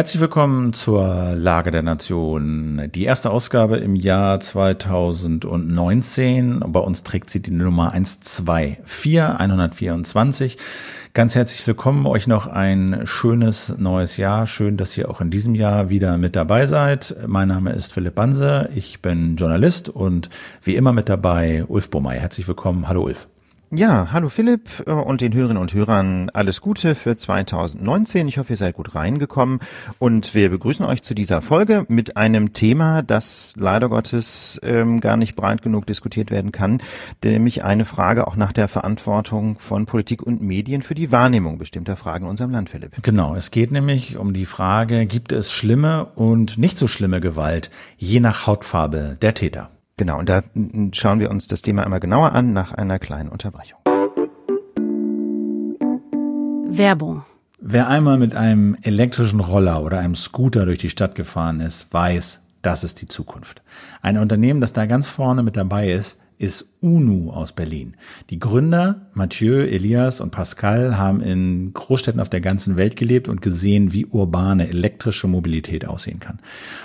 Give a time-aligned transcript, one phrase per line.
[0.00, 2.88] Herzlich willkommen zur Lage der Nation.
[2.94, 6.64] Die erste Ausgabe im Jahr 2019.
[6.68, 10.56] Bei uns trägt sie die Nummer 124, 124.
[11.12, 14.46] Ganz herzlich willkommen, euch noch ein schönes neues Jahr.
[14.46, 17.14] Schön, dass ihr auch in diesem Jahr wieder mit dabei seid.
[17.26, 20.30] Mein Name ist Philipp Banse, ich bin Journalist und
[20.62, 22.16] wie immer mit dabei Ulf Bommey.
[22.16, 22.88] Herzlich willkommen.
[22.88, 23.28] Hallo Ulf.
[23.72, 28.26] Ja, hallo Philipp äh, und den Hörerinnen und Hörern alles Gute für 2019.
[28.26, 29.60] Ich hoffe, ihr seid gut reingekommen
[30.00, 35.16] und wir begrüßen euch zu dieser Folge mit einem Thema, das leider Gottes ähm, gar
[35.16, 36.82] nicht breit genug diskutiert werden kann,
[37.22, 41.94] nämlich eine Frage auch nach der Verantwortung von Politik und Medien für die Wahrnehmung bestimmter
[41.94, 43.00] Fragen in unserem Land, Philipp.
[43.02, 47.70] Genau, es geht nämlich um die Frage, gibt es schlimme und nicht so schlimme Gewalt,
[47.96, 49.70] je nach Hautfarbe der Täter.
[50.00, 50.42] Genau, und da
[50.92, 53.78] schauen wir uns das Thema einmal genauer an nach einer kleinen Unterbrechung.
[56.70, 57.22] Werbung.
[57.60, 62.40] Wer einmal mit einem elektrischen Roller oder einem Scooter durch die Stadt gefahren ist, weiß,
[62.62, 63.60] das ist die Zukunft.
[64.00, 67.94] Ein Unternehmen, das da ganz vorne mit dabei ist, ist UNU aus Berlin.
[68.30, 73.42] Die Gründer Mathieu, Elias und Pascal haben in Großstädten auf der ganzen Welt gelebt und
[73.42, 76.38] gesehen, wie urbane elektrische Mobilität aussehen kann.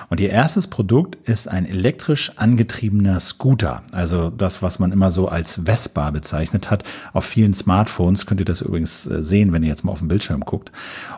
[0.10, 3.84] Und ihr erstes Produkt ist ein elektrisch angetriebener Scooter.
[3.92, 6.84] Also das, was man immer so als Vespa bezeichnet hat.
[7.14, 10.08] Auf vielen Smartphones könnt ihr das übrigens äh, sehen, wenn ihr jetzt mal auf den
[10.08, 10.72] Bildschirm guckt.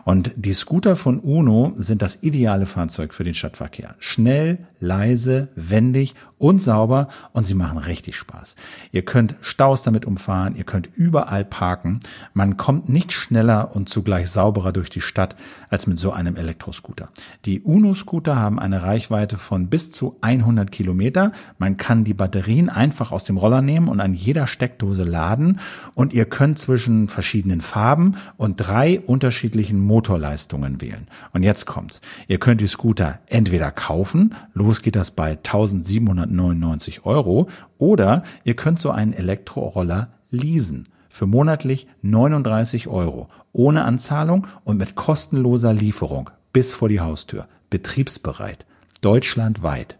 [0.04, 3.96] Und die Scooter von UNO sind das ideale Fahrzeug für den Stadtverkehr.
[3.98, 8.54] Schnell, leise, wendig und sauber und sie machen richtig Spaß.
[8.92, 12.00] Ihr könnt Staus damit umfahren, ihr könnt überall parken.
[12.32, 15.36] Man kommt nicht schneller und zugleich sauberer durch die Stadt
[15.70, 17.10] als mit so einem Elektroscooter.
[17.44, 21.32] Die UNO-Scooter haben eine Reichweite von bis zu 100 Kilometer.
[21.58, 25.60] Man kann die Batterien einfach aus dem Roller nehmen und an jeder Steckdose laden
[25.94, 31.06] und ihr könnt zwischen verschiedenen Farben und drei unterschiedlichen Motorleistungen wählen.
[31.32, 32.00] Und jetzt kommt's.
[32.26, 38.78] Ihr könnt die Scooter entweder kaufen, los geht das bei 1799 Euro, oder ihr könnt
[38.78, 46.72] so einen Elektroroller leasen für monatlich 39 Euro, ohne Anzahlung und mit kostenloser Lieferung bis
[46.72, 48.66] vor die Haustür, betriebsbereit,
[49.00, 49.98] deutschlandweit.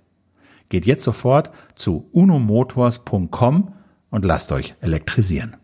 [0.69, 3.73] Geht jetzt sofort zu unomotors.com
[4.11, 5.57] und lasst euch elektrisieren.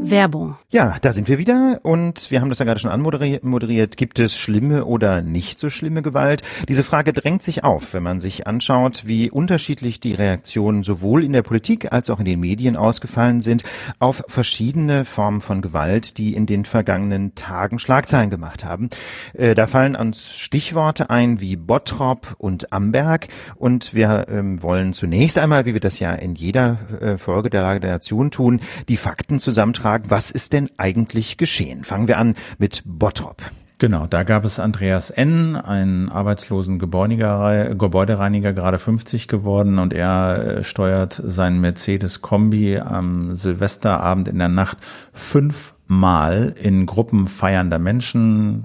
[0.00, 0.56] Werbung.
[0.70, 3.96] Ja, da sind wir wieder und wir haben das ja gerade schon anmoderiert.
[3.96, 6.42] Gibt es schlimme oder nicht so schlimme Gewalt?
[6.68, 11.32] Diese Frage drängt sich auf, wenn man sich anschaut, wie unterschiedlich die Reaktionen sowohl in
[11.32, 13.64] der Politik als auch in den Medien ausgefallen sind
[13.98, 18.90] auf verschiedene Formen von Gewalt, die in den vergangenen Tagen Schlagzeilen gemacht haben.
[19.34, 25.38] Äh, da fallen uns Stichworte ein wie Bottrop und Amberg und wir ähm, wollen zunächst
[25.38, 28.96] einmal, wie wir das ja in jeder äh, Folge der Lage der Nation tun, die
[28.96, 31.82] Fakten zusammentragen fragen, was ist denn eigentlich geschehen?
[31.82, 33.40] Fangen wir an mit Bottrop.
[33.78, 40.64] Genau, da gab es Andreas N., einen arbeitslosen Gebäudereiniger, gerade 50 geworden und er äh,
[40.64, 44.76] steuert seinen Mercedes-Kombi am Silvesterabend in der Nacht
[45.14, 48.64] fünf Mal in Gruppen feiernder Menschen,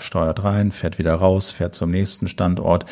[0.00, 2.84] steuert rein, fährt wieder raus, fährt zum nächsten Standort.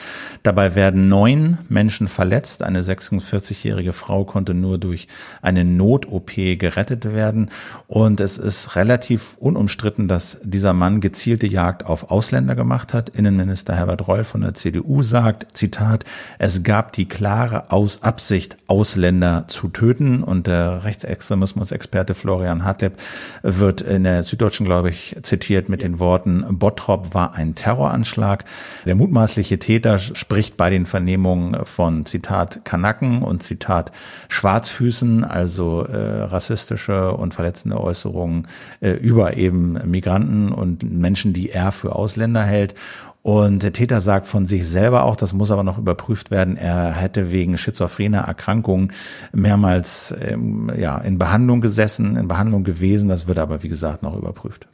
[0.44, 2.62] Dabei werden neun Menschen verletzt.
[2.62, 5.09] Eine 46-jährige Frau konnte nur durch
[5.43, 7.50] eine Not-OP gerettet werden.
[7.88, 13.09] Und es ist relativ unumstritten, dass dieser Mann gezielte Jagd auf Ausländer gemacht hat.
[13.09, 16.04] Innenminister Herbert Reul von der CDU sagt, Zitat,
[16.38, 20.22] es gab die klare Aus Absicht, Ausländer zu töten.
[20.22, 23.00] Und der Rechtsextremismus-Experte Florian Hartlepp
[23.43, 28.44] wird wird in der Süddeutschen, glaube ich, zitiert mit den Worten, Bottrop war ein Terroranschlag.
[28.84, 33.91] Der mutmaßliche Täter spricht bei den Vernehmungen von Zitat Kanaken und Zitat
[34.28, 38.47] Schwarzfüßen, also äh, rassistische und verletzende Äußerungen
[38.81, 42.75] äh, über eben Migranten und Menschen, die er für Ausländer hält.
[43.22, 46.93] Und der Täter sagt von sich selber auch, das muss aber noch überprüft werden, er
[46.93, 48.93] hätte wegen schizophrener Erkrankungen
[49.33, 53.09] mehrmals ähm, ja, in Behandlung gesessen, in Behandlung gewesen.
[53.09, 54.66] Das wird aber, wie gesagt, noch überprüft.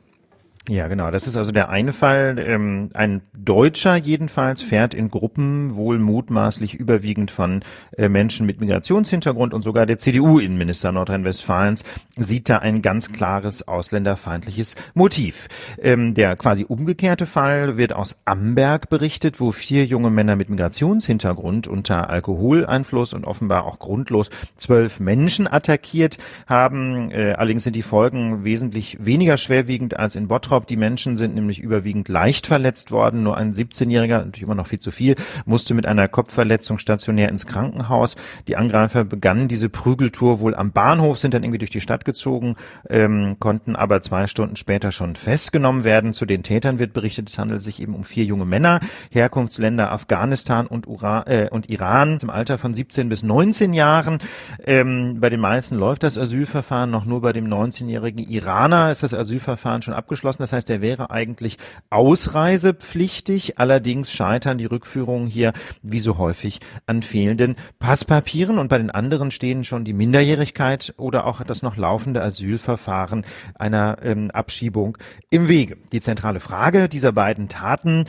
[0.68, 1.10] Ja, genau.
[1.10, 2.38] Das ist also der eine Fall.
[2.38, 7.62] Ähm, ein Deutscher jedenfalls fährt in Gruppen wohl mutmaßlich überwiegend von
[7.96, 11.84] äh, Menschen mit Migrationshintergrund und sogar der CDU-Innenminister Nordrhein-Westfalens
[12.16, 15.48] sieht da ein ganz klares ausländerfeindliches Motiv.
[15.81, 21.66] Ähm, der quasi umgekehrte Fall wird aus Amberg berichtet, wo vier junge Männer mit Migrationshintergrund
[21.66, 27.10] unter Alkoholeinfluss und offenbar auch grundlos zwölf Menschen attackiert haben.
[27.10, 30.66] Äh, allerdings sind die Folgen wesentlich weniger schwerwiegend als in Bottrop Bottrop.
[30.66, 33.22] Die Menschen sind nämlich überwiegend leicht verletzt worden.
[33.22, 35.14] Nur ein 17-Jähriger, natürlich immer noch viel zu viel,
[35.44, 38.16] musste mit einer Kopfverletzung stationär ins Krankenhaus.
[38.46, 42.56] Die Angreifer begannen diese Prügeltour wohl am Bahnhof, sind dann irgendwie durch die Stadt gezogen,
[42.88, 46.12] ähm, konnten aber zwei Stunden später schon festgenommen werden.
[46.12, 50.66] Zu den Tätern wird berichtet, es handelt sich eben um vier junge Männer, Herkunftsländer Afghanistan
[50.66, 54.19] und, Ura, äh, und Iran im Alter von 17 bis 19 Jahren.
[54.64, 59.14] Ähm, bei den meisten läuft das Asylverfahren noch nur bei dem 19-jährigen Iraner ist das
[59.14, 60.43] Asylverfahren schon abgeschlossen.
[60.48, 61.58] Das heißt, er wäre eigentlich
[61.90, 63.58] ausreisepflichtig.
[63.58, 65.52] Allerdings scheitern die Rückführungen hier
[65.82, 71.26] wie so häufig an fehlenden Passpapieren und bei den anderen stehen schon die Minderjährigkeit oder
[71.26, 74.96] auch das noch laufende Asylverfahren einer ähm, Abschiebung
[75.28, 75.76] im Wege.
[75.92, 78.06] Die zentrale Frage dieser beiden Taten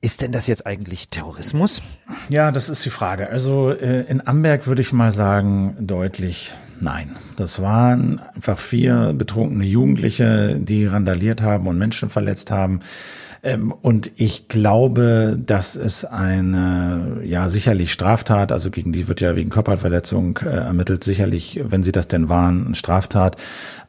[0.00, 1.82] ist denn das jetzt eigentlich Terrorismus?
[2.28, 3.28] Ja, das ist die Frage.
[3.28, 7.16] Also äh, in Amberg würde ich mal sagen, deutlich nein.
[7.36, 12.80] Das waren einfach vier betrunkene Jugendliche, die randaliert haben und Menschen verletzt haben.
[13.42, 19.34] Ähm, und ich glaube, dass es eine, ja, sicherlich Straftat, also gegen die wird ja
[19.34, 23.36] wegen Körperverletzung äh, ermittelt, sicherlich, wenn sie das denn waren, eine Straftat.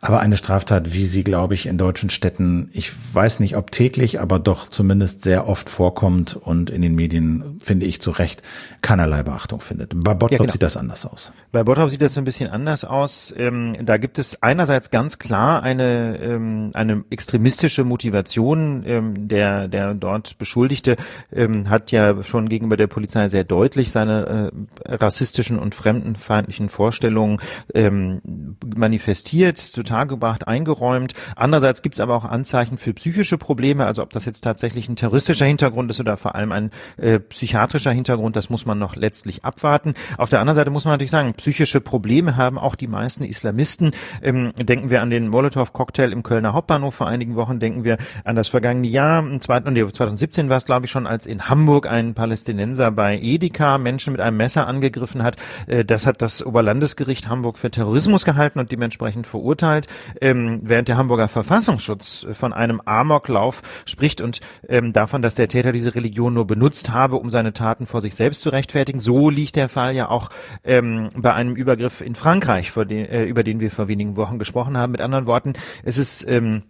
[0.03, 4.19] Aber eine Straftat, wie sie, glaube ich, in deutschen Städten, ich weiß nicht, ob täglich,
[4.19, 8.41] aber doch zumindest sehr oft vorkommt und in den Medien, finde ich zu Recht,
[8.81, 9.93] keinerlei Beachtung findet.
[9.95, 10.51] Bei Bottrop ja, genau.
[10.51, 11.31] sieht das anders aus.
[11.51, 13.31] Bei Bottrop sieht das ein bisschen anders aus.
[13.37, 19.67] Ähm, da gibt es einerseits ganz klar eine, ähm, eine extremistische Motivation ähm, der der,
[19.67, 20.97] der dort Beschuldigte
[21.33, 24.51] ähm, hat ja schon gegenüber der Polizei sehr deutlich seine
[24.85, 27.39] äh, rassistischen und fremdenfeindlichen Vorstellungen
[27.73, 31.13] ähm, manifestiert, zutage gebracht, eingeräumt.
[31.35, 34.95] Andererseits gibt es aber auch Anzeichen für psychische Probleme, also ob das jetzt tatsächlich ein
[34.95, 39.43] terroristischer Hintergrund ist oder vor allem ein äh, psychiatrischer Hintergrund, das muss man noch letztlich
[39.43, 39.95] abwarten.
[40.17, 43.91] Auf der anderen Seite muss man natürlich sagen, psychische Probleme haben auch die meisten Islamisten.
[44.21, 48.35] Ähm, denken wir an den Molotow-Cocktail im Kölner Hauptbahnhof vor einigen Wochen, denken wir an
[48.35, 53.17] das vergangene Jahr, 2017 war es, glaube ich, schon, als in Hamburg ein Palästinenser bei
[53.17, 55.37] Edeka Menschen mit einem Messer angegriffen hat.
[55.67, 59.87] Äh, das hat das Oberlandesgericht Hamburg für Terrorismus gehalten und dementsprechend verurteilt,
[60.19, 65.71] ähm, während der Hamburger Verfassungsschutz von einem Amoklauf spricht und ähm, davon, dass der Täter
[65.71, 68.99] diese Religion nur benutzt habe, um seine Taten vor sich selbst zu rechtfertigen.
[68.99, 70.29] So liegt der Fall ja auch
[70.63, 74.91] ähm, bei einem Übergriff in Frankreich, äh, über den wir vor wenigen Wochen gesprochen haben.
[74.91, 75.53] Mit anderen Worten,
[75.83, 76.63] es ist ähm,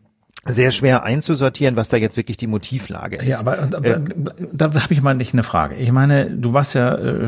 [0.45, 3.27] sehr schwer einzusortieren, was da jetzt wirklich die Motivlage ist.
[3.27, 3.99] Ja, aber da, äh,
[4.51, 5.75] da, da habe ich mal nicht eine Frage.
[5.75, 7.27] Ich meine, du warst ja äh,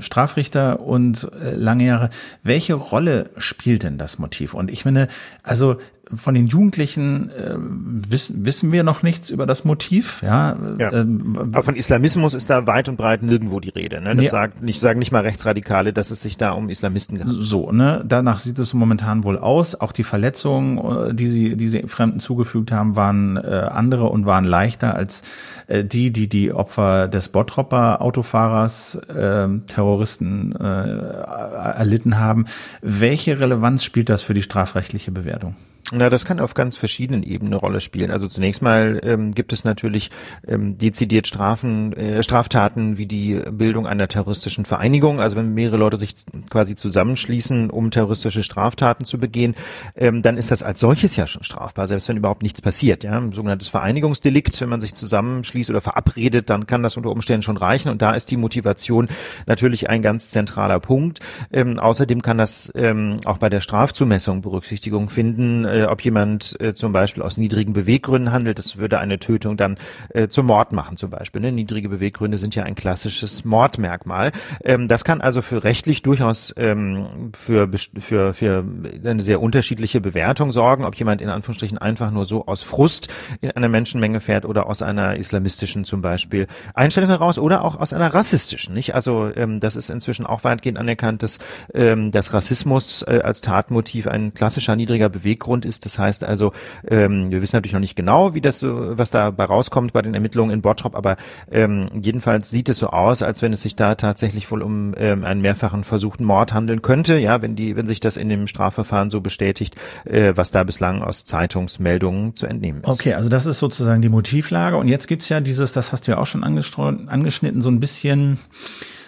[0.00, 2.10] Strafrichter und äh, lange Jahre.
[2.44, 4.54] Welche Rolle spielt denn das Motiv?
[4.54, 5.08] Und ich meine,
[5.42, 5.78] also
[6.14, 10.20] von den Jugendlichen äh, wissen, wissen wir noch nichts über das Motiv.
[10.22, 10.92] Ja, ja.
[10.92, 14.00] Ähm, aber von Islamismus ist da weit und breit nirgendwo die Rede.
[14.00, 14.16] Ne?
[14.16, 14.30] Das ja.
[14.30, 17.42] sagt, nicht, sagen nicht mal Rechtsradikale, dass es sich da um Islamisten handelt.
[17.42, 19.80] So, ne, danach sieht es momentan wohl aus.
[19.80, 23.40] Auch die Verletzungen, äh, die sie, die sie Fremden zugefügt haben, waren äh,
[23.70, 25.22] andere und waren leichter als
[25.68, 32.46] äh, die, die die Opfer des Bottropper Autofahrers äh, Terroristen äh, erlitten haben.
[32.82, 35.54] Welche Relevanz spielt das für die strafrechtliche Bewertung?
[35.94, 38.10] Na, das kann auf ganz verschiedenen Ebenen eine Rolle spielen.
[38.10, 40.10] Also zunächst mal ähm, gibt es natürlich
[40.48, 45.20] ähm, dezidiert Strafen, äh, Straftaten wie die Bildung einer terroristischen Vereinigung.
[45.20, 46.14] Also wenn mehrere Leute sich
[46.48, 49.54] quasi zusammenschließen, um terroristische Straftaten zu begehen,
[49.94, 53.04] ähm, dann ist das als solches ja schon strafbar, selbst wenn überhaupt nichts passiert.
[53.04, 57.42] Ja, ein sogenanntes Vereinigungsdelikt, wenn man sich zusammenschließt oder verabredet, dann kann das unter Umständen
[57.42, 57.90] schon reichen.
[57.90, 59.08] Und da ist die Motivation
[59.44, 61.20] natürlich ein ganz zentraler Punkt.
[61.52, 65.66] Ähm, außerdem kann das ähm, auch bei der Strafzumessung Berücksichtigung finden.
[65.66, 68.58] Äh, ob jemand äh, zum Beispiel aus niedrigen Beweggründen handelt.
[68.58, 69.76] Das würde eine Tötung dann
[70.10, 71.40] äh, zum Mord machen zum Beispiel.
[71.40, 71.52] Ne?
[71.52, 74.32] Niedrige Beweggründe sind ja ein klassisches Mordmerkmal.
[74.64, 77.68] Ähm, das kann also für rechtlich durchaus ähm, für,
[77.98, 78.64] für, für
[79.04, 83.08] eine sehr unterschiedliche Bewertung sorgen, ob jemand in Anführungsstrichen einfach nur so aus Frust
[83.40, 87.92] in einer Menschenmenge fährt oder aus einer islamistischen zum Beispiel Einstellung heraus oder auch aus
[87.92, 88.74] einer rassistischen.
[88.74, 88.94] Nicht?
[88.94, 91.38] Also ähm, das ist inzwischen auch weitgehend anerkannt, dass,
[91.74, 95.84] ähm, dass Rassismus äh, als Tatmotiv ein klassischer niedriger Beweggrund ist ist.
[95.86, 96.52] Das heißt also,
[96.86, 100.52] ähm, wir wissen natürlich noch nicht genau, wie das was dabei rauskommt bei den Ermittlungen
[100.52, 101.16] in Bottrop, aber
[101.50, 105.24] ähm, jedenfalls sieht es so aus, als wenn es sich da tatsächlich wohl um ähm,
[105.24, 107.18] einen mehrfachen versuchten Mord handeln könnte.
[107.18, 111.02] Ja, wenn die, wenn sich das in dem Strafverfahren so bestätigt, äh, was da bislang
[111.02, 112.88] aus Zeitungsmeldungen zu entnehmen ist.
[112.88, 114.76] Okay, also das ist sozusagen die Motivlage.
[114.76, 118.38] Und jetzt gibt's ja dieses, das hast du ja auch schon angeschnitten, so ein bisschen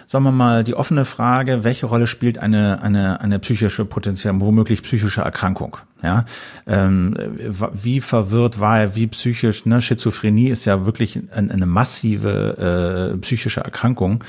[0.05, 4.83] sagen wir mal, die offene Frage, welche Rolle spielt eine, eine, eine psychische potenziell, womöglich
[4.83, 5.77] psychische Erkrankung?
[6.03, 6.25] Ja,
[6.67, 7.15] ähm,
[7.73, 13.17] wie verwirrt war er, wie psychisch, ne, Schizophrenie ist ja wirklich eine, eine massive äh,
[13.17, 14.23] psychische Erkrankung.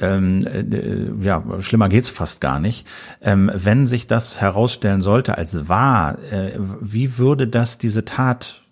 [0.00, 2.86] Ähm, äh, ja, schlimmer geht's fast gar nicht.
[3.20, 8.62] Ähm, wenn sich das herausstellen sollte als wahr, äh, wie würde das diese Tat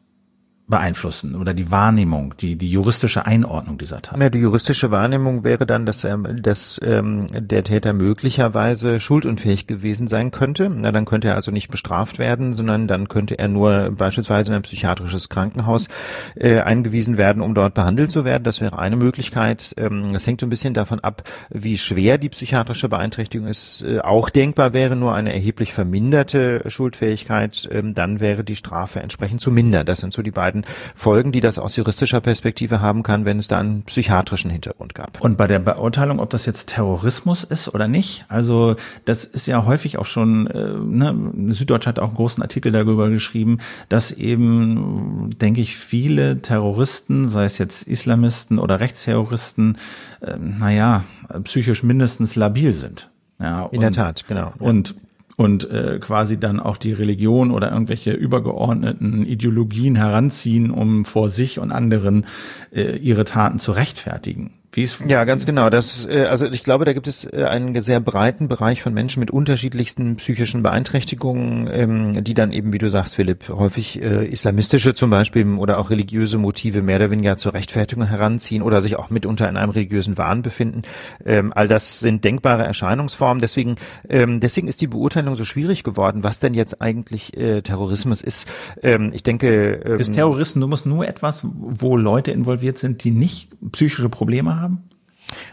[0.69, 4.21] beeinflussen oder die Wahrnehmung, die, die juristische Einordnung dieser Tat?
[4.21, 10.09] Ja, die juristische Wahrnehmung wäre dann, dass, ähm, dass ähm, der Täter möglicherweise schuldunfähig gewesen
[10.09, 10.69] sein könnte.
[10.69, 14.57] Na, dann könnte er also nicht bestraft werden, sondern dann könnte er nur beispielsweise in
[14.57, 15.89] ein psychiatrisches Krankenhaus
[16.35, 18.43] äh, eingewiesen werden, um dort behandelt zu werden.
[18.43, 19.75] Das wäre eine Möglichkeit.
[19.77, 23.83] Ähm, hängt ein bisschen davon ab, wie schwer die psychiatrische Beeinträchtigung ist.
[23.83, 27.69] Äh, auch denkbar wäre nur eine erheblich verminderte Schuldfähigkeit.
[27.71, 29.87] Ähm, dann wäre die Strafe entsprechend zu mindern.
[29.87, 33.39] Das sind so die beiden werden Folgen, die das aus juristischer Perspektive haben kann, wenn
[33.39, 35.21] es da einen psychiatrischen Hintergrund gab.
[35.21, 39.65] Und bei der Beurteilung, ob das jetzt Terrorismus ist oder nicht, also das ist ja
[39.65, 43.59] häufig auch schon, äh, ne, Süddeutsche hat auch einen großen Artikel darüber geschrieben,
[43.89, 49.79] dass eben, denke ich, viele Terroristen, sei es jetzt Islamisten oder Rechtsterroristen,
[50.21, 51.05] äh, naja,
[51.45, 53.11] psychisch mindestens labil sind.
[53.39, 54.53] Ja, In der Tat, genau.
[54.59, 54.95] Und
[55.37, 61.59] und äh, quasi dann auch die Religion oder irgendwelche übergeordneten Ideologien heranziehen, um vor sich
[61.59, 62.27] und anderen
[62.75, 64.53] äh, ihre Taten zu rechtfertigen.
[64.77, 65.71] Wie ist ja, ganz genau.
[65.71, 69.21] Das, äh, also ich glaube, da gibt es äh, einen sehr breiten Bereich von Menschen
[69.21, 74.93] mit unterschiedlichsten psychischen Beeinträchtigungen, ähm, die dann eben, wie du sagst, Philipp, häufig äh, islamistische
[74.93, 79.09] zum Beispiel oder auch religiöse Motive mehr oder weniger zur Rechtfertigung heranziehen oder sich auch
[79.09, 80.83] mitunter in einem religiösen Wahn befinden.
[81.25, 83.41] Ähm, all das sind denkbare Erscheinungsformen.
[83.41, 83.77] Deswegen,
[84.11, 88.47] ähm, deswegen ist die Beurteilung so schwierig geworden, was denn jetzt eigentlich äh, Terrorismus ist.
[88.83, 93.49] Ähm, ich denke, ist Terroristen, du musst nur etwas, wo Leute involviert sind, die nicht
[93.73, 94.66] psychische Probleme haben?
[94.67, 94.96] Haben?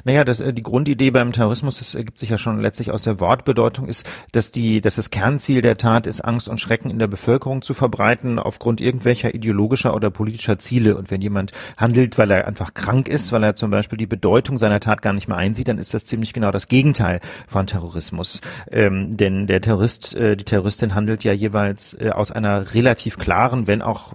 [0.03, 3.19] Naja, das, äh, die Grundidee beim Terrorismus, das ergibt sich ja schon letztlich aus der
[3.19, 7.07] Wortbedeutung, ist, dass die, dass das Kernziel der Tat ist, Angst und Schrecken in der
[7.07, 10.95] Bevölkerung zu verbreiten aufgrund irgendwelcher ideologischer oder politischer Ziele.
[10.95, 14.57] Und wenn jemand handelt, weil er einfach krank ist, weil er zum Beispiel die Bedeutung
[14.57, 18.41] seiner Tat gar nicht mehr einsieht, dann ist das ziemlich genau das Gegenteil von Terrorismus.
[18.71, 23.67] Ähm, denn der Terrorist, äh, die Terroristin handelt ja jeweils äh, aus einer relativ klaren,
[23.67, 24.13] wenn auch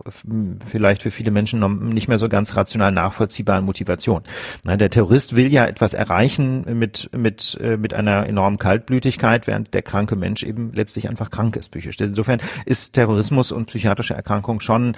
[0.67, 4.23] vielleicht für viele Menschen noch nicht mehr so ganz rational nachvollziehbaren Motivation.
[4.65, 9.75] Na, der Terrorist will ja etwas erreichen mit, mit, äh, mit einer enormen Kaltblütigkeit, während
[9.75, 11.99] der kranke Mensch eben letztlich einfach krank ist psychisch.
[12.01, 14.97] Insofern ist Terrorismus und psychiatrische Erkrankung schon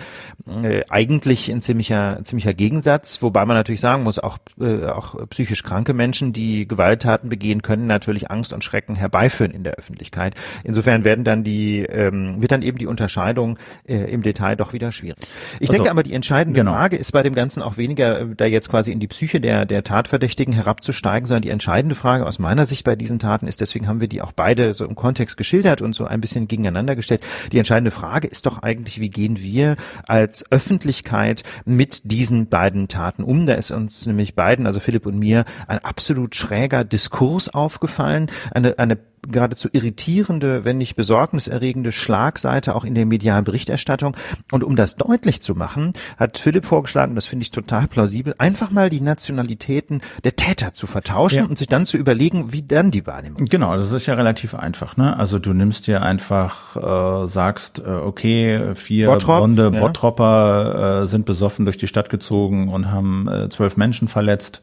[0.63, 5.63] äh, eigentlich ein ziemlicher, ziemlicher Gegensatz, wobei man natürlich sagen muss, auch, äh, auch psychisch
[5.63, 10.35] kranke Menschen, die Gewalttaten begehen, können natürlich Angst und Schrecken herbeiführen in der Öffentlichkeit.
[10.65, 14.93] Insofern werden dann die, ähm, wird dann eben die Unterscheidung äh, im Detail doch wieder
[14.93, 15.19] schwierig.
[15.59, 16.73] Ich also, denke aber, die entscheidende genau.
[16.73, 19.67] Frage ist bei dem Ganzen auch weniger, äh, da jetzt quasi in die Psyche der,
[19.67, 23.87] der Tatverdächtigen herabzusteigen, sondern die entscheidende Frage aus meiner Sicht bei diesen Taten ist, deswegen
[23.87, 27.23] haben wir die auch beide so im Kontext geschildert und so ein bisschen gegeneinander gestellt.
[27.53, 33.23] Die entscheidende Frage ist doch eigentlich, wie gehen wir als Öffentlichkeit mit diesen beiden Taten
[33.23, 33.47] um?
[33.47, 38.79] Da ist uns nämlich beiden, also Philipp und mir, ein absolut schräger Diskurs aufgefallen, eine,
[38.79, 44.17] eine geradezu irritierende, wenn nicht besorgniserregende Schlagseite auch in der medialen Berichterstattung.
[44.51, 48.71] Und um das deutlich zu machen, hat Philipp vorgeschlagen, das finde ich total plausibel, einfach
[48.71, 51.45] mal die Nationalitäten der Täter zu vertauschen ja.
[51.45, 53.47] und sich dann zu überlegen, wie dann die Wahrnehmung.
[53.47, 54.97] Genau, das ist ja relativ einfach.
[54.97, 55.19] Ne?
[55.19, 59.81] Also du nimmst dir einfach, äh, sagst, äh, okay, vier Bottrop, blonde ja.
[59.81, 64.63] Bottropper äh, sind besoffen durch die Stadt gezogen und haben äh, zwölf Menschen verletzt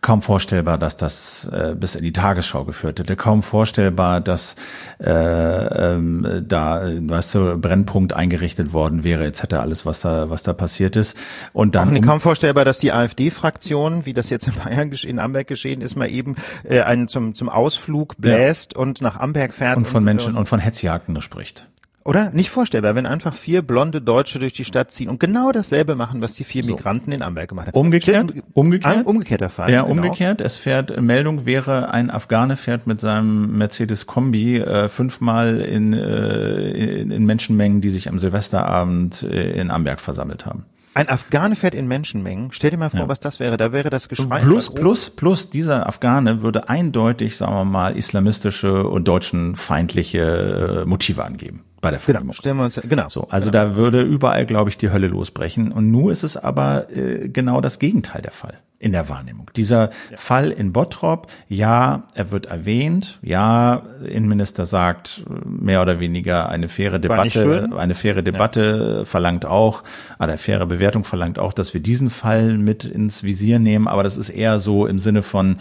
[0.00, 3.16] kaum vorstellbar, dass das äh, bis in die Tagesschau geführt hätte.
[3.16, 4.56] Kaum vorstellbar, dass
[4.98, 9.54] äh, ähm, da, weißt du, Brennpunkt eingerichtet worden wäre, etc.
[9.54, 11.16] Alles, was da, was da passiert ist.
[11.52, 15.46] Und dann Auch kaum vorstellbar, dass die AfD-Fraktion, wie das jetzt in Bayern in Amberg
[15.46, 18.80] geschehen ist, mal eben äh, einen zum zum Ausflug bläst ja.
[18.80, 21.66] und nach Amberg fährt und von Menschen und von Hetzjagden spricht.
[22.02, 22.30] Oder?
[22.30, 26.22] Nicht vorstellbar, wenn einfach vier blonde Deutsche durch die Stadt ziehen und genau dasselbe machen,
[26.22, 26.74] was die vier so.
[26.74, 27.78] Migranten in Amberg gemacht haben.
[27.78, 28.32] Umgekehrt?
[28.54, 29.06] Umgekehrt?
[29.06, 29.70] umgekehrter Fall.
[29.70, 29.92] Ja, genau.
[29.92, 30.40] umgekehrt.
[30.40, 36.70] Es fährt, Meldung wäre, ein Afghane fährt mit seinem Mercedes Kombi äh, fünfmal in, äh,
[36.70, 40.64] in, in Menschenmengen, die sich am Silvesterabend äh, in Amberg versammelt haben.
[40.94, 42.48] Ein Afghane fährt in Menschenmengen.
[42.50, 43.08] Stell dir mal vor, ja.
[43.08, 43.56] was das wäre.
[43.56, 44.40] Da wäre das Geschrei.
[44.40, 51.24] Plus, plus, plus, dieser Afghane würde eindeutig, sagen wir mal, islamistische und deutschenfeindliche äh, Motive
[51.24, 52.28] angeben bei der Vernehmung.
[52.28, 53.08] Genau, stellen wir uns, genau.
[53.08, 53.64] So, also genau.
[53.64, 55.72] da würde überall, glaube ich, die Hölle losbrechen.
[55.72, 59.50] Und nur ist es aber äh, genau das Gegenteil der Fall in der Wahrnehmung.
[59.56, 60.16] Dieser ja.
[60.16, 66.98] Fall in Bottrop, ja, er wird erwähnt, ja, Innenminister sagt mehr oder weniger eine faire
[66.98, 69.04] Debatte, eine faire Debatte ja.
[69.04, 69.84] verlangt auch,
[70.18, 74.16] eine faire Bewertung verlangt auch, dass wir diesen Fall mit ins Visier nehmen, aber das
[74.16, 75.56] ist eher so im Sinne von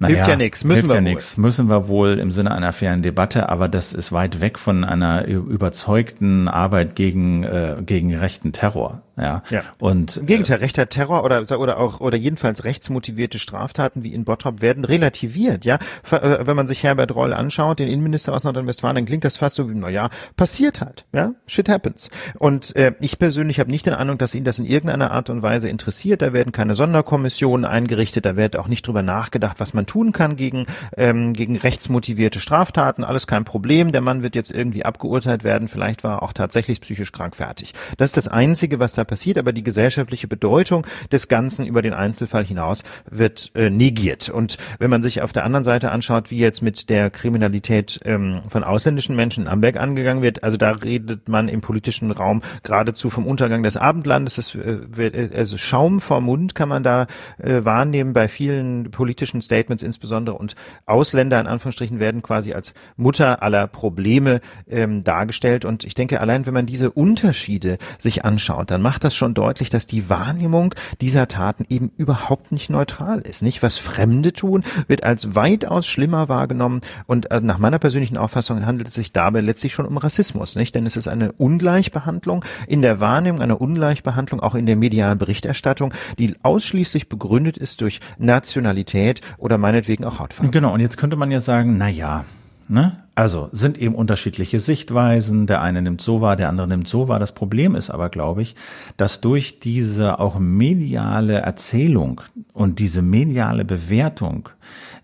[0.00, 2.72] naja, hilft ja nichts, müssen hilft wir ja nichts, müssen wir wohl im Sinne einer
[2.72, 8.52] fairen Debatte, aber das ist weit weg von einer überzeugten Arbeit gegen äh, gegen rechten
[8.52, 9.02] Terror.
[9.16, 9.42] Ja.
[9.50, 9.62] Ja.
[9.78, 14.62] Und Im Gegenteil, rechter Terror oder oder auch oder jedenfalls rechtsmotivierte Straftaten wie in Bottrop
[14.62, 15.64] werden relativiert.
[15.64, 15.78] Ja,
[16.10, 19.56] äh, wenn man sich Herbert Reul anschaut, den Innenminister aus Nordrhein-Westfalen, dann klingt das fast
[19.56, 21.04] so wie, na ja, passiert halt.
[21.12, 22.10] Ja, shit happens.
[22.38, 25.42] Und äh, ich persönlich habe nicht den Eindruck, dass ihn das in irgendeiner Art und
[25.42, 26.22] Weise interessiert.
[26.22, 30.36] Da werden keine Sonderkommissionen eingerichtet, da wird auch nicht drüber nachgedacht, was man tun kann
[30.36, 33.04] gegen ähm, gegen rechtsmotivierte Straftaten.
[33.04, 33.92] Alles kein Problem.
[33.92, 35.68] Der Mann wird jetzt irgendwie abgeurteilt werden.
[35.68, 37.74] Vielleicht war er auch tatsächlich psychisch krank fertig.
[37.96, 39.38] Das ist das Einzige, was da passiert.
[39.38, 44.28] Aber die gesellschaftliche Bedeutung des Ganzen über den Einzelfall hinaus wird äh, negiert.
[44.28, 48.42] Und wenn man sich auf der anderen Seite anschaut, wie jetzt mit der Kriminalität ähm,
[48.48, 53.10] von ausländischen Menschen in Amberg angegangen wird, also da redet man im politischen Raum geradezu
[53.10, 54.38] vom Untergang des Abendlandes.
[54.38, 57.06] Es, äh, äh, also Schaum vor Mund kann man da
[57.38, 60.36] äh, wahrnehmen bei vielen politischen Statements insbesondere.
[60.36, 60.54] Und
[60.86, 65.64] Ausländer in Anführungsstrichen werden quasi als Mutter aller Probleme ähm, dargestellt.
[65.64, 69.70] Und ich denke, allein wenn man diese Unterschiede sich anschaut, dann macht das schon deutlich,
[69.70, 73.40] dass die Wahrnehmung dieser Taten eben überhaupt nicht neutral ist.
[73.40, 76.80] Nicht was Fremde tun, wird als weitaus schlimmer wahrgenommen.
[77.06, 80.74] Und äh, nach meiner persönlichen Auffassung handelt es sich dabei letztlich schon um Rassismus, nicht?
[80.74, 85.94] Denn es ist eine Ungleichbehandlung in der Wahrnehmung, eine Ungleichbehandlung auch in der medialen Berichterstattung,
[86.18, 90.50] die ausschließlich begründet ist durch Nationalität oder meinetwegen auch Hautfarbe.
[90.50, 92.24] Genau, und jetzt könnte man ja sagen, na ja,
[92.70, 92.96] ne?
[93.14, 97.18] Also sind eben unterschiedliche Sichtweisen, der eine nimmt so wahr, der andere nimmt so wahr.
[97.18, 98.54] Das Problem ist aber, glaube ich,
[98.96, 102.22] dass durch diese auch mediale Erzählung
[102.54, 104.48] und diese mediale Bewertung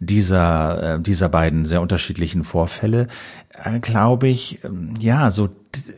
[0.01, 3.09] dieser, äh, dieser beiden sehr unterschiedlichen Vorfälle,
[3.65, 5.49] äh, glaube ich, ähm, ja, so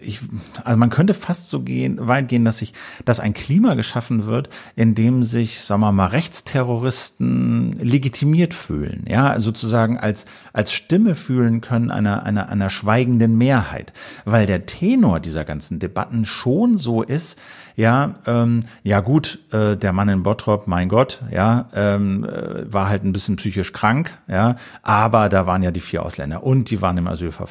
[0.00, 0.20] ich,
[0.64, 2.72] also man könnte fast so gehen, weit gehen, dass sich,
[3.04, 9.38] dass ein Klima geschaffen wird, in dem sich, sagen wir mal, Rechtsterroristen legitimiert fühlen, ja,
[9.40, 13.92] sozusagen als, als Stimme fühlen können einer, einer, einer schweigenden Mehrheit,
[14.24, 17.38] weil der Tenor dieser ganzen Debatten schon so ist,
[17.76, 22.88] ja, ähm, ja gut, äh, der Mann in Bottrop, mein Gott, ja, ähm, äh, war
[22.88, 26.82] halt ein bisschen psychisch krank, ja, aber da waren ja die vier Ausländer und die
[26.82, 27.47] waren im Asylverfahren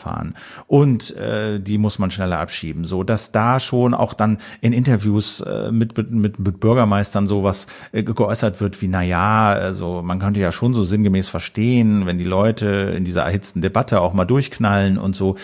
[0.68, 5.42] und äh, die muss man schneller abschieben, so dass da schon auch dann in Interviews
[5.42, 10.20] äh, mit, mit, mit, mit Bürgermeistern sowas äh, geäußert wird wie, na ja, also man
[10.20, 14.25] könnte ja schon so sinngemäß verstehen, wenn die Leute in dieser erhitzten Debatte auch mal
[14.25, 15.36] durchknallen und so.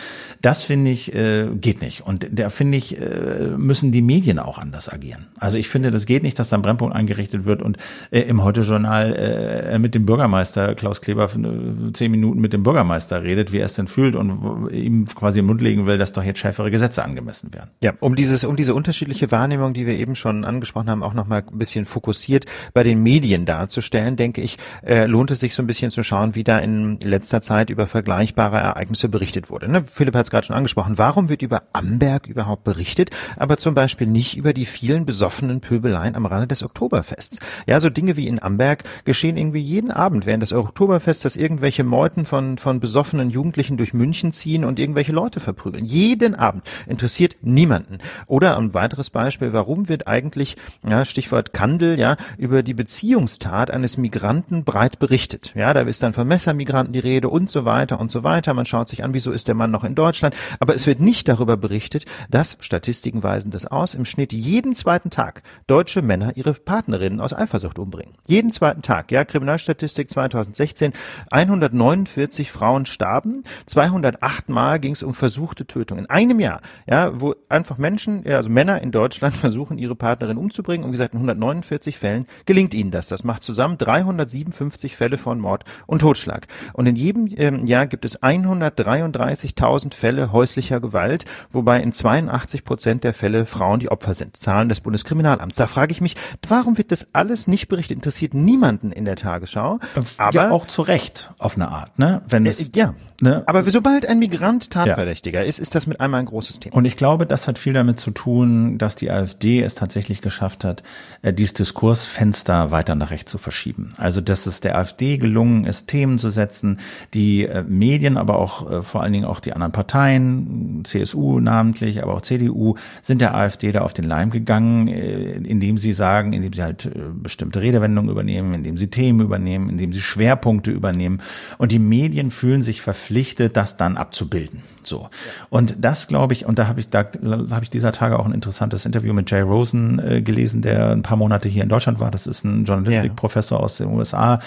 [0.41, 4.57] Das finde ich äh, geht nicht und da finde ich äh, müssen die Medien auch
[4.57, 5.27] anders agieren.
[5.37, 7.77] Also ich finde, das geht nicht, dass da ein Brennpunkt eingerichtet wird und
[8.11, 13.23] äh, im Heute-Journal äh, mit dem Bürgermeister Klaus Kleber äh, zehn Minuten mit dem Bürgermeister
[13.23, 16.23] redet, wie er es denn fühlt und ihm quasi im Mund legen will, dass doch
[16.23, 17.71] jetzt schärfere Gesetze angemessen werden.
[17.81, 21.43] Ja, um dieses, um diese unterschiedliche Wahrnehmung, die wir eben schon angesprochen haben, auch nochmal
[21.49, 25.67] ein bisschen fokussiert bei den Medien darzustellen, denke ich, äh, lohnt es sich so ein
[25.67, 29.71] bisschen zu schauen, wie da in letzter Zeit über vergleichbare Ereignisse berichtet wurde.
[29.71, 29.83] Ne?
[29.85, 30.97] Philipp hat es gerade schon angesprochen.
[30.97, 36.15] Warum wird über Amberg überhaupt berichtet, aber zum Beispiel nicht über die vielen besoffenen Pöbeleien
[36.15, 37.39] am Rande des Oktoberfests?
[37.67, 41.83] Ja, so Dinge wie in Amberg geschehen irgendwie jeden Abend während des Oktoberfests, dass irgendwelche
[41.83, 45.85] Meuten von, von besoffenen Jugendlichen durch München ziehen und irgendwelche Leute verprügeln.
[45.85, 46.63] Jeden Abend.
[46.87, 47.99] Interessiert niemanden.
[48.27, 53.97] Oder ein weiteres Beispiel, warum wird eigentlich, ja, Stichwort Kandel, ja, über die Beziehungstat eines
[53.97, 55.53] Migranten breit berichtet?
[55.55, 58.53] Ja, da ist dann von Messermigranten die Rede und so weiter und so weiter.
[58.53, 60.35] Man schaut sich an, wieso ist der Mann noch in Deutschland?
[60.59, 65.09] Aber es wird nicht darüber berichtet, dass, Statistiken weisen das aus, im Schnitt jeden zweiten
[65.09, 68.15] Tag deutsche Männer ihre Partnerinnen aus Eifersucht umbringen.
[68.27, 70.93] Jeden zweiten Tag, ja, Kriminalstatistik 2016,
[71.31, 75.97] 149 Frauen starben, 208 Mal ging es um versuchte Tötung.
[75.97, 80.37] In einem Jahr, ja, wo einfach Menschen, ja, also Männer in Deutschland versuchen, ihre Partnerin
[80.37, 80.85] umzubringen.
[80.85, 83.07] Und wie gesagt, in 149 Fällen gelingt ihnen das.
[83.07, 86.47] Das macht zusammen 357 Fälle von Mord und Totschlag.
[86.73, 93.03] Und in jedem ähm, Jahr gibt es 133.000 Fälle häuslicher Gewalt, wobei in 82 Prozent
[93.03, 94.37] der Fälle Frauen die Opfer sind.
[94.37, 95.55] Zahlen des Bundeskriminalamts.
[95.55, 96.15] Da frage ich mich,
[96.47, 97.95] warum wird das alles nicht berichtet?
[97.95, 99.79] Interessiert niemanden in der Tagesschau.
[100.17, 102.21] Aber ja, auch zu Recht auf eine Art, ne?
[102.27, 102.93] Wenn es, äh, ja.
[103.21, 103.43] Ne?
[103.45, 105.47] Aber sobald ein Migrant Tatverdächtiger ja.
[105.47, 106.75] ist, ist das mit einmal ein großes Thema.
[106.75, 110.63] Und ich glaube, das hat viel damit zu tun, dass die AfD es tatsächlich geschafft
[110.63, 110.83] hat,
[111.23, 113.89] dieses Diskursfenster weiter nach rechts zu verschieben.
[113.97, 116.79] Also, dass es der AfD gelungen ist, Themen zu setzen,
[117.13, 122.03] die äh, Medien, aber auch äh, vor allen Dingen auch die anderen Parteien, CSU namentlich,
[122.03, 126.33] aber auch CDU, sind der AfD da auf den Leim gegangen, äh, indem sie sagen,
[126.33, 126.89] indem sie halt
[127.21, 131.21] bestimmte Redewendungen übernehmen, indem sie Themen übernehmen, indem sie Schwerpunkte übernehmen.
[131.57, 134.63] Und die Medien fühlen sich verpflichtet, das dann abzubilden.
[134.83, 135.09] So.
[135.49, 137.05] Und das, glaube ich, und da habe ich, da
[137.49, 141.03] habe ich dieser Tage auch ein interessantes Interview mit Jay Rosen äh, gelesen, der ein
[141.03, 142.11] paar Monate hier in Deutschland war.
[142.11, 144.39] Das ist ein Journalistikprofessor aus den USA.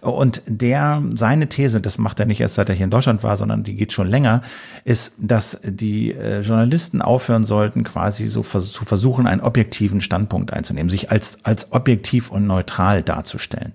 [0.00, 3.36] Und der, seine These, das macht er nicht erst seit er hier in Deutschland war,
[3.36, 4.42] sondern die geht schon länger,
[4.84, 10.52] ist, dass die äh, Journalisten aufhören sollten, quasi so vers zu versuchen, einen objektiven Standpunkt
[10.52, 13.72] einzunehmen, sich als, als objektiv und neutral darzustellen,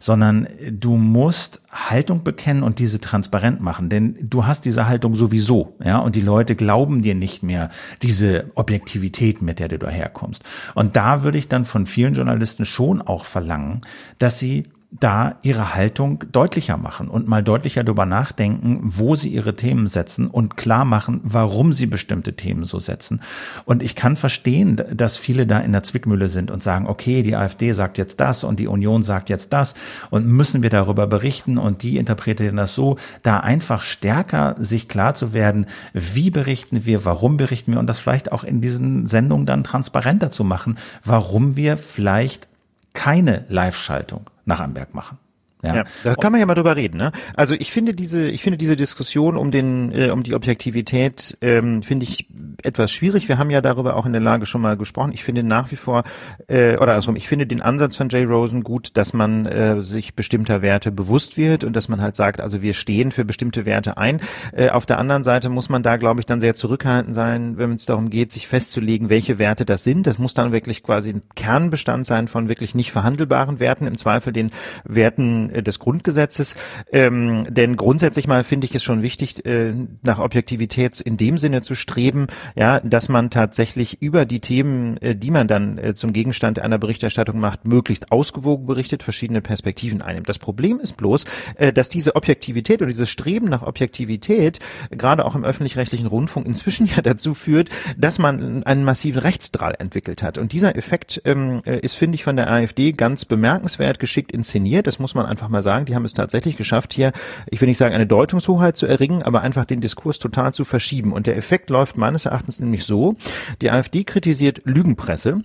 [0.00, 5.76] sondern du musst Haltung bekennen und diese transparent machen, denn du hast diese Haltung sowieso,
[5.84, 7.68] ja, und die Leute glauben dir nicht mehr
[8.00, 10.42] diese Objektivität, mit der du daherkommst.
[10.74, 13.82] Und da würde ich dann von vielen Journalisten schon auch verlangen,
[14.18, 19.54] dass sie da ihre Haltung deutlicher machen und mal deutlicher darüber nachdenken, wo sie ihre
[19.54, 23.20] Themen setzen und klar machen, warum sie bestimmte Themen so setzen.
[23.66, 27.36] Und ich kann verstehen, dass viele da in der Zwickmühle sind und sagen, okay, die
[27.36, 29.74] AfD sagt jetzt das und die Union sagt jetzt das
[30.08, 35.12] und müssen wir darüber berichten und die interpretieren das so, da einfach stärker sich klar
[35.14, 39.44] zu werden, wie berichten wir, warum berichten wir und das vielleicht auch in diesen Sendungen
[39.44, 42.48] dann transparenter zu machen, warum wir vielleicht
[42.94, 45.18] keine Live-Schaltung nach Amberg machen.
[45.62, 45.74] Ja.
[45.74, 46.98] ja, da kann man ja mal drüber reden.
[46.98, 47.10] Ne?
[47.34, 51.82] Also ich finde diese, ich finde diese Diskussion um den, äh, um die Objektivität, ähm,
[51.82, 52.28] finde ich
[52.62, 53.28] etwas schwierig.
[53.28, 55.10] Wir haben ja darüber auch in der Lage schon mal gesprochen.
[55.12, 56.04] Ich finde nach wie vor,
[56.46, 60.14] äh, oder also ich finde den Ansatz von Jay Rosen gut, dass man äh, sich
[60.14, 63.98] bestimmter Werte bewusst wird und dass man halt sagt, also wir stehen für bestimmte Werte
[63.98, 64.20] ein.
[64.52, 67.72] Äh, auf der anderen Seite muss man da, glaube ich, dann sehr zurückhaltend sein, wenn
[67.72, 70.06] es darum geht, sich festzulegen, welche Werte das sind.
[70.06, 73.86] Das muss dann wirklich quasi ein Kernbestand sein von wirklich nicht verhandelbaren Werten.
[73.86, 74.50] Im Zweifel den
[74.84, 76.56] Werten äh, des Grundgesetzes.
[76.92, 81.62] Ähm, denn grundsätzlich mal finde ich es schon wichtig, äh, nach Objektivität in dem Sinne
[81.62, 86.12] zu streben, ja, dass man tatsächlich über die Themen, äh, die man dann äh, zum
[86.12, 90.28] Gegenstand einer Berichterstattung macht, möglichst ausgewogen berichtet, verschiedene Perspektiven einnimmt.
[90.28, 91.24] Das Problem ist bloß,
[91.56, 94.58] äh, dass diese Objektivität und dieses Streben nach Objektivität
[94.90, 100.22] gerade auch im öffentlich-rechtlichen Rundfunk inzwischen ja dazu führt, dass man einen massiven Rechtsdrall entwickelt
[100.22, 100.38] hat.
[100.38, 104.86] Und dieser Effekt ähm, äh, ist, finde ich, von der AfD ganz bemerkenswert geschickt inszeniert.
[104.86, 107.12] Das muss man einfach mal sagen, die haben es tatsächlich geschafft, hier,
[107.46, 111.12] ich will nicht sagen, eine Deutungshoheit zu erringen, aber einfach den Diskurs total zu verschieben.
[111.12, 113.14] Und der Effekt läuft meines Erachtens nämlich so,
[113.62, 115.44] die AfD kritisiert Lügenpresse,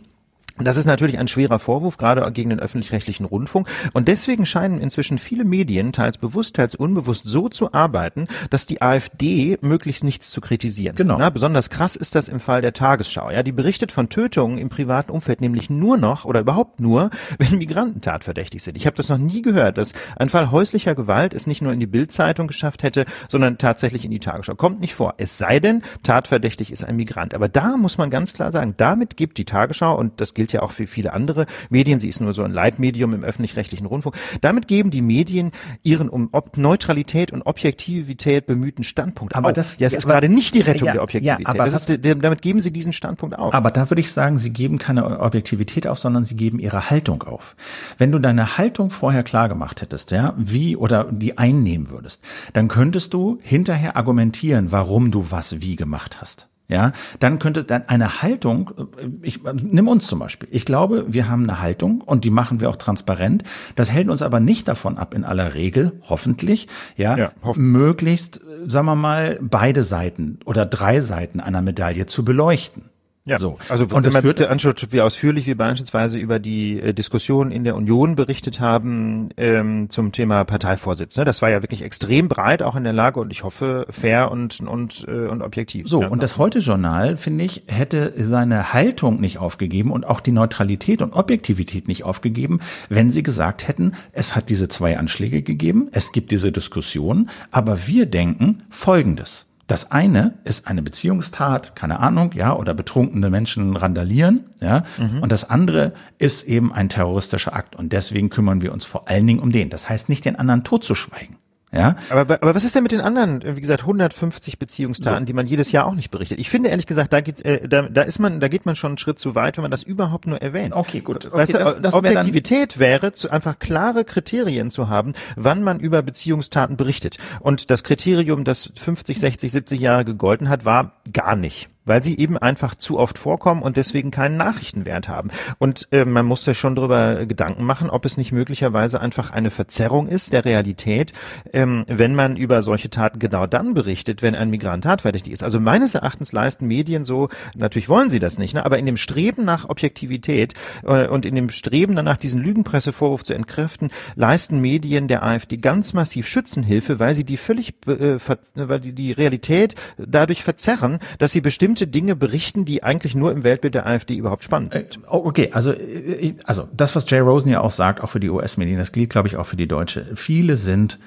[0.60, 3.68] das ist natürlich ein schwerer Vorwurf, gerade gegen den öffentlich-rechtlichen Rundfunk.
[3.94, 8.82] Und deswegen scheinen inzwischen viele Medien, teils bewusst, teils unbewusst, so zu arbeiten, dass die
[8.82, 10.96] AfD möglichst nichts zu kritisieren.
[10.96, 11.18] Genau.
[11.18, 13.32] Na, besonders krass ist das im Fall der Tagesschau.
[13.32, 17.58] Ja, die berichtet von Tötungen im privaten Umfeld nämlich nur noch oder überhaupt nur, wenn
[17.58, 18.78] Migranten tatverdächtig sind.
[18.78, 21.80] Ich habe das noch nie gehört, dass ein Fall häuslicher Gewalt es nicht nur in
[21.80, 24.54] die Bildzeitung geschafft hätte, sondern tatsächlich in die Tagesschau.
[24.54, 25.16] Kommt nicht vor.
[25.18, 27.34] Es sei denn, tatverdächtig ist ein Migrant.
[27.34, 30.52] Aber da muss man ganz klar sagen, damit gibt die Tagesschau und das gilt gilt
[30.52, 32.02] ja auch für viele andere Medien.
[32.02, 34.18] Sie ist nur so ein Leitmedium im öffentlich-rechtlichen Rundfunk.
[34.42, 35.52] Damit geben die Medien
[35.84, 39.54] ihren um Ob Neutralität und Objektivität bemühten Standpunkt aber auf.
[39.54, 41.48] Das, ja, es ist aber, gerade nicht die Rettung ja, der Objektivität.
[41.48, 43.54] Ja, aber das ist, damit geben sie diesen Standpunkt auf.
[43.54, 47.24] Aber da würde ich sagen, sie geben keine Objektivität auf, sondern sie geben ihre Haltung
[47.24, 47.56] auf.
[47.98, 52.68] Wenn du deine Haltung vorher klar gemacht hättest, ja, wie oder die einnehmen würdest, dann
[52.68, 56.50] könntest du hinterher argumentieren, warum du was wie gemacht hast.
[56.70, 60.48] Ja, dann könnte dann eine Haltung, äh, ich nimm uns zum Beispiel.
[60.52, 63.44] Ich glaube, wir haben eine Haltung und die machen wir auch transparent.
[63.76, 67.72] Das hält uns aber nicht davon ab, in aller Regel, hoffentlich, ja, ja hoffen.
[67.72, 72.93] möglichst, äh, sagen wir mal, beide Seiten oder drei Seiten einer Medaille zu beleuchten.
[73.26, 73.58] Ja, so.
[73.70, 77.78] also und das führte anschaut, wie ausführlich wir beispielsweise über die äh, Diskussion in der
[77.78, 81.16] Union berichtet haben ähm, zum Thema Parteivorsitz.
[81.16, 81.24] Ne?
[81.24, 84.60] Das war ja wirklich extrem breit, auch in der Lage und ich hoffe fair und
[84.60, 85.88] und äh, und objektiv.
[85.88, 90.34] So ja, und das Heute-Journal finde ich hätte seine Haltung nicht aufgegeben und auch die
[90.34, 92.60] Neutralität und Objektivität nicht aufgegeben,
[92.90, 97.88] wenn sie gesagt hätten, es hat diese zwei Anschläge gegeben, es gibt diese Diskussion, aber
[97.88, 99.48] wir denken Folgendes.
[99.74, 104.84] Das eine ist eine Beziehungstat, keine Ahnung, ja, oder betrunkene Menschen randalieren, ja.
[105.00, 105.24] Mhm.
[105.24, 107.76] Und das andere ist eben ein terroristischer Akt.
[107.76, 109.72] Und deswegen kümmern wir uns vor allen Dingen um den.
[109.72, 111.38] Das heißt nicht, den anderen totzuschweigen.
[111.74, 111.96] Ja?
[112.10, 115.26] Aber, aber was ist denn mit den anderen, wie gesagt, 150 Beziehungstaten, so.
[115.26, 116.40] die man jedes Jahr auch nicht berichtet?
[116.40, 118.92] Ich finde ehrlich gesagt, da geht, äh, da, da ist man, da geht man schon
[118.92, 120.74] einen Schritt zu weit, wenn man das überhaupt nur erwähnt.
[120.74, 121.26] Okay, gut.
[121.26, 125.64] Okay, weißt du, das, das Objektivität wär wäre, zu, einfach klare Kriterien zu haben, wann
[125.64, 127.18] man über Beziehungstaten berichtet.
[127.40, 131.70] Und das Kriterium, das 50, 60, 70 Jahre gegolten hat, war gar nicht.
[131.86, 135.30] Weil sie eben einfach zu oft vorkommen und deswegen keinen Nachrichtenwert haben.
[135.60, 139.52] Und äh, man muss sich schon darüber Gedanken machen, ob es nicht möglicherweise einfach eine
[139.52, 141.14] Verzerrung ist der Realität,
[141.52, 145.44] ähm, wenn man über solche Taten genau dann berichtet, wenn ein Migrant tatverdächtig ist.
[145.44, 148.98] Also meines Erachtens leisten Medien so, natürlich wollen sie das nicht, ne, aber in dem
[148.98, 155.08] Streben nach Objektivität äh, und in dem Streben danach, diesen Lügenpressevorwurf zu entkräften, leisten Medien
[155.08, 158.18] der AfD ganz massiv Schützenhilfe, weil sie die völlig, äh,
[158.56, 163.32] weil die, die Realität dadurch verzerren, dass sie bestimmt bestimmte Dinge berichten, die eigentlich nur
[163.32, 164.98] im Weltbild der AfD überhaupt spannend sind.
[164.98, 168.20] Äh, oh, okay, also, äh, also das, was Jay Rosen ja auch sagt, auch für
[168.20, 170.06] die US-Medien, das gilt, glaube ich, auch für die Deutsche.
[170.16, 171.00] Viele sind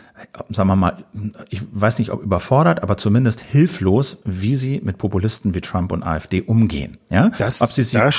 [0.49, 0.97] sagen wir mal,
[1.51, 6.03] ich weiß nicht, ob überfordert, aber zumindest hilflos, wie sie mit Populisten wie Trump und
[6.03, 6.97] AfD umgehen.
[7.11, 8.11] Ja, das, ob sie sie da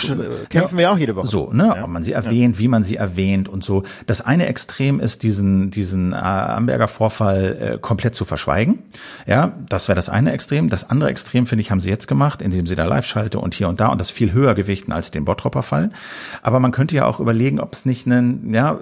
[0.50, 1.28] kämpfen wir auch jede Woche.
[1.28, 1.84] So, ne, ja.
[1.84, 2.60] ob man sie erwähnt, ja.
[2.60, 3.84] wie man sie erwähnt und so.
[4.06, 8.80] Das eine Extrem ist, diesen diesen äh, Amberger Vorfall äh, komplett zu verschweigen.
[9.26, 10.70] Ja, das wäre das eine Extrem.
[10.70, 13.68] Das andere Extrem finde ich haben sie jetzt gemacht, indem sie da Live-Schalte und hier
[13.68, 15.90] und da und das viel höher gewichten als den Bottropper Fall.
[16.42, 18.80] Aber man könnte ja auch überlegen, ob es nicht einen, ja,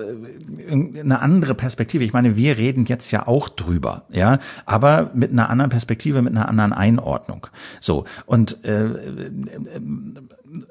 [0.70, 2.04] eine andere Perspektive.
[2.04, 6.36] Ich meine, wir reden jetzt ja auch drüber, ja, aber mit einer anderen Perspektive, mit
[6.36, 7.48] einer anderen Einordnung.
[7.82, 8.90] So und äh,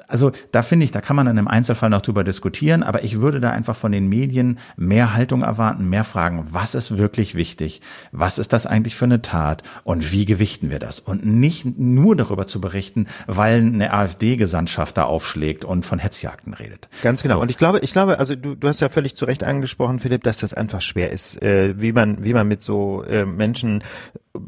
[0.08, 3.20] also da finde ich, da kann man dann im Einzelfall noch drüber diskutieren, aber ich
[3.20, 7.80] würde da einfach von den Medien mehr Haltung erwarten, mehr fragen, was ist wirklich wichtig,
[8.12, 12.16] was ist das eigentlich für eine Tat und wie gewichten wir das und nicht nur
[12.16, 16.88] darüber zu berichten, weil eine AfD-Gesandtschaft da aufschlägt und von Hetzjagden redet.
[17.02, 17.40] Ganz genau.
[17.40, 20.22] Und ich glaube, ich glaube, also du, du hast ja völlig zu Recht angesprochen, Philipp,
[20.22, 23.82] dass das einfach schwer ist, äh, wie man, wie man mit so äh, Menschen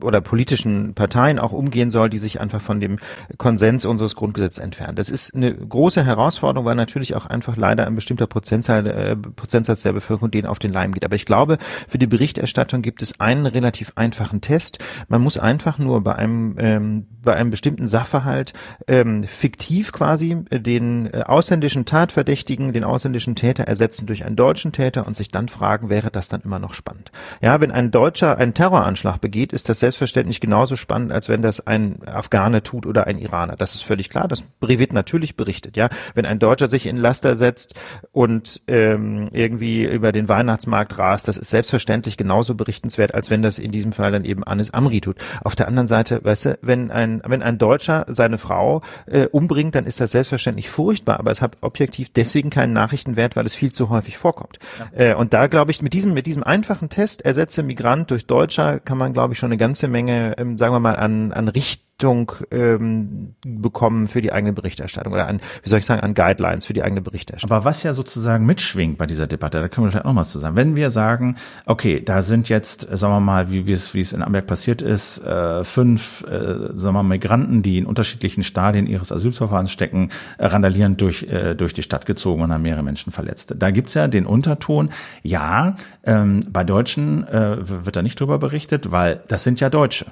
[0.02, 2.98] oder politischen Parteien auch umgehen soll, die sich einfach von dem
[3.38, 4.96] Konsens unseres Grundgesetzes entfernen.
[4.96, 9.82] Das ist eine große Herausforderung, weil natürlich auch einfach leider ein bestimmter Prozentsatz, äh, Prozentsatz
[9.82, 11.04] der Bevölkerung denen auf den Leim geht.
[11.04, 11.58] Aber ich glaube,
[11.88, 14.78] für die Berichterstattung gibt es einen relativ einfachen Test.
[15.08, 18.54] Man muss einfach nur bei einem ähm, bei einem bestimmten Sachverhalt
[18.86, 25.06] ähm, fiktiv quasi den äh, ausländischen Tatverdächtigen, den ausländischen Täter ersetzen durch einen deutschen Täter
[25.06, 27.12] und sich dann fragen, wäre das dann immer noch spannend?
[27.42, 31.66] Ja, wenn ein Deutscher einen Terroranschlag begeht, ist das selbstverständlich genauso spannend, als wenn das
[31.66, 33.56] ein Afghane tut oder ein Iraner.
[33.56, 34.28] Das ist völlig klar.
[34.28, 35.76] Das wird natürlich berichtet.
[35.76, 37.74] Ja, wenn ein Deutscher sich in Laster setzt
[38.12, 43.58] und ähm, irgendwie über den Weihnachtsmarkt rast, das ist selbstverständlich genauso berichtenswert, als wenn das
[43.58, 45.16] in diesem Fall dann eben Anis Amri tut.
[45.42, 49.74] Auf der anderen Seite, weißt du, wenn ein wenn ein Deutscher seine Frau äh, umbringt,
[49.74, 53.72] dann ist das selbstverständlich furchtbar, aber es hat objektiv deswegen keinen Nachrichtenwert, weil es viel
[53.72, 54.58] zu häufig vorkommt.
[54.96, 55.12] Ja.
[55.12, 58.80] Äh, und da glaube ich, mit diesem mit diesem einfachen Test ersetze Migrant durch Deutscher
[58.80, 61.85] kann man glaube ich schon eine ganze Menge, ähm, sagen wir mal, an an Richt
[61.96, 66.66] Richtung ähm, bekommen für die eigene Berichterstattung oder an, wie soll ich sagen, an Guidelines
[66.66, 67.56] für die eigene Berichterstattung.
[67.56, 70.56] Aber was ja sozusagen mitschwingt bei dieser Debatte, da können wir vielleicht auch mal zusammen.
[70.56, 74.12] Wenn wir sagen, okay, da sind jetzt, sagen wir mal, wie, wie es wie es
[74.12, 78.86] in Amberg passiert ist, äh, fünf, äh, sagen wir mal, Migranten, die in unterschiedlichen Stadien
[78.86, 83.10] ihres Asylverfahrens stecken, äh, randalierend durch äh, durch die Stadt gezogen und haben mehrere Menschen
[83.10, 83.54] verletzt.
[83.56, 84.90] Da gibt's ja den Unterton,
[85.22, 87.56] ja, ähm, bei Deutschen äh,
[87.86, 90.04] wird da nicht drüber berichtet, weil das sind ja Deutsche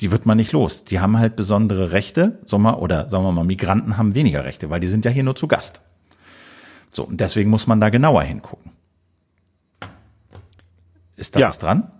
[0.00, 0.84] die wird man nicht los.
[0.84, 4.80] Die haben halt besondere Rechte, Sommer oder sagen wir mal, Migranten haben weniger Rechte, weil
[4.80, 5.82] die sind ja hier nur zu Gast.
[6.90, 8.72] So, und deswegen muss man da genauer hingucken.
[11.16, 11.48] Ist da ja.
[11.48, 11.90] was dran?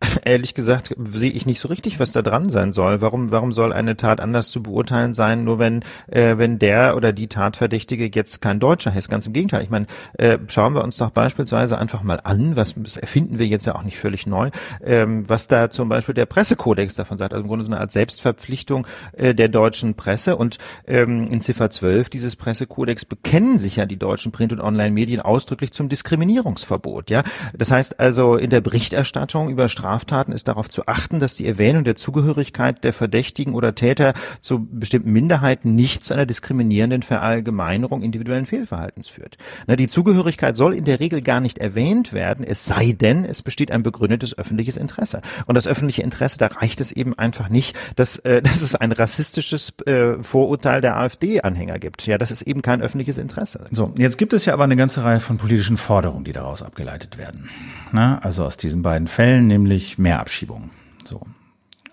[0.24, 3.00] ehrlich gesagt sehe ich nicht so richtig, was da dran sein soll.
[3.00, 7.12] Warum, warum soll eine Tat anders zu beurteilen sein, nur wenn, äh, wenn der oder
[7.12, 9.08] die Tatverdächtige jetzt kein Deutscher ist?
[9.08, 9.62] Ganz im Gegenteil.
[9.62, 9.86] Ich meine,
[10.18, 13.74] äh, schauen wir uns doch beispielsweise einfach mal an, was das erfinden wir jetzt ja
[13.74, 14.50] auch nicht völlig neu,
[14.82, 17.32] ähm, was da zum Beispiel der Pressekodex davon sagt.
[17.32, 20.36] Also im Grunde so eine Art Selbstverpflichtung äh, der deutschen Presse.
[20.36, 25.20] Und ähm, in Ziffer 12 dieses Pressekodex bekennen sich ja die deutschen Print- und Online-Medien
[25.20, 27.10] ausdrücklich zum Diskriminierungsverbot.
[27.10, 31.34] Ja, Das heißt also in der Berichterstattung über Strafen Straftaten ist darauf zu achten, dass
[31.34, 37.02] die Erwähnung der Zugehörigkeit der Verdächtigen oder Täter zu bestimmten Minderheiten nicht zu einer diskriminierenden
[37.02, 39.36] Verallgemeinerung individuellen Fehlverhaltens führt.
[39.66, 43.42] Na, die Zugehörigkeit soll in der Regel gar nicht erwähnt werden, es sei denn, es
[43.42, 45.22] besteht ein begründetes öffentliches Interesse.
[45.46, 48.92] Und das öffentliche Interesse, da reicht es eben einfach nicht, dass, äh, dass es ein
[48.92, 52.06] rassistisches äh, Vorurteil der AfD-Anhänger gibt.
[52.06, 53.64] Ja, das ist eben kein öffentliches Interesse.
[53.72, 57.18] So, jetzt gibt es ja aber eine ganze Reihe von politischen Forderungen, die daraus abgeleitet
[57.18, 57.48] werden.
[57.92, 60.70] Na, also aus diesen beiden Fällen, nämlich mehr Abschiebungen.
[61.04, 61.20] So.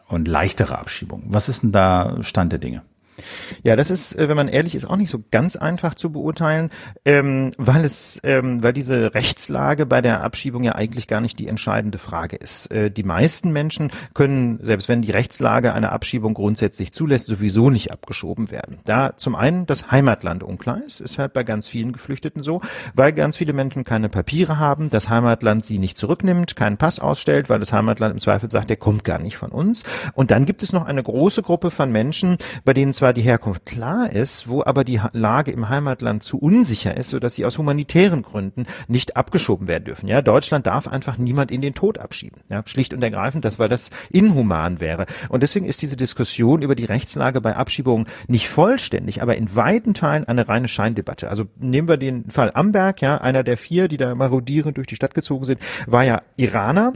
[0.07, 1.25] Und leichtere Abschiebungen.
[1.29, 2.83] Was ist denn da Stand der Dinge?
[3.63, 6.69] Ja, das ist, äh, wenn man ehrlich ist, auch nicht so ganz einfach zu beurteilen,
[7.05, 11.47] ähm, weil es, ähm, weil diese Rechtslage bei der Abschiebung ja eigentlich gar nicht die
[11.47, 12.71] entscheidende Frage ist.
[12.71, 17.91] Äh, die meisten Menschen können, selbst wenn die Rechtslage eine Abschiebung grundsätzlich zulässt, sowieso nicht
[17.91, 18.79] abgeschoben werden.
[18.85, 22.61] Da zum einen das Heimatland unklar ist, ist halt bei ganz vielen Geflüchteten so,
[22.93, 27.49] weil ganz viele Menschen keine Papiere haben, das Heimatland sie nicht zurücknimmt, keinen Pass ausstellt,
[27.49, 29.83] weil das Heimatland im Zweifel sagt, der kommt gar nicht von uns.
[30.13, 33.65] Und dann gibt es noch eine große Gruppe von Menschen, bei denen zwar die Herkunft
[33.65, 38.21] klar ist, wo aber die Lage im Heimatland zu unsicher ist, sodass sie aus humanitären
[38.21, 40.07] Gründen nicht abgeschoben werden dürfen.
[40.07, 42.41] Ja, Deutschland darf einfach niemand in den Tod abschieben.
[42.49, 45.05] Ja, schlicht und ergreifend, das, weil das inhuman wäre.
[45.29, 49.93] Und deswegen ist diese Diskussion über die Rechtslage bei Abschiebungen nicht vollständig, aber in weiten
[49.93, 51.29] Teilen eine reine Scheindebatte.
[51.29, 54.95] Also nehmen wir den Fall Amberg, ja, einer der vier, die da marodierend durch die
[54.95, 56.93] Stadt gezogen sind, war ja Iraner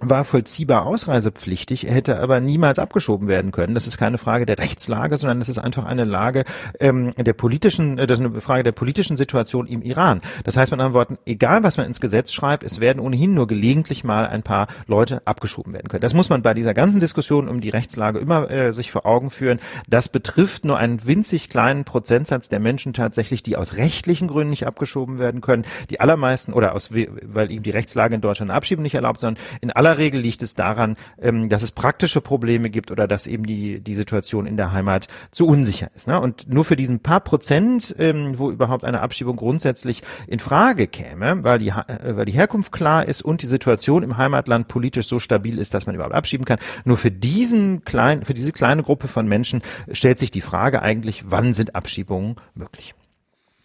[0.00, 3.74] war vollziehbar ausreisepflichtig, hätte aber niemals abgeschoben werden können.
[3.74, 6.44] Das ist keine Frage der Rechtslage, sondern das ist einfach eine Lage
[6.80, 10.20] ähm, der politischen, äh, das ist eine Frage der politischen Situation im Iran.
[10.42, 13.46] Das heißt mit anderen Worten, egal was man ins Gesetz schreibt, es werden ohnehin nur
[13.46, 16.02] gelegentlich mal ein paar Leute abgeschoben werden können.
[16.02, 19.30] Das muss man bei dieser ganzen Diskussion um die Rechtslage immer äh, sich vor Augen
[19.30, 19.60] führen.
[19.88, 24.66] Das betrifft nur einen winzig kleinen Prozentsatz der Menschen tatsächlich, die aus rechtlichen Gründen nicht
[24.66, 25.64] abgeschoben werden können.
[25.90, 29.70] Die allermeisten oder aus, weil eben die Rechtslage in Deutschland Abschieben nicht erlaubt, sondern in
[29.70, 33.80] aller Regel liegt es daran, ähm, dass es praktische Probleme gibt oder dass eben die,
[33.80, 36.08] die Situation in der Heimat zu unsicher ist.
[36.08, 36.20] Ne?
[36.20, 41.44] Und nur für diesen paar Prozent, ähm, wo überhaupt eine Abschiebung grundsätzlich in Frage käme,
[41.44, 45.18] weil die, äh, weil die Herkunft klar ist und die Situation im Heimatland politisch so
[45.18, 49.08] stabil ist, dass man überhaupt abschieben kann, nur für diesen kleinen, für diese kleine Gruppe
[49.08, 52.94] von Menschen stellt sich die Frage eigentlich, wann sind Abschiebungen möglich?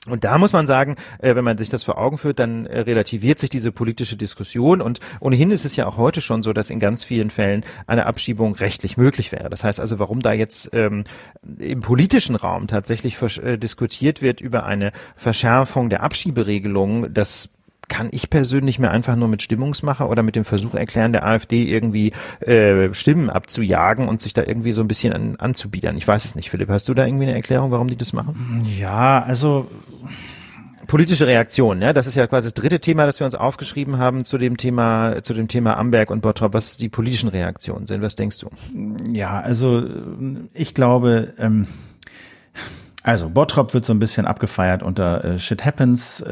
[0.07, 2.79] Und da muss man sagen, äh, wenn man sich das vor Augen führt, dann äh,
[2.79, 4.81] relativiert sich diese politische Diskussion.
[4.81, 8.05] Und ohnehin ist es ja auch heute schon so, dass in ganz vielen Fällen eine
[8.05, 9.49] Abschiebung rechtlich möglich wäre.
[9.49, 11.03] Das heißt also, warum da jetzt ähm,
[11.59, 17.58] im politischen Raum tatsächlich äh, diskutiert wird über eine Verschärfung der Abschieberegelung, das
[17.89, 21.63] kann ich persönlich mir einfach nur mit Stimmungsmacher oder mit dem Versuch erklären, der AfD
[21.63, 25.97] irgendwie äh, Stimmen abzujagen und sich da irgendwie so ein bisschen an, anzubiedern.
[25.97, 26.69] Ich weiß es nicht, Philipp.
[26.69, 28.65] Hast du da irgendwie eine Erklärung, warum die das machen?
[28.79, 29.69] Ja, also
[30.89, 34.25] politische Reaktion, ja, das ist ja quasi das dritte Thema, das wir uns aufgeschrieben haben
[34.25, 38.01] zu dem Thema, zu dem Thema Amberg und Bottrop, was die politischen Reaktionen sind.
[38.01, 38.49] Was denkst du?
[39.13, 39.85] Ja, also
[40.53, 41.67] ich glaube, ähm,
[43.03, 46.29] also Bottrop wird so ein bisschen abgefeiert unter äh, Shit Happens, äh,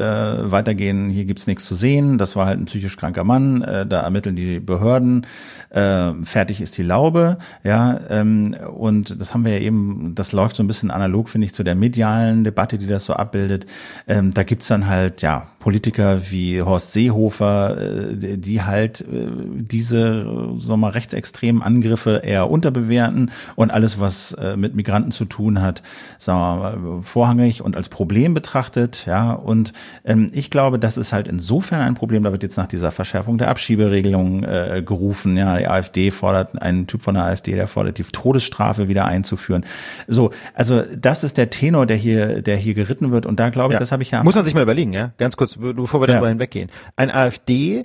[0.50, 4.02] weitergehen, hier gibt's nichts zu sehen, das war halt ein psychisch kranker Mann, äh, da
[4.02, 5.26] ermitteln die Behörden,
[5.70, 10.56] äh, fertig ist die Laube, ja, ähm, und das haben wir ja eben, das läuft
[10.56, 13.66] so ein bisschen analog, finde ich, zu der medialen Debatte, die das so abbildet.
[14.06, 20.24] Ähm, da gibt's dann halt, ja, Politiker wie Horst Seehofer, äh, die halt äh, diese,
[20.24, 25.60] sagen wir mal, rechtsextremen Angriffe eher unterbewerten und alles, was äh, mit Migranten zu tun
[25.60, 25.82] hat,
[26.18, 29.32] sagen wir mal, vorrangig und als Problem betrachtet, ja.
[29.32, 29.74] Und
[30.06, 32.22] ähm, ich glaube, das ist halt insofern ein Problem.
[32.22, 35.36] Da wird jetzt nach dieser Verschärfung der Abschieberegelung äh, gerufen.
[35.36, 39.66] Ja, die AfD fordert einen Typ von der AfD, der fordert die Todesstrafe wieder einzuführen.
[40.06, 43.26] So, also das ist der Tenor, der hier, der hier geritten wird.
[43.26, 43.80] Und da glaube ich, ja.
[43.80, 44.24] das habe ich ja.
[44.24, 45.10] Muss man sich mal überlegen, ja.
[45.18, 46.30] Ganz kurz, bevor wir darüber ja.
[46.30, 46.70] hinweggehen.
[46.96, 47.84] Ein AfD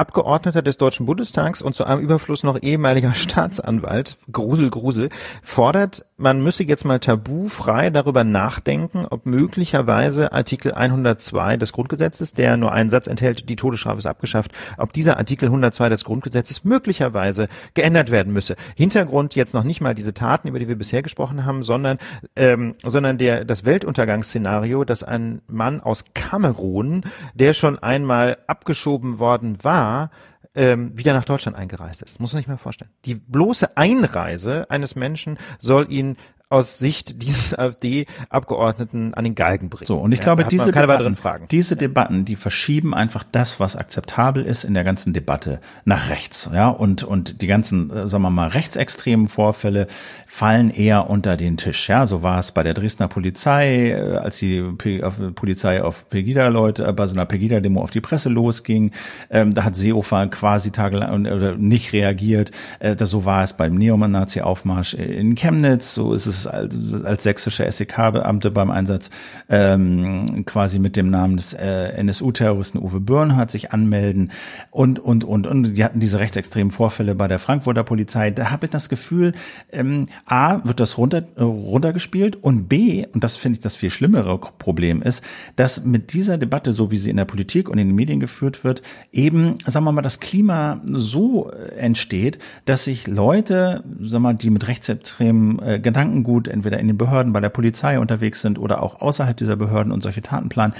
[0.00, 5.10] Abgeordneter des Deutschen Bundestags und zu einem Überfluss noch ehemaliger Staatsanwalt, Grusel, Grusel,
[5.42, 12.56] fordert, man müsse jetzt mal tabufrei darüber nachdenken, ob möglicherweise Artikel 102 des Grundgesetzes, der
[12.56, 17.48] nur einen Satz enthält, die Todesstrafe ist abgeschafft, ob dieser Artikel 102 des Grundgesetzes möglicherweise
[17.74, 18.56] geändert werden müsse.
[18.74, 21.98] Hintergrund jetzt noch nicht mal diese Taten, über die wir bisher gesprochen haben, sondern,
[22.36, 29.58] ähm, sondern der, das Weltuntergangsszenario, dass ein Mann aus Kamerun, der schon einmal abgeschoben worden
[29.62, 29.89] war,
[30.54, 32.20] ähm, wieder nach Deutschland eingereist ist.
[32.20, 32.90] Muss man sich mal vorstellen.
[33.04, 36.16] Die bloße Einreise eines Menschen soll ihn
[36.50, 39.86] aus Sicht dieses AfD-Abgeordneten an den Galgen bringen.
[39.86, 44.44] So, und ich ja, glaube, diese, Debatten, diese Debatten, die verschieben einfach das, was akzeptabel
[44.44, 46.50] ist in der ganzen Debatte nach rechts.
[46.52, 49.86] Ja, und, und die ganzen, äh, sagen wir mal, rechtsextremen Vorfälle
[50.26, 51.88] fallen eher unter den Tisch.
[51.88, 54.60] Ja, so war es bei der Dresdner Polizei, äh, als die
[55.34, 58.90] Polizei auf Pegida-Leute, äh, bei so einer Pegida-Demo auf die Presse losging.
[59.30, 62.50] Ähm, da hat Seehofer quasi tagelang oder nicht reagiert.
[62.80, 65.94] Äh, das, so war es beim Neonazi-Aufmarsch in Chemnitz.
[65.94, 69.10] So ist es als, als sächsische SEK-Beamte beim Einsatz
[69.48, 74.30] ähm, quasi mit dem Namen des äh, NSU-Terroristen Uwe Bürnhardt sich anmelden
[74.70, 78.30] und und und und die hatten diese rechtsextremen Vorfälle bei der Frankfurter Polizei.
[78.30, 79.32] Da habe ich das Gefühl,
[79.72, 83.90] ähm, a wird das runter äh, runtergespielt und b und das finde ich das viel
[83.90, 85.22] schlimmere Problem ist,
[85.56, 88.64] dass mit dieser Debatte, so wie sie in der Politik und in den Medien geführt
[88.64, 94.34] wird, eben sagen wir mal das Klima so entsteht, dass sich Leute, sagen wir mal,
[94.34, 98.56] die mit rechtsextremen äh, Gedanken gut entweder in den Behörden, bei der Polizei unterwegs sind
[98.56, 100.74] oder auch außerhalb dieser Behörden und solche Taten planen,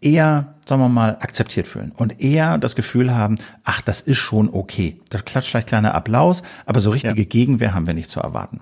[0.00, 4.48] eher, sagen wir mal, akzeptiert fühlen und eher das Gefühl haben, ach, das ist schon
[4.50, 5.00] okay.
[5.10, 7.28] Da klatscht vielleicht kleiner Applaus, aber so richtige ja.
[7.28, 8.60] Gegenwehr haben wir nicht zu erwarten.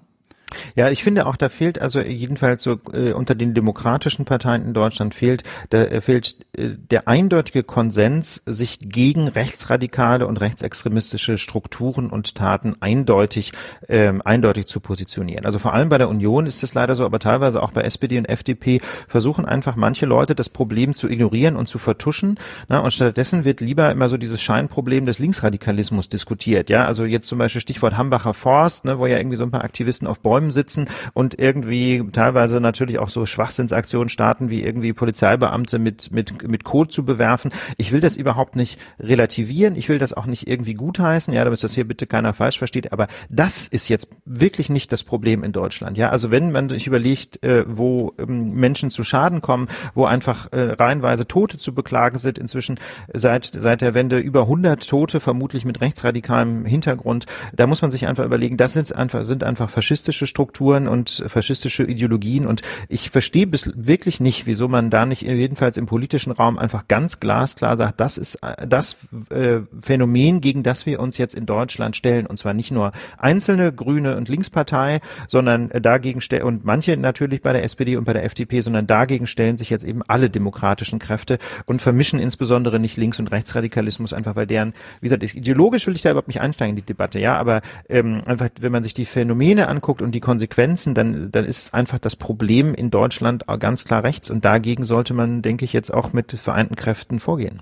[0.74, 4.74] Ja, ich finde auch, da fehlt also jedenfalls so äh, unter den demokratischen Parteien in
[4.74, 12.10] Deutschland fehlt, da äh, fehlt äh, der eindeutige Konsens, sich gegen rechtsradikale und rechtsextremistische Strukturen
[12.10, 13.52] und Taten eindeutig
[13.88, 15.44] ähm, eindeutig zu positionieren.
[15.44, 18.18] Also vor allem bei der Union ist es leider so, aber teilweise auch bei SPD
[18.18, 22.38] und FDP versuchen einfach manche Leute das Problem zu ignorieren und zu vertuschen.
[22.68, 26.70] Na, und stattdessen wird lieber immer so dieses Scheinproblem des Linksradikalismus diskutiert.
[26.70, 29.64] Ja, also jetzt zum Beispiel Stichwort Hambacher Forst, ne, wo ja irgendwie so ein paar
[29.64, 34.92] Aktivisten auf Bäumen Räumen sitzen und irgendwie teilweise natürlich auch so Schwachsinnsaktionen starten, wie irgendwie
[34.92, 37.52] Polizeibeamte mit, mit, mit Code zu bewerfen.
[37.76, 39.76] Ich will das überhaupt nicht relativieren.
[39.76, 41.32] Ich will das auch nicht irgendwie gutheißen.
[41.32, 42.92] Ja, damit das hier bitte keiner falsch versteht.
[42.92, 45.96] Aber das ist jetzt wirklich nicht das Problem in Deutschland.
[45.96, 50.52] Ja, also wenn man sich überlegt, äh, wo ähm, Menschen zu Schaden kommen, wo einfach
[50.52, 52.78] äh, reihenweise Tote zu beklagen sind, inzwischen
[53.12, 58.06] seit, seit der Wende über 100 Tote, vermutlich mit rechtsradikalem Hintergrund, da muss man sich
[58.06, 62.46] einfach überlegen, das sind einfach, sind einfach faschistische Strukturen und faschistische Ideologien.
[62.46, 66.88] Und ich verstehe bis wirklich nicht, wieso man da nicht jedenfalls im politischen Raum einfach
[66.88, 68.96] ganz glasklar sagt, das ist das
[69.28, 72.26] äh, Phänomen, gegen das wir uns jetzt in Deutschland stellen.
[72.26, 77.52] Und zwar nicht nur einzelne Grüne und Linkspartei, sondern dagegen stellen und manche natürlich bei
[77.52, 81.38] der SPD und bei der FDP, sondern dagegen stellen sich jetzt eben alle demokratischen Kräfte
[81.66, 86.02] und vermischen insbesondere nicht Links- und Rechtsradikalismus einfach, weil deren, wie gesagt, ideologisch will ich
[86.02, 89.04] da überhaupt nicht einsteigen in die Debatte, ja, aber ähm, einfach, wenn man sich die
[89.04, 94.02] Phänomene anguckt und die Konsequenzen, dann, dann ist einfach das Problem in Deutschland ganz klar
[94.02, 97.60] rechts und dagegen sollte man, denke ich, jetzt auch mit vereinten Kräften vorgehen.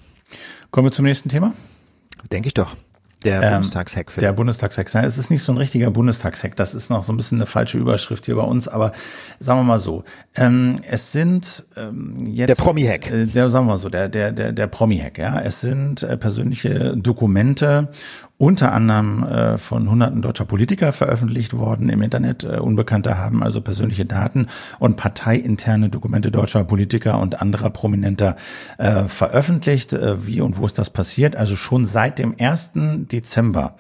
[0.70, 1.52] Kommen wir zum nächsten Thema?
[2.30, 2.76] Denke ich doch.
[3.24, 4.14] Der ähm, Bundestagshack.
[4.16, 4.94] Der Bundestagshack.
[4.94, 6.56] Nein, es ist nicht so ein richtiger Bundestagshack.
[6.56, 8.66] Das ist noch so ein bisschen eine falsche Überschrift hier bei uns.
[8.66, 8.92] Aber
[9.38, 10.04] sagen wir mal so,
[10.34, 13.10] ähm, es sind ähm, jetzt der Promi-Hack.
[13.10, 15.18] Äh, der sagen wir mal so, der der der der Promi-Hack.
[15.18, 17.88] Ja, es sind äh, persönliche Dokumente
[18.40, 22.42] unter anderem äh, von hunderten deutscher Politiker veröffentlicht worden im Internet.
[22.42, 24.46] Äh, Unbekannte haben also persönliche Daten
[24.78, 28.36] und parteiinterne Dokumente deutscher Politiker und anderer Prominenter
[28.78, 29.92] äh, veröffentlicht.
[29.92, 31.36] Äh, wie und wo ist das passiert?
[31.36, 32.70] Also schon seit dem 1.
[33.12, 33.74] Dezember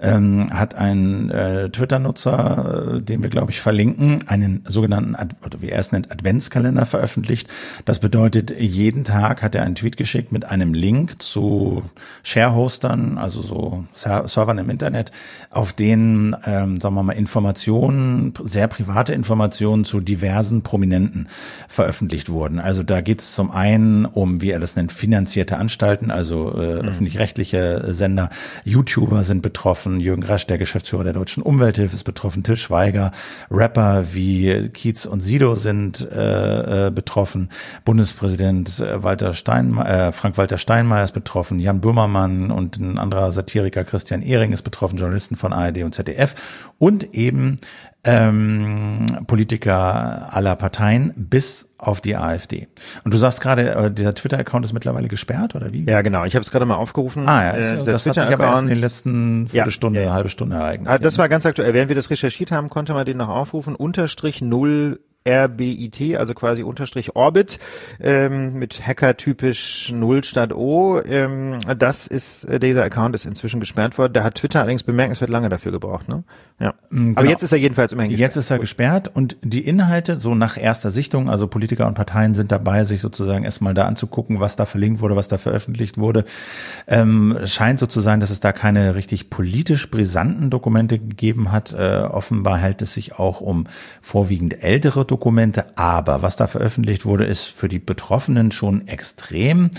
[0.00, 5.62] ähm, hat ein äh, Twitter-Nutzer, äh, den wir, glaube ich, verlinken, einen sogenannten, Ad oder
[5.62, 7.48] wie er es nennt, Adventskalender veröffentlicht.
[7.84, 11.84] Das bedeutet, jeden Tag hat er einen Tweet geschickt mit einem Link zu
[12.24, 15.10] Sharehostern, also so Servern im Internet,
[15.50, 21.28] auf denen, ähm, sagen wir mal, Informationen, sehr private Informationen zu diversen Prominenten
[21.68, 22.58] veröffentlicht wurden.
[22.58, 26.82] Also da geht es zum einen um, wie er das nennt, finanzierte Anstalten, also äh,
[26.82, 26.88] mhm.
[26.88, 28.30] öffentlich-rechtliche Sender.
[28.64, 33.12] YouTuber sind betroffen, Jürgen Rasch, der Geschäftsführer der Deutschen Umwelthilfe, ist betroffen, Till Schweiger,
[33.50, 37.48] Rapper wie Kiez und Sido sind äh, äh, betroffen,
[37.84, 43.84] Bundespräsident äh, Walter Steinmeier, äh, Frank-Walter Steinmeier ist betroffen, Jan Böhmermann und ein anderer Satiriker
[43.90, 46.34] Christian Ehring ist betroffen, Journalisten von ARD und ZDF
[46.78, 47.58] und eben
[48.04, 52.68] ähm, Politiker aller Parteien bis auf die AfD.
[53.04, 55.84] Und du sagst gerade, äh, der Twitter-Account ist mittlerweile gesperrt oder wie?
[55.84, 56.24] Ja, genau.
[56.24, 57.28] Ich habe es gerade mal aufgerufen.
[57.28, 60.12] Ah ja, äh, das hat sich aber erst in den letzten Viertelstunde, ja, ja.
[60.12, 60.88] halbe Stunde ereignet.
[60.88, 61.74] Ah, das war ganz aktuell.
[61.74, 63.74] Während wir das recherchiert haben, konnte man den noch aufrufen.
[63.74, 67.58] Unterstrich null RBIT, also quasi Unterstrich Orbit,
[68.00, 71.00] ähm, mit Hacker-typisch Null statt O.
[71.00, 74.14] Ähm, das ist, äh, dieser Account ist inzwischen gesperrt worden.
[74.14, 76.24] Da hat Twitter allerdings bemerkenswert lange dafür gebraucht, ne?
[76.58, 76.68] Ja.
[76.68, 77.22] Aber genau.
[77.22, 78.30] jetzt ist er jedenfalls immerhin gesperrt.
[78.30, 82.34] Jetzt ist er gesperrt und die Inhalte, so nach erster Sichtung, also Politiker und Parteien
[82.34, 86.24] sind dabei, sich sozusagen erstmal da anzugucken, was da verlinkt wurde, was da veröffentlicht wurde.
[86.86, 91.72] Ähm, scheint so zu sein, dass es da keine richtig politisch brisanten Dokumente gegeben hat.
[91.72, 93.66] Äh, offenbar hält es sich auch um
[94.02, 99.70] vorwiegend ältere Dokumente, aber was da veröffentlicht wurde, ist für die Betroffenen schon extrem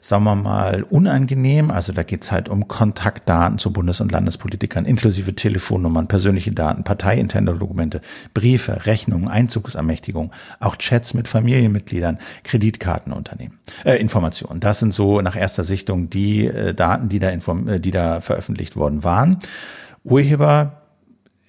[0.00, 1.70] sagen wir mal, unangenehm.
[1.70, 7.54] Also da geht's halt um Kontaktdaten zu Bundes- und Landespolitikern, inklusive Telefonnummern, persönliche Daten, parteiinterne
[7.54, 8.00] Dokumente,
[8.34, 14.60] Briefe, Rechnungen, Einzugsermächtigung, auch Chats mit Familienmitgliedern, Kreditkartenunternehmen, äh, Informationen.
[14.60, 18.20] Das sind so nach erster Sichtung die äh, Daten, die da, inform äh, die da
[18.20, 19.38] veröffentlicht worden waren.
[20.04, 20.87] Urheber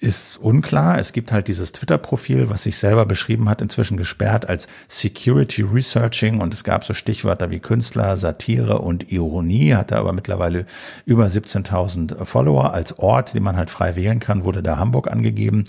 [0.00, 0.98] ist unklar.
[0.98, 6.40] Es gibt halt dieses Twitter-Profil, was sich selber beschrieben hat, inzwischen gesperrt als Security Researching
[6.40, 10.64] und es gab so Stichwörter wie Künstler, Satire und Ironie, hatte aber mittlerweile
[11.04, 12.72] über 17.000 Follower.
[12.72, 15.64] Als Ort, den man halt frei wählen kann, wurde da Hamburg angegeben.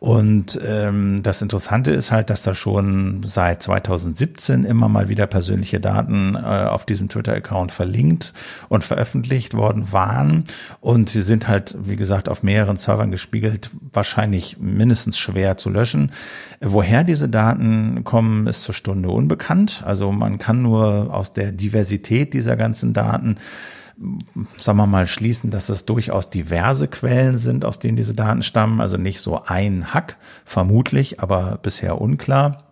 [0.00, 5.78] Und ähm, das Interessante ist halt, dass da schon seit 2017 immer mal wieder persönliche
[5.78, 8.32] Daten äh, auf diesem Twitter-Account verlinkt
[8.68, 10.42] und veröffentlicht worden waren.
[10.80, 16.12] Und sie sind halt, wie gesagt, auf mehreren Servern gespiegelt wahrscheinlich mindestens schwer zu löschen.
[16.60, 19.82] Woher diese Daten kommen, ist zur Stunde unbekannt.
[19.84, 23.36] Also man kann nur aus der Diversität dieser ganzen Daten
[24.58, 28.80] sagen wir mal, schließen, dass es durchaus diverse Quellen sind, aus denen diese Daten stammen.
[28.80, 32.67] Also nicht so ein Hack, vermutlich, aber bisher unklar.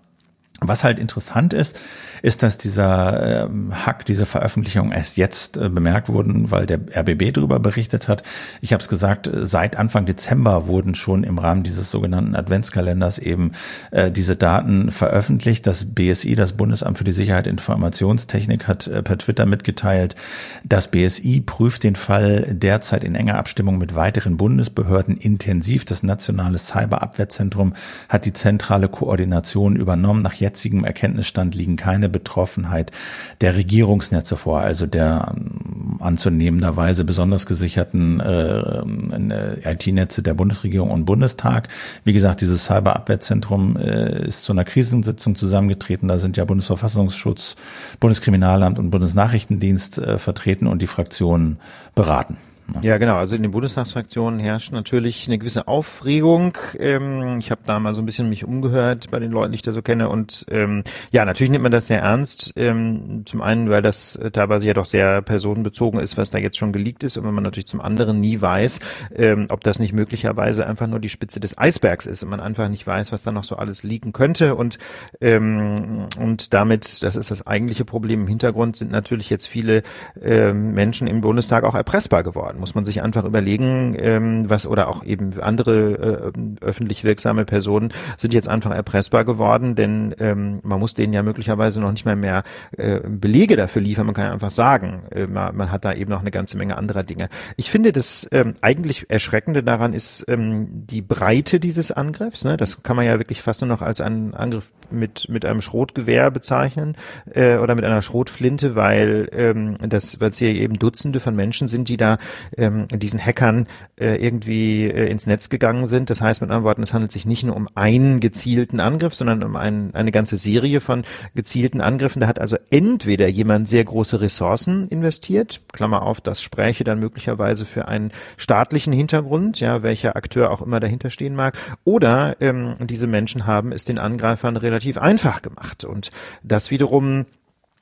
[0.63, 1.79] Was halt interessant ist,
[2.23, 7.35] ist, dass dieser ähm, Hack, diese Veröffentlichung erst jetzt äh, bemerkt wurden, weil der RBB
[7.35, 8.23] darüber berichtet hat.
[8.63, 13.19] Ich habe es gesagt, äh, seit Anfang Dezember wurden schon im Rahmen dieses sogenannten Adventskalenders
[13.19, 13.53] eben
[13.91, 15.67] äh, diese Daten veröffentlicht.
[15.67, 20.17] Das BSI, das Bundesamt für die Sicherheit Informationstechnik, hat äh, per Twitter mitgeteilt,
[20.65, 25.85] das BSI prüft den Fall derzeit in enger Abstimmung mit weiteren Bundesbehörden intensiv.
[25.85, 27.75] Das nationale Cyberabwehrzentrum
[28.09, 30.23] hat die zentrale Koordination übernommen.
[30.23, 32.93] Nach jetzigem Erkenntnisstand liegen keine Betroffenheit
[33.41, 41.05] der Regierungsnetze vor, also der ähm, anzunehmenderweise besonders gesicherten äh, äh IT-Netze der Bundesregierung und
[41.05, 41.69] Bundestag.
[42.05, 46.07] Wie gesagt, dieses Cyberabwehrzentrum äh, ist zu einer Krisensitzung zusammengetreten.
[46.09, 47.57] Da sind ja Bundesverfassungsschutz,
[47.99, 51.59] Bundeskriminalamt und Bundesnachrichtendienst äh, vertreten und die Fraktionen
[51.95, 52.37] beraten.
[52.83, 53.17] Ja, genau.
[53.17, 56.59] Also in den Bundestagsfraktionen herrscht natürlich eine gewisse Aufregung.
[56.79, 59.63] Ähm, ich habe da mal so ein bisschen mich umgehört bei den Leuten, die ich
[59.63, 60.09] da so kenne.
[60.09, 62.53] Und ähm, ja, natürlich nimmt man das sehr ernst.
[62.57, 66.73] Ähm, zum einen, weil das teilweise ja doch sehr personenbezogen ist, was da jetzt schon
[66.73, 67.17] geleakt ist.
[67.17, 68.81] Und wenn man natürlich zum anderen nie weiß,
[69.15, 72.69] ähm, ob das nicht möglicherweise einfach nur die Spitze des Eisbergs ist und man einfach
[72.69, 74.57] nicht weiß, was da noch so alles liegen könnte.
[74.57, 74.79] Und,
[75.21, 79.83] ähm, und damit, das ist das eigentliche Problem im Hintergrund, sind natürlich jetzt viele
[80.21, 84.89] ähm, Menschen im Bundestag auch erpressbar geworden muss man sich einfach überlegen, ähm, was oder
[84.89, 90.81] auch eben andere äh, öffentlich wirksame Personen sind jetzt einfach erpressbar geworden, denn ähm, man
[90.81, 92.45] muss denen ja möglicherweise noch nicht mal mehr
[92.77, 94.07] äh, Belege dafür liefern.
[94.07, 96.77] Man kann ja einfach sagen, äh, man, man, hat da eben noch eine ganze Menge
[96.77, 97.29] anderer Dinge.
[97.57, 102.45] Ich finde, das ähm, eigentlich Erschreckende daran ist ähm, die Breite dieses Angriffs.
[102.45, 102.57] Ne?
[102.57, 106.31] Das kann man ja wirklich fast nur noch als einen Angriff mit mit einem Schrotgewehr
[106.31, 106.97] bezeichnen
[107.33, 111.69] äh, oder mit einer Schrotflinte, weil ähm, das, weil es hier eben Dutzende von Menschen
[111.69, 112.19] sind, die da
[112.57, 113.67] ähm, diesen Hackern
[113.97, 116.11] äh, irgendwie äh, ins Netz gegangen sind.
[116.11, 119.43] Das heißt mit anderen Worten, es handelt sich nicht nur um einen gezielten Angriff, sondern
[119.43, 122.21] um ein, eine ganze Serie von gezielten Angriffen.
[122.21, 127.67] Da hat also entweder jemand sehr große Ressourcen investiert, Klammer auf, das spräche dann möglicherweise
[127.67, 133.07] für einen staatlichen Hintergrund, ja, welcher Akteur auch immer dahinter stehen mag, oder ähm, diese
[133.07, 135.85] Menschen haben es den Angreifern relativ einfach gemacht.
[135.85, 136.11] Und
[136.43, 137.27] das wiederum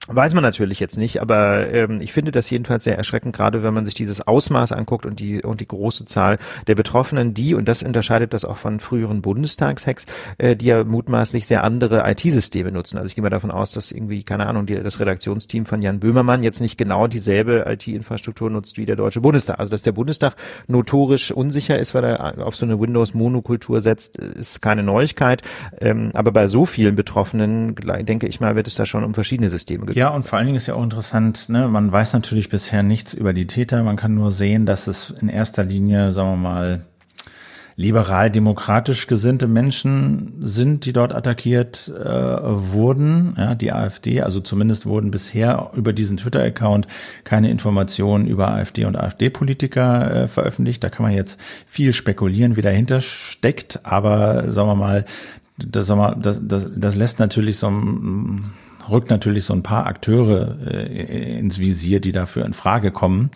[0.07, 3.73] Weiß man natürlich jetzt nicht, aber ähm, ich finde das jedenfalls sehr erschreckend, gerade wenn
[3.73, 6.37] man sich dieses Ausmaß anguckt und die und die große Zahl
[6.67, 10.05] der Betroffenen, die und das unterscheidet das auch von früheren Bundestagshacks,
[10.37, 12.99] äh, die ja mutmaßlich sehr andere IT-Systeme nutzen.
[12.99, 16.01] Also ich gehe mal davon aus, dass irgendwie keine Ahnung die, das Redaktionsteam von Jan
[16.01, 19.59] Böhmermann jetzt nicht genau dieselbe IT-Infrastruktur nutzt wie der deutsche Bundestag.
[19.59, 20.37] Also dass der Bundestag
[20.67, 25.41] notorisch unsicher ist, weil er auf so eine Windows-Monokultur setzt, ist keine Neuigkeit.
[25.81, 29.49] Ähm, aber bei so vielen Betroffenen denke ich mal, wird es da schon um verschiedene
[29.49, 32.82] Systeme ja, und vor allen Dingen ist ja auch interessant, ne, man weiß natürlich bisher
[32.82, 33.80] nichts über die Täter.
[33.84, 36.84] Man kann nur sehen, dass es in erster Linie, sagen wir mal,
[37.76, 44.20] liberal-demokratisch gesinnte Menschen sind, die dort attackiert äh, wurden, ja, die AfD.
[44.20, 46.88] Also zumindest wurden bisher über diesen Twitter-Account
[47.22, 50.82] keine Informationen über AfD und AfD-Politiker äh, veröffentlicht.
[50.82, 53.78] Da kann man jetzt viel spekulieren, wie dahinter steckt.
[53.84, 55.05] Aber sagen wir mal,
[55.57, 58.51] das, sagen wir, das, das, das lässt natürlich so ein
[58.91, 63.30] rückt natürlich so ein paar Akteure äh, ins Visier, die dafür in Frage kommen.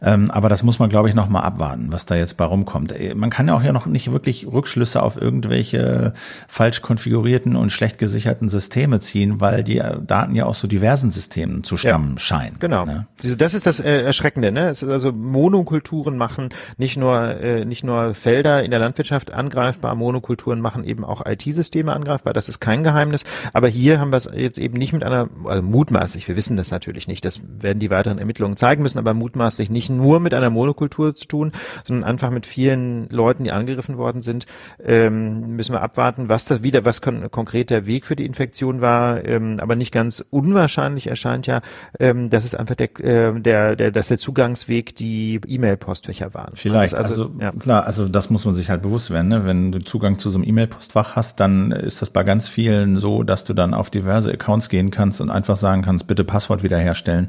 [0.00, 2.92] Ähm, aber das muss man, glaube ich, noch mal abwarten, was da jetzt bei rumkommt.
[2.92, 6.12] Äh, man kann ja auch ja noch nicht wirklich Rückschlüsse auf irgendwelche
[6.46, 11.64] falsch konfigurierten und schlecht gesicherten Systeme ziehen, weil die Daten ja aus so diversen Systemen
[11.64, 12.56] zu stammen ja, scheinen.
[12.58, 12.84] Genau.
[12.84, 13.06] Ne?
[13.38, 14.52] Das ist das äh, Erschreckende.
[14.52, 14.68] Ne?
[14.68, 19.94] Es ist also Monokulturen machen nicht nur äh, nicht nur Felder in der Landwirtschaft angreifbar,
[19.94, 22.32] Monokulturen machen eben auch IT-Systeme angreifbar.
[22.32, 23.24] Das ist kein Geheimnis.
[23.52, 26.70] Aber hier haben wir es jetzt eben nicht mit einer, also mutmaßlich, wir wissen das
[26.70, 30.50] natürlich nicht, das werden die weiteren Ermittlungen zeigen müssen, aber mutmaßlich nicht nur mit einer
[30.50, 31.52] Monokultur zu tun,
[31.84, 34.46] sondern einfach mit vielen Leuten, die angegriffen worden sind.
[34.84, 38.80] Ähm, müssen wir abwarten, was das wieder, was kon konkret der Weg für die Infektion
[38.80, 41.60] war, ähm, aber nicht ganz unwahrscheinlich erscheint ja,
[41.98, 46.52] ähm, dass es einfach der, äh, der, der, dass der Zugangsweg die E-Mail-Postfächer waren.
[46.54, 47.50] Vielleicht, also, also ja.
[47.52, 49.44] klar, also das muss man sich halt bewusst werden, ne?
[49.44, 53.22] wenn du Zugang zu so einem E-Mail-Postfach hast, dann ist das bei ganz vielen so,
[53.22, 57.28] dass du dann auf diverse Accounts gehen kannst und einfach sagen kannst, bitte Passwort wiederherstellen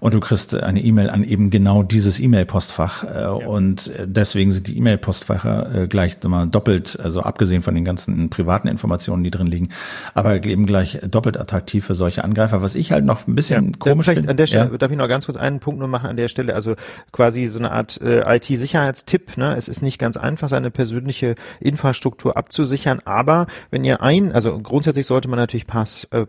[0.00, 3.30] und du kriegst eine E-Mail an eben genau dieses E-Mail-Postfach äh, ja.
[3.30, 8.68] und deswegen sind die E-Mail-Postfacher äh, gleich mal doppelt, also abgesehen von den ganzen privaten
[8.68, 9.68] Informationen, die drin liegen,
[10.14, 12.62] aber eben gleich doppelt attraktiv für solche Angreifer.
[12.62, 14.28] Was ich halt noch ein bisschen ja, komisch finde.
[14.28, 14.78] An der Stelle ja?
[14.78, 16.74] darf ich noch ganz kurz einen Punkt nur machen an der Stelle, also
[17.12, 19.36] quasi so eine Art äh, IT-Sicherheitstipp.
[19.36, 19.54] Ne?
[19.56, 25.06] Es ist nicht ganz einfach, seine persönliche Infrastruktur abzusichern, aber wenn ihr ein, also grundsätzlich
[25.06, 26.26] sollte man natürlich Pass, äh,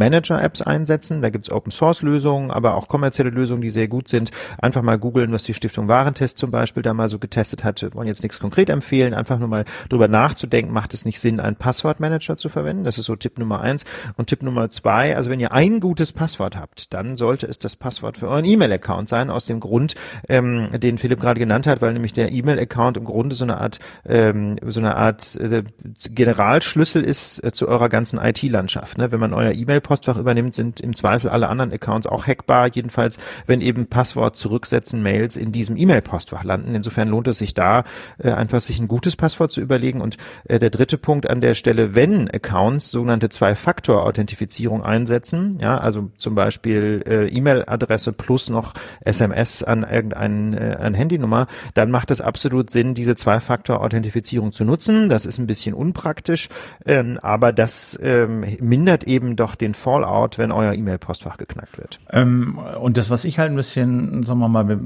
[0.00, 1.22] Passwort-Manager-Apps einsetzen.
[1.22, 4.30] Da gibt's Open-Source-Lösungen, aber auch kommerzielle Lösungen, die sehr gut sind.
[4.58, 7.82] Einfach mal googeln, was die Stiftung Warentest zum Beispiel da mal so getestet hat.
[7.82, 11.40] Wir wollen jetzt nichts konkret empfehlen, einfach nur mal drüber nachzudenken, macht es nicht Sinn,
[11.40, 12.84] einen Passwortmanager zu verwenden?
[12.84, 13.84] Das ist so Tipp Nummer eins.
[14.16, 17.76] Und Tipp Nummer zwei, also wenn ihr ein gutes Passwort habt, dann sollte es das
[17.76, 19.94] Passwort für euren E-Mail-Account sein, aus dem Grund,
[20.28, 23.78] ähm, den Philipp gerade genannt hat, weil nämlich der E-Mail-Account im Grunde so eine Art,
[24.06, 25.62] ähm, so eine Art äh,
[26.10, 28.98] Generalschlüssel ist äh, zu eurer ganzen IT-Landschaft.
[28.98, 29.12] Ne?
[29.12, 29.52] Wenn man euer
[29.90, 35.02] E-Mail-Postfach übernimmt, sind im Zweifel alle anderen Accounts auch hackbar, jedenfalls wenn eben Passwort zurücksetzen
[35.02, 36.74] Mails in diesem E-Mail-Postfach landen.
[36.74, 37.84] Insofern lohnt es sich da
[38.18, 40.00] äh, einfach sich ein gutes Passwort zu überlegen.
[40.00, 46.10] Und äh, der dritte Punkt an der Stelle, wenn Accounts sogenannte Zwei-Faktor-Authentifizierung einsetzen, ja, also
[46.16, 52.20] zum Beispiel äh, E-Mail-Adresse plus noch SMS an irgendein äh, an Handynummer, dann macht es
[52.20, 55.08] absolut Sinn, diese Zwei-Faktor-Authentifizierung zu nutzen.
[55.08, 56.48] Das ist ein bisschen unpraktisch,
[56.86, 62.00] ähm, aber das ähm, mindert eben doch den Fallout, wenn euer E-Mail-Postfach geknackt wird.
[62.10, 64.78] Ähm, und das, was ich halt ein bisschen, sagen wir mal,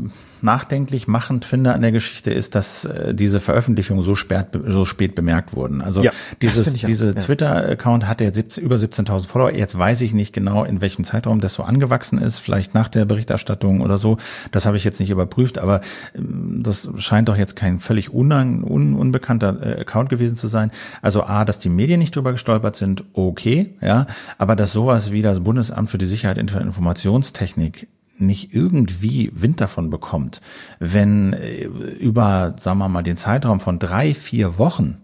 [0.45, 5.15] nachdenklich machend finde an der Geschichte, ist, dass äh, diese Veröffentlichungen so spät, so spät
[5.15, 5.81] bemerkt wurden.
[5.81, 7.13] Also ja, dieses, diese ja.
[7.15, 9.53] Twitter-Account hatte jetzt über 17.000 Follower.
[9.53, 13.07] Jetzt weiß ich nicht genau, in welchem Zeitraum das so angewachsen ist, vielleicht nach der
[13.07, 14.19] Berichterstattung oder so.
[14.53, 15.81] Das habe ich jetzt nicht überprüft, aber
[16.15, 20.71] ähm, das scheint doch jetzt kein völlig un un unbekannter äh, Account gewesen zu sein.
[21.03, 24.07] Also A, dass die Medien nicht drüber gestolpert sind, okay, ja,
[24.39, 27.89] aber dass sowas wie das Bundesamt für die Sicherheit in der Informationstechnik
[28.19, 30.41] nicht irgendwie Wind davon bekommt,
[30.79, 34.99] wenn äh, über, sagen wir mal, den Zeitraum von drei, vier Wochen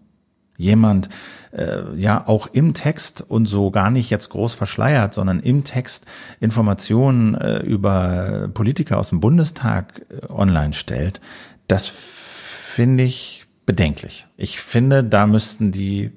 [0.56, 1.08] jemand
[1.52, 6.06] äh, ja auch im Text und so gar nicht jetzt groß verschleiert, sondern im Text
[6.38, 11.20] Informationen äh, über Politiker aus dem Bundestag äh, online stellt,
[11.66, 14.26] das finde ich bedenklich.
[14.36, 16.10] Ich finde, da müssten die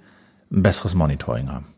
[0.52, 1.73] ein besseres Monitoring haben.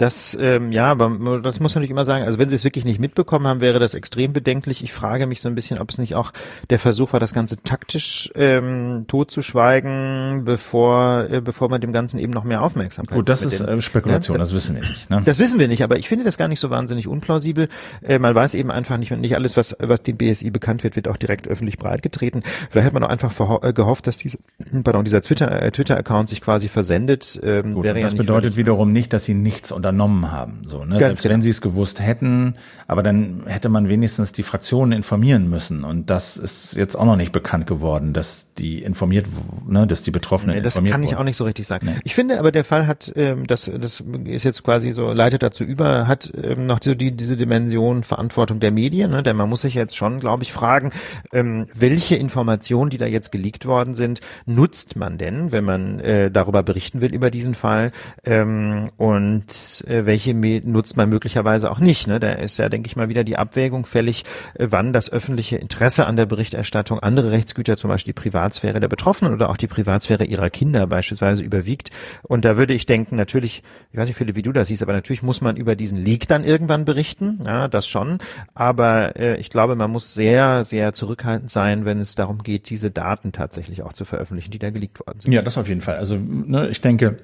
[0.00, 1.10] Ja, das, ähm, ja, aber
[1.42, 2.24] das muss man natürlich immer sagen.
[2.24, 4.84] Also wenn sie es wirklich nicht mitbekommen haben, wäre das extrem bedenklich.
[4.84, 6.32] Ich frage mich so ein bisschen, ob es nicht auch
[6.70, 12.32] der Versuch war, das Ganze taktisch ähm, totzuschweigen, bevor, äh, bevor man dem Ganzen eben
[12.32, 15.10] noch mehr Aufmerksamkeit Gut, das ist äh, Spekulation, ja, das, das, wissen wir nicht.
[15.10, 15.22] Ne?
[15.24, 17.68] Das wissen wir nicht, aber ich finde das gar nicht so wahnsinnig unplausibel.
[18.00, 21.08] Äh, man weiß eben einfach nicht, nicht alles, was, was dem BSI bekannt wird, wird
[21.08, 22.44] auch direkt öffentlich breitgetreten.
[22.70, 24.38] Vielleicht hat man auch einfach äh, gehofft, dass diese,
[24.84, 27.40] pardon, dieser Twitter, äh, Twitter-Account sich quasi versendet.
[27.42, 30.62] Ähm, Gut, wäre ja das bedeutet wiederum nicht, dass sie nichts unter unternommen haben.
[30.66, 30.98] So, ne?
[30.98, 31.34] Ganz genau.
[31.34, 32.54] Wenn sie es gewusst hätten,
[32.86, 35.84] aber dann hätte man wenigstens die Fraktionen informieren müssen.
[35.84, 39.26] Und das ist jetzt auch noch nicht bekannt geworden, dass die informiert,
[39.66, 41.86] ne, dass die Betroffenen nee, das informiert Das kann ich auch nicht so richtig sagen.
[41.86, 42.00] Nee.
[42.04, 45.64] Ich finde aber, der Fall hat, ähm, das, das ist jetzt quasi so, leitet dazu
[45.64, 49.10] über, hat ähm, noch so die, diese Dimension Verantwortung der Medien.
[49.10, 49.22] Ne?
[49.22, 50.92] Denn man muss sich jetzt schon, glaube ich, fragen,
[51.32, 56.30] ähm, welche Informationen, die da jetzt geleakt worden sind, nutzt man denn, wenn man äh,
[56.30, 57.92] darüber berichten will, über diesen Fall?
[58.24, 62.08] Ähm, und äh, welche nutzt man möglicherweise auch nicht.
[62.08, 62.20] Ne?
[62.20, 64.24] Da ist ja, denke ich mal, wieder die Abwägung fällig,
[64.54, 68.88] äh, wann das öffentliche Interesse an der Berichterstattung andere Rechtsgüter, zum Beispiel die Privatsphäre der
[68.88, 71.90] Betroffenen oder auch die Privatsphäre ihrer Kinder beispielsweise überwiegt.
[72.22, 73.62] Und da würde ich denken, natürlich,
[73.92, 76.28] ich weiß nicht, Philipp, wie du das siehst, aber natürlich muss man über diesen Leak
[76.28, 78.18] dann irgendwann berichten, ja, das schon.
[78.54, 82.90] Aber äh, ich glaube, man muss sehr, sehr zurückhaltend sein, wenn es darum geht, diese
[82.90, 85.32] Daten tatsächlich auch zu veröffentlichen, die da geleakt worden sind.
[85.32, 85.96] Ja, das auf jeden Fall.
[85.96, 87.16] Also ne, ich denke,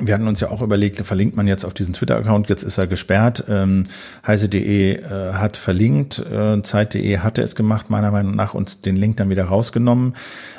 [0.00, 2.86] wir hatten uns ja auch überlegt, verlinkt man jetzt auf diesen Twitter-Account, jetzt ist er
[2.86, 3.44] gesperrt.
[3.48, 3.84] Ähm,
[4.26, 9.16] Heise.de äh, hat verlinkt, äh, Zeit.de hatte es gemacht, meiner Meinung nach, uns den Link
[9.16, 10.14] dann wieder rausgenommen.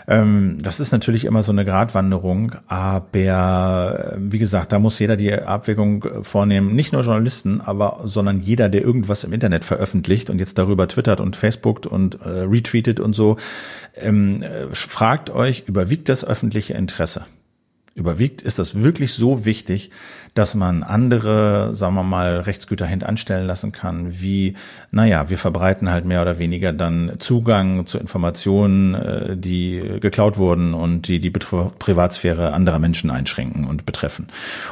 [0.07, 5.15] Ähm, das ist natürlich immer so eine Gratwanderung, aber äh, wie gesagt, da muss jeder
[5.15, 10.39] die Abwägung vornehmen, nicht nur Journalisten, aber sondern jeder, der irgendwas im Internet veröffentlicht und
[10.39, 13.37] jetzt darüber twittert und Facebookt und äh, retweetet und so,
[13.95, 17.25] ähm, äh, fragt euch, überwiegt das öffentliche Interesse?
[17.99, 19.91] Überwiegt, ist das wirklich so wichtig,
[20.33, 24.55] dass man andere, sagen wir mal, Rechtsgüter hintanstellen lassen kann, wie,
[24.91, 30.73] naja, wir verbreiten halt mehr oder weniger dann Zugang zu Informationen, äh, die geklaut wurden
[30.73, 34.27] und die die Privatsphäre anderer Menschen einschränken und betreffen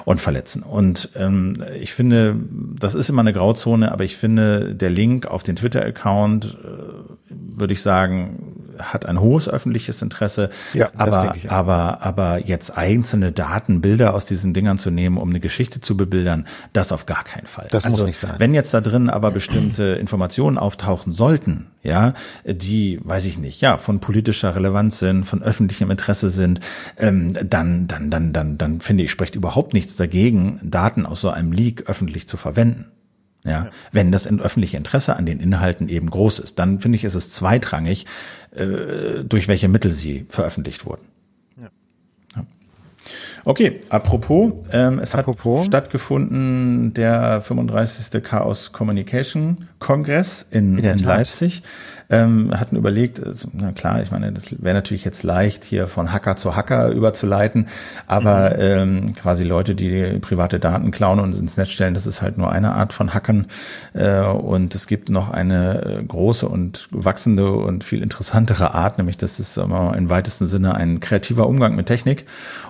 [0.05, 0.63] und verletzen.
[0.63, 2.35] Und ähm, ich finde,
[2.79, 7.73] das ist immer eine Grauzone, aber ich finde, der Link auf den Twitter-Account, äh, würde
[7.73, 8.46] ich sagen,
[8.79, 10.49] hat ein hohes öffentliches Interesse.
[10.73, 15.39] Ja, aber, aber, aber jetzt einzelne Daten, Bilder aus diesen Dingern zu nehmen, um eine
[15.39, 17.67] Geschichte zu bebildern, das auf gar keinen Fall.
[17.71, 18.35] Das also, muss nicht sein.
[18.37, 22.13] Wenn jetzt da drin aber bestimmte Informationen auftauchen sollten, ja,
[22.45, 26.59] die, weiß ich nicht, ja, von politischer Relevanz sind, von öffentlichem Interesse sind,
[26.97, 31.29] ähm, dann, dann, dann, dann, dann finde ich, spricht überhaupt nichts dagegen, Daten aus so
[31.29, 32.85] einem Leak öffentlich zu verwenden.
[33.47, 33.69] Ja, ja.
[33.93, 37.31] wenn das öffentliche Interesse an den Inhalten eben groß ist, dann finde ich, ist es
[37.31, 38.05] zweitrangig,
[38.53, 41.07] äh, durch welche Mittel sie veröffentlicht wurden.
[41.61, 41.69] Ja.
[43.45, 45.61] Okay, apropos, ähm, es apropos.
[45.61, 48.21] hat stattgefunden der 35.
[48.21, 51.63] Chaos Communication Kongress in, in, in Leipzig.
[52.09, 56.37] Ähm, hatten überlegt, na klar, ich meine, das wäre natürlich jetzt leicht, hier von Hacker
[56.37, 57.67] zu Hacker überzuleiten,
[58.07, 58.55] aber mhm.
[58.59, 62.51] ähm, quasi Leute, die private Daten klauen und ins Netz stellen, das ist halt nur
[62.51, 63.47] eine Art von Hackern.
[63.93, 69.39] Äh, und es gibt noch eine große und wachsende und viel interessantere Art, nämlich das
[69.39, 72.25] ist im weitesten Sinne ein kreativer Umgang mit Technik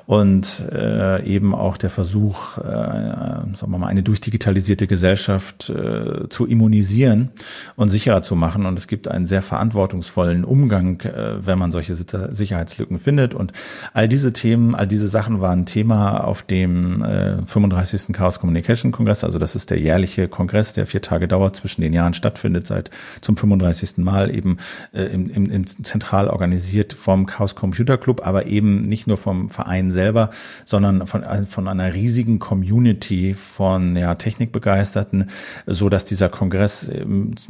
[0.08, 6.48] und äh, eben auch der Versuch, äh, sagen wir mal, eine durchdigitalisierte Gesellschaft äh, zu
[6.48, 7.32] immunisieren
[7.76, 8.66] und sicherer zu machen.
[8.66, 13.34] Und es gibt einen sehr verantwortungsvollen Umgang, äh, wenn man solche Sicherheitslücken findet.
[13.34, 13.52] Und
[13.94, 18.14] all diese Themen, all diese Sachen waren Thema auf dem äh, 35.
[18.14, 19.26] Chaos Communication Kongress.
[19.26, 22.92] Also das ist der jährliche Kongress, der vier Tage dauert, zwischen den Jahren stattfindet, seit
[23.20, 23.98] zum 35.
[23.98, 24.56] Mal eben
[24.94, 29.50] äh, im, im, im zentral organisiert vom Chaos Computer Club, aber eben nicht nur vom
[29.50, 30.30] Verein selber,
[30.64, 35.30] sondern von, von einer riesigen Community von ja, Technikbegeisterten,
[35.66, 36.90] so dass dieser Kongress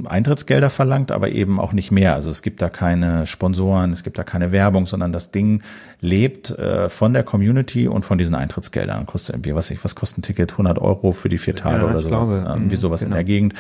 [0.06, 2.14] Eintrittsgelder verlangt, aber eben auch nicht mehr.
[2.16, 5.62] Also es gibt da keine Sponsoren, es gibt da keine Werbung, sondern das Ding
[6.00, 9.06] lebt äh, von der Community und von diesen Eintrittsgeldern.
[9.06, 10.54] Kostet irgendwie, was ich, was kostet ein Ticket?
[10.54, 12.30] 100 Euro für die vier Tage ja, oder sowas.
[12.30, 13.12] Glaube, irgendwie sowas genau.
[13.12, 13.54] in der Gegend.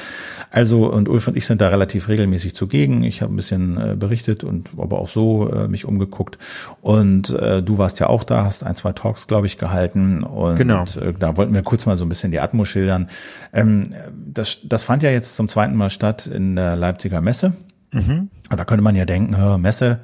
[0.52, 3.04] Also und Ulf und ich sind da relativ regelmäßig zugegen.
[3.04, 6.38] Ich habe ein bisschen äh, berichtet und aber auch so äh, mich umgeguckt.
[6.82, 10.24] Und äh, du warst ja auch da, hast ein, zwei Talks, glaube ich, gehalten.
[10.24, 10.86] Und genau.
[11.02, 13.10] äh, da wollten wir kurz mal so ein bisschen die Atmo schildern.
[13.54, 17.54] Ähm, das, das fand ja jetzt zum zweiten Mal statt in der Leipziger Messe.
[17.92, 18.30] Mhm.
[18.50, 20.00] Da könnte man ja denken, Messe,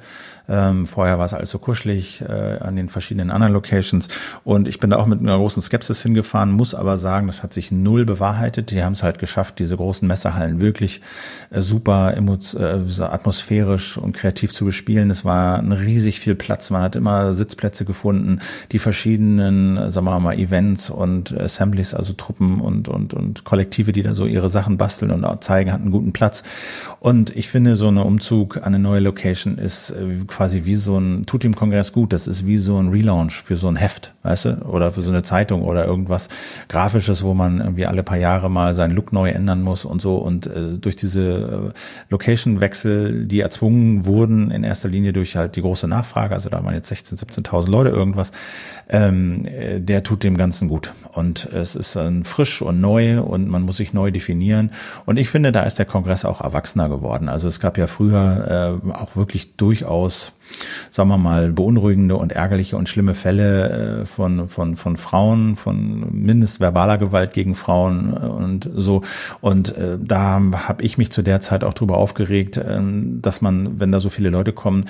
[0.48, 4.08] ähm, vorher war es alles so kuschelig äh, an den verschiedenen anderen Locations.
[4.44, 7.54] Und ich bin da auch mit einer großen Skepsis hingefahren, muss aber sagen, das hat
[7.54, 8.70] sich null bewahrheitet.
[8.70, 11.00] Die haben es halt geschafft, diese großen Messehallen wirklich
[11.50, 15.10] äh, super äh, atmosphärisch und kreativ zu bespielen.
[15.10, 16.70] Es war ein riesig viel Platz.
[16.70, 18.40] Man hat immer Sitzplätze gefunden,
[18.72, 24.02] die verschiedenen, sagen wir mal, Events und Assemblies, also Truppen und, und, und Kollektive, die
[24.02, 26.42] da so ihre Sachen basteln und zeigen, hatten guten Platz.
[27.00, 30.98] Und ich finde, so ein Umzug an eine neue Location ist äh, quasi wie so
[30.98, 34.14] ein, tut dem Kongress gut, das ist wie so ein Relaunch für so ein Heft,
[34.24, 36.28] weißt du, oder für so eine Zeitung oder irgendwas
[36.68, 40.16] Grafisches, wo man irgendwie alle paar Jahre mal seinen Look neu ändern muss und so.
[40.16, 41.78] Und äh, durch diese äh,
[42.10, 46.74] Location-Wechsel, die erzwungen wurden, in erster Linie durch halt die große Nachfrage, also da waren
[46.74, 48.32] jetzt 16, 17.000 Leute irgendwas,
[48.88, 50.92] ähm, äh, der tut dem Ganzen gut.
[51.12, 54.72] Und es ist ein frisch und neu und man muss sich neu definieren.
[55.06, 57.28] Und ich finde, da ist der Kongress auch erwachsener geworden.
[57.28, 60.43] Also es gab ja früher äh, auch wirklich durchaus Schluss.
[60.90, 66.06] Sagen wir mal, beunruhigende und ärgerliche und schlimme Fälle äh, von, von, von Frauen, von
[66.12, 69.02] mindestverbaler Gewalt gegen Frauen äh, und so.
[69.40, 72.80] Und äh, da habe ich mich zu der Zeit auch drüber aufgeregt, äh,
[73.20, 74.84] dass man, wenn da so viele Leute kommen,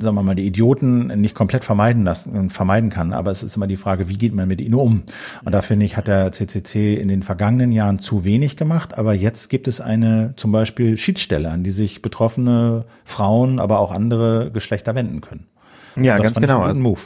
[0.00, 3.12] sagen wir mal, die Idioten nicht komplett vermeiden lassen, vermeiden kann.
[3.12, 5.02] Aber es ist immer die Frage, wie geht man mit ihnen um?
[5.44, 8.98] Und da finde ich, hat der CCC in den vergangenen Jahren zu wenig gemacht.
[8.98, 13.92] Aber jetzt gibt es eine zum Beispiel Schiedsstelle, an die sich betroffene Frauen, aber auch
[13.92, 15.46] andere Geschlechter wenden können.
[15.96, 16.62] Ja, ganz genau.
[16.62, 17.00] Also, Move.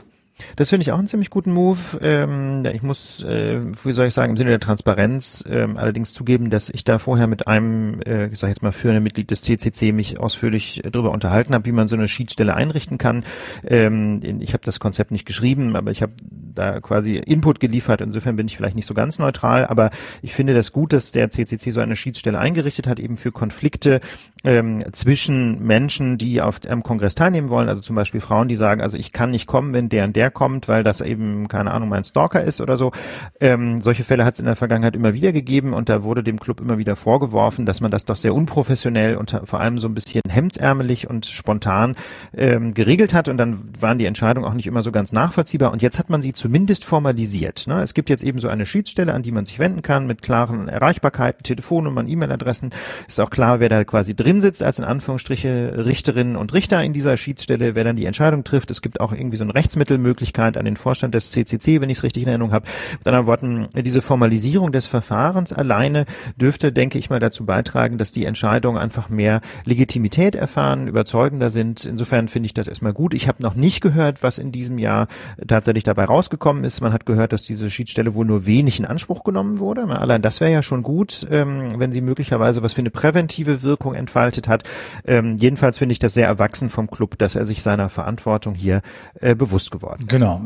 [0.57, 1.78] Das finde ich auch einen ziemlich guten Move.
[2.03, 6.51] Ähm, ich muss, äh, wie soll ich sagen, im Sinne der Transparenz ähm, allerdings zugeben,
[6.51, 9.93] dass ich da vorher mit einem, äh, ich sage jetzt mal führenden Mitglied des CCC
[9.93, 13.24] mich ausführlich äh, darüber unterhalten habe, wie man so eine Schiedsstelle einrichten kann.
[13.66, 16.12] Ähm, ich habe das Konzept nicht geschrieben, aber ich habe
[16.55, 18.01] da quasi Input geliefert.
[18.01, 19.91] Insofern bin ich vielleicht nicht so ganz neutral, aber
[20.22, 24.01] ich finde das gut, dass der CCC so eine Schiedsstelle eingerichtet hat, eben für Konflikte
[24.45, 28.80] ähm, zwischen Menschen, die auf einem Kongress teilnehmen wollen, also zum Beispiel Frauen, die sagen,
[28.80, 31.88] also ich kann nicht kommen, wenn der und der kommt, weil das eben, keine Ahnung,
[31.88, 32.92] mein Stalker ist oder so.
[33.40, 36.38] Ähm, solche Fälle hat es in der Vergangenheit immer wieder gegeben und da wurde dem
[36.38, 39.94] Club immer wieder vorgeworfen, dass man das doch sehr unprofessionell und vor allem so ein
[39.94, 41.96] bisschen hemdsärmelig und spontan
[42.36, 45.82] ähm, geregelt hat und dann waren die Entscheidungen auch nicht immer so ganz nachvollziehbar und
[45.82, 47.66] jetzt hat man sie zumindest formalisiert.
[47.66, 47.80] Ne?
[47.82, 50.68] Es gibt jetzt eben so eine Schiedsstelle, an die man sich wenden kann mit klaren
[50.68, 52.70] Erreichbarkeiten, Telefonnummern, E-Mail-Adressen.
[53.08, 56.92] Ist auch klar, wer da quasi drin sitzt als in Anführungsstriche Richterinnen und Richter in
[56.92, 58.70] dieser Schiedsstelle, wer dann die Entscheidung trifft.
[58.70, 61.98] Es gibt auch irgendwie so eine Rechtsmittelmöglichkeit Möglichkeit an den Vorstand des CCC, wenn ich
[61.98, 62.66] es richtig in Erinnerung habe.
[62.98, 66.04] Mit anderen Worten, diese Formalisierung des Verfahrens alleine
[66.36, 71.86] dürfte, denke ich mal, dazu beitragen, dass die Entscheidungen einfach mehr Legitimität erfahren, überzeugender sind.
[71.86, 73.14] Insofern finde ich das erstmal gut.
[73.14, 75.08] Ich habe noch nicht gehört, was in diesem Jahr
[75.48, 76.82] tatsächlich dabei rausgekommen ist.
[76.82, 79.84] Man hat gehört, dass diese Schiedsstelle wohl nur wenig in Anspruch genommen wurde.
[79.88, 83.94] Allein das wäre ja schon gut, ähm, wenn sie möglicherweise was für eine präventive Wirkung
[83.94, 84.64] entfaltet hat.
[85.06, 88.82] Ähm, jedenfalls finde ich das sehr erwachsen vom Club, dass er sich seiner Verantwortung hier
[89.20, 90.09] äh, bewusst geworden ist.
[90.11, 90.42] Genau.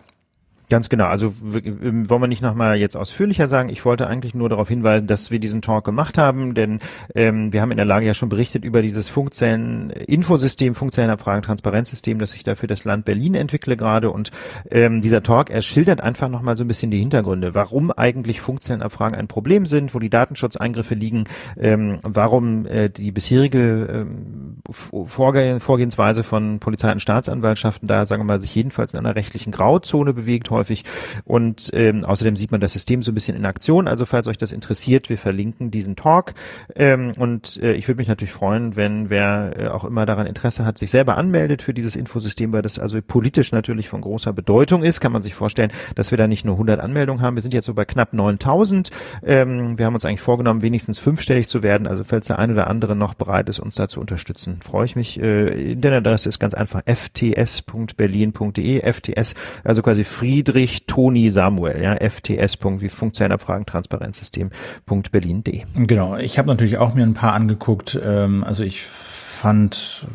[0.74, 1.06] Ganz genau.
[1.06, 3.70] Also wollen wir nicht nochmal jetzt ausführlicher sagen.
[3.70, 6.80] Ich wollte eigentlich nur darauf hinweisen, dass wir diesen Talk gemacht haben, denn
[7.14, 12.44] ähm, wir haben in der Lage ja schon berichtet über dieses Funkzellen-Infosystem, Funkzellenabfragen-Transparenzsystem, das sich
[12.44, 14.10] dafür das Land Berlin entwickle gerade.
[14.10, 14.32] Und
[14.72, 19.16] ähm, dieser Talk, er schildert einfach nochmal so ein bisschen die Hintergründe, warum eigentlich Funkzellenabfragen
[19.16, 26.24] ein Problem sind, wo die Datenschutzeingriffe liegen, ähm, warum äh, die bisherige ähm, Vorgeh Vorgehensweise
[26.24, 30.50] von Polizei und Staatsanwaltschaften da, sagen wir mal, sich jedenfalls in einer rechtlichen Grauzone bewegt
[30.64, 30.84] häufig.
[31.26, 33.88] Und ähm, außerdem sieht man das System so ein bisschen in Aktion.
[33.88, 36.34] Also falls euch das interessiert, wir verlinken diesen Talk.
[36.76, 40.66] Ähm, und äh, ich würde mich natürlich freuen, wenn wer äh, auch immer daran Interesse
[40.66, 44.84] hat, sich selber anmeldet für dieses Infosystem, weil das also politisch natürlich von großer Bedeutung
[44.84, 45.02] ist.
[45.02, 47.36] Kann man sich vorstellen, dass wir da nicht nur 100 Anmeldungen haben.
[47.36, 48.90] Wir sind jetzt so bei knapp 9000.
[49.24, 51.88] Ähm, wir haben uns eigentlich vorgenommen, wenigstens fünfstellig zu werden.
[51.88, 54.96] Also falls der eine oder andere noch bereit ist, uns da zu unterstützen, freue ich
[54.96, 55.20] mich.
[55.20, 58.82] Äh, Internetadresse ist ganz einfach fts.berlin.de.
[58.94, 59.34] FTS,
[59.64, 62.58] also quasi Frieden Friedrich Toni Samuel, ja, fts.
[62.82, 65.62] wie Funktionärabfragen Transparenzsystem.berlin.de.
[65.76, 67.98] Genau, ich habe natürlich auch mir ein paar angeguckt.
[68.04, 70.06] Ähm, also ich fand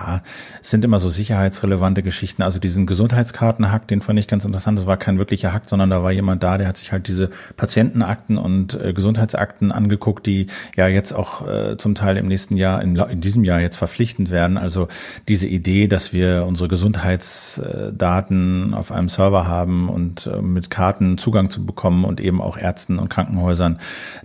[0.00, 0.22] ja,
[0.62, 2.42] es sind immer so sicherheitsrelevante Geschichten.
[2.42, 4.78] Also diesen Gesundheitskartenhack, den fand ich ganz interessant.
[4.78, 7.30] Das war kein wirklicher Hack, sondern da war jemand da, der hat sich halt diese
[7.56, 10.46] Patientenakten und äh, Gesundheitsakten angeguckt, die
[10.76, 14.30] ja jetzt auch äh, zum Teil im nächsten Jahr, in, in, diesem Jahr jetzt verpflichtend
[14.30, 14.56] werden.
[14.56, 14.88] Also
[15.28, 21.50] diese Idee, dass wir unsere Gesundheitsdaten auf einem Server haben und äh, mit Karten Zugang
[21.50, 23.78] zu bekommen und eben auch Ärzten und Krankenhäusern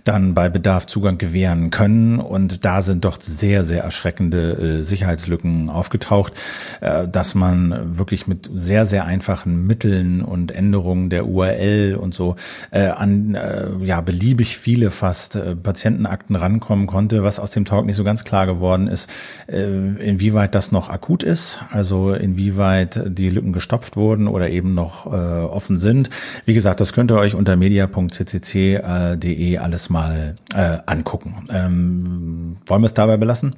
[0.04, 2.18] dann bei Bedarf Zugang gewähren können.
[2.18, 6.32] Und da sind doch sehr, sehr erschreckende äh, Sicherheitslücken aufgetaucht,
[6.80, 12.36] äh, dass man wirklich mit sehr, sehr einfachen Mitteln und Änderungen der URL und so
[12.70, 17.96] äh, an äh, ja beliebig viele fast Patientenakten rankommen konnte, was aus dem Talk nicht
[17.96, 19.10] so ganz klar geworden ist,
[19.48, 25.78] inwieweit das noch akut ist, also inwieweit die Lücken gestopft wurden oder eben noch offen
[25.78, 26.10] sind.
[26.44, 30.34] Wie gesagt, das könnt ihr euch unter media.ccc.de alles mal
[30.86, 31.48] angucken.
[31.50, 33.56] Ähm, wollen wir es dabei belassen?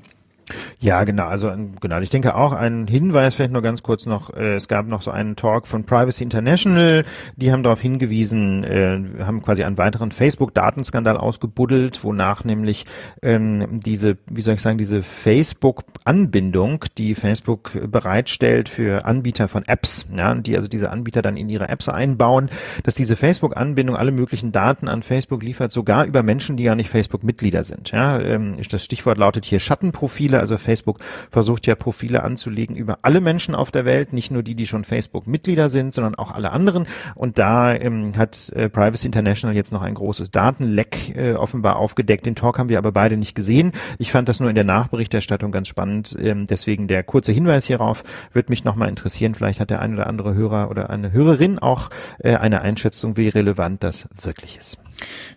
[0.81, 1.27] Ja, genau.
[1.27, 2.01] Also genau.
[2.01, 4.35] Ich denke auch ein Hinweis vielleicht nur ganz kurz noch.
[4.35, 7.05] Äh, es gab noch so einen Talk von Privacy International.
[7.37, 12.87] Die haben darauf hingewiesen, äh, haben quasi einen weiteren Facebook-Datenskandal ausgebuddelt, wonach nämlich
[13.23, 20.07] ähm, diese, wie soll ich sagen, diese Facebook-Anbindung, die Facebook bereitstellt für Anbieter von Apps,
[20.17, 22.51] ja, die also diese Anbieter dann in ihre Apps einbauen,
[22.85, 26.91] dass diese Facebook-Anbindung alle möglichen Daten an Facebook liefert, sogar über Menschen, die gar nicht
[26.91, 27.91] Facebook-Mitglieder sind.
[27.91, 30.41] Ja, ähm, das Stichwort lautet hier Schattenprofile Profile.
[30.41, 30.99] Also Facebook
[31.31, 34.85] versucht ja Profile anzulegen über alle Menschen auf der Welt, nicht nur die, die schon
[34.85, 36.87] Facebook-Mitglieder sind, sondern auch alle anderen.
[37.15, 42.27] Und da ähm, hat äh, Privacy International jetzt noch ein großes Datenleck äh, offenbar aufgedeckt.
[42.27, 43.73] Den Talk haben wir aber beide nicht gesehen.
[43.99, 46.17] Ich fand das nur in der Nachberichterstattung ganz spannend.
[46.21, 49.35] Ähm, deswegen der kurze Hinweis hierauf wird mich nochmal interessieren.
[49.35, 53.29] Vielleicht hat der ein oder andere Hörer oder eine Hörerin auch äh, eine Einschätzung, wie
[53.29, 54.79] relevant das wirklich ist.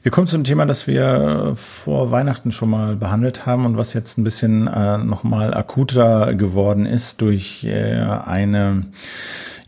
[0.03, 4.18] Wir kommen zum Thema, das wir vor Weihnachten schon mal behandelt haben und was jetzt
[4.18, 8.86] ein bisschen äh, nochmal akuter geworden ist durch äh, eine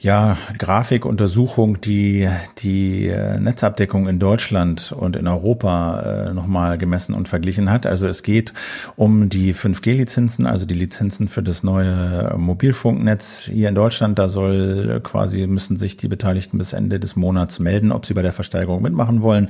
[0.04, 2.28] ja, Grafikuntersuchung, die
[2.58, 7.86] die äh, Netzabdeckung in Deutschland und in Europa äh, nochmal gemessen und verglichen hat.
[7.86, 8.54] Also es geht
[8.98, 14.20] um die 5G-Lizenzen, also die Lizenzen für das neue Mobilfunknetz hier in Deutschland.
[14.20, 18.22] Da soll quasi, müssen sich die Beteiligten bis Ende des Monats melden, ob sie bei
[18.22, 19.48] der Versteigerung mitmachen wollen.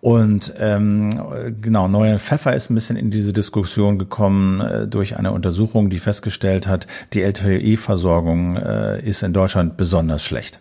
[0.00, 1.20] Und ähm,
[1.60, 5.98] genau, neuer Pfeffer ist ein bisschen in diese Diskussion gekommen äh, durch eine Untersuchung, die
[5.98, 9.87] festgestellt hat, die LTE-Versorgung äh, ist in Deutschland besonders
[10.24, 10.60] schlecht.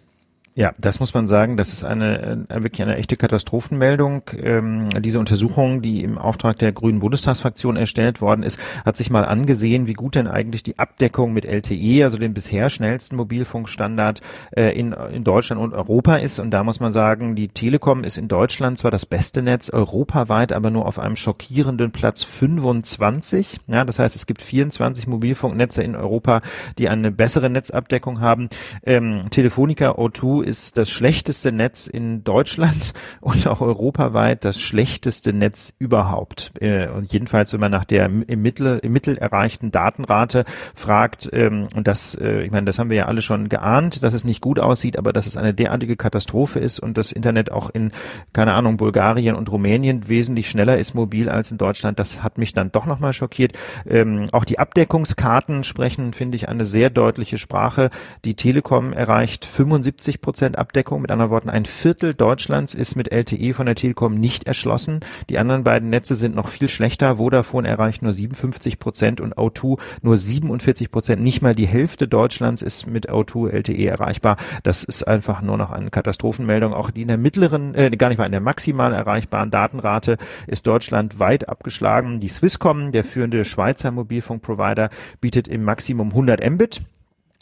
[0.58, 1.56] Ja, das muss man sagen.
[1.56, 4.24] Das ist eine äh, wirklich eine echte Katastrophenmeldung.
[4.42, 9.24] Ähm, diese Untersuchung, die im Auftrag der Grünen Bundestagsfraktion erstellt worden ist, hat sich mal
[9.24, 14.76] angesehen, wie gut denn eigentlich die Abdeckung mit LTE, also dem bisher schnellsten Mobilfunkstandard äh,
[14.76, 16.40] in, in Deutschland und Europa ist.
[16.40, 20.54] Und da muss man sagen, die Telekom ist in Deutschland zwar das beste Netz, europaweit
[20.54, 23.60] aber nur auf einem schockierenden Platz 25.
[23.68, 26.42] Ja, das heißt, es gibt 24 Mobilfunknetze in Europa,
[26.80, 28.50] die eine bessere Netzabdeckung haben.
[28.84, 35.74] Ähm, Telefonica O2 ist das schlechteste Netz in Deutschland und auch europaweit das schlechteste Netz
[35.78, 36.52] überhaupt.
[36.60, 41.68] Äh, und jedenfalls, wenn man nach der im Mittel, im Mittel erreichten Datenrate fragt, ähm,
[41.76, 44.42] und das, äh, ich meine, das haben wir ja alle schon geahnt, dass es nicht
[44.42, 47.92] gut aussieht, aber dass es eine derartige Katastrophe ist und das Internet auch in,
[48.34, 52.54] keine Ahnung, Bulgarien und Rumänien wesentlich schneller ist mobil als in Deutschland, das hat mich
[52.54, 53.54] dann doch nochmal schockiert.
[53.86, 57.90] Ähm, auch die Abdeckungskarten sprechen, finde ich, eine sehr deutliche Sprache.
[58.26, 61.02] Die Telekom erreicht 75 Prozent Prozent Abdeckung.
[61.02, 65.00] Mit anderen Worten, ein Viertel Deutschlands ist mit LTE von der Telekom nicht erschlossen.
[65.32, 67.18] Die anderen beiden Netze sind noch viel schlechter.
[67.18, 71.24] Vodafone erreicht nur 57 Prozent und O2 nur 47 Prozent.
[71.24, 74.38] Nicht mal die Hälfte Deutschlands ist mit O2 LTE erreichbar.
[74.62, 76.72] Das ist einfach nur noch eine Katastrophenmeldung.
[76.72, 80.68] Auch die in der mittleren, äh, gar nicht mal in der maximal erreichbaren Datenrate ist
[80.68, 82.20] Deutschland weit abgeschlagen.
[82.20, 86.84] Die Swisscom, der führende Schweizer Mobilfunkprovider, bietet im Maximum 100 Mbit.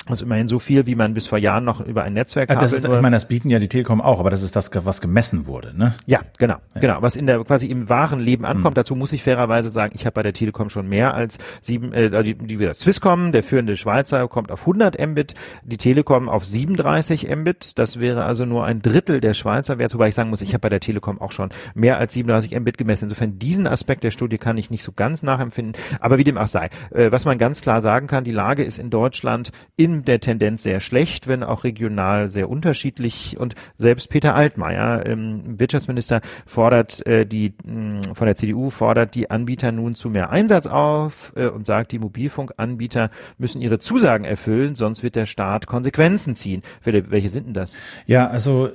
[0.08, 2.56] Das ist immerhin so viel, wie man bis vor Jahren noch über ein Netzwerk ja,
[2.56, 5.02] das ist, Ich meine, das bieten ja die Telekom auch, aber das ist das, was
[5.02, 5.96] gemessen wurde, ne?
[6.06, 6.82] Ja, genau, ja.
[6.82, 7.02] genau.
[7.02, 8.76] Was in der quasi im wahren Leben ankommt.
[8.76, 8.82] Mhm.
[8.82, 11.92] Dazu muss ich fairerweise sagen, ich habe bei der Telekom schon mehr als sieben.
[11.92, 15.34] Äh, die, die Swisscom, der führende Schweizer, kommt auf 100 Mbit,
[15.64, 17.80] die Telekom auf 37 Mbit.
[17.80, 20.60] Das wäre also nur ein Drittel der Schweizer Wert, wobei ich sagen muss, ich habe
[20.60, 23.06] bei der Telekom auch schon mehr als 37 Mbit gemessen.
[23.06, 25.82] Insofern diesen Aspekt der Studie kann ich nicht so ganz nachempfinden.
[26.00, 28.78] Aber wie dem auch sei, äh, was man ganz klar sagen kann, die Lage ist
[28.78, 33.38] in Deutschland in der Tendenz sehr schlecht, wenn auch regional sehr unterschiedlich.
[33.40, 39.32] Und selbst Peter Altmaier, ähm, Wirtschaftsminister, fordert äh, die mh, von der CDU fordert die
[39.32, 44.76] Anbieter nun zu mehr Einsatz auf äh, und sagt, die Mobilfunkanbieter müssen ihre Zusagen erfüllen,
[44.76, 46.62] sonst wird der Staat Konsequenzen ziehen.
[46.82, 47.74] Philipp, welche sind denn das?
[48.06, 48.70] Ja, also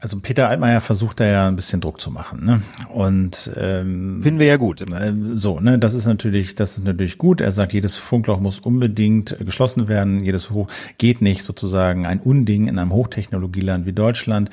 [0.00, 2.62] also Peter Altmaier versucht da ja ein bisschen Druck zu machen, ne?
[2.88, 4.82] Und ähm, finden wir ja gut.
[4.82, 7.40] Äh, so, ne, das ist natürlich das ist natürlich gut.
[7.40, 10.61] Er sagt, jedes Funkloch muss unbedingt geschlossen werden, jedes Hoch
[10.98, 14.50] geht nicht sozusagen ein Unding in einem Hochtechnologieland wie Deutschland.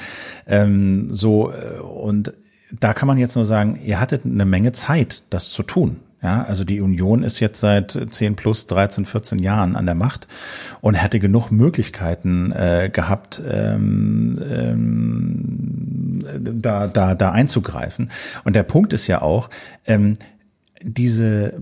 [0.47, 2.34] Ähm, so äh, und
[2.72, 5.97] da kann man jetzt nur sagen, ihr hattet eine Menge Zeit, das zu tun.
[6.22, 10.28] Ja, also die Union ist jetzt seit 10 plus 13, 14 Jahren an der Macht
[10.82, 16.20] und hätte genug Möglichkeiten äh, gehabt, ähm, ähm,
[16.62, 18.12] da, da, da einzugreifen.
[18.43, 19.49] Und der Punkt ist ja auch,
[19.88, 20.16] ähm,
[20.82, 21.53] diese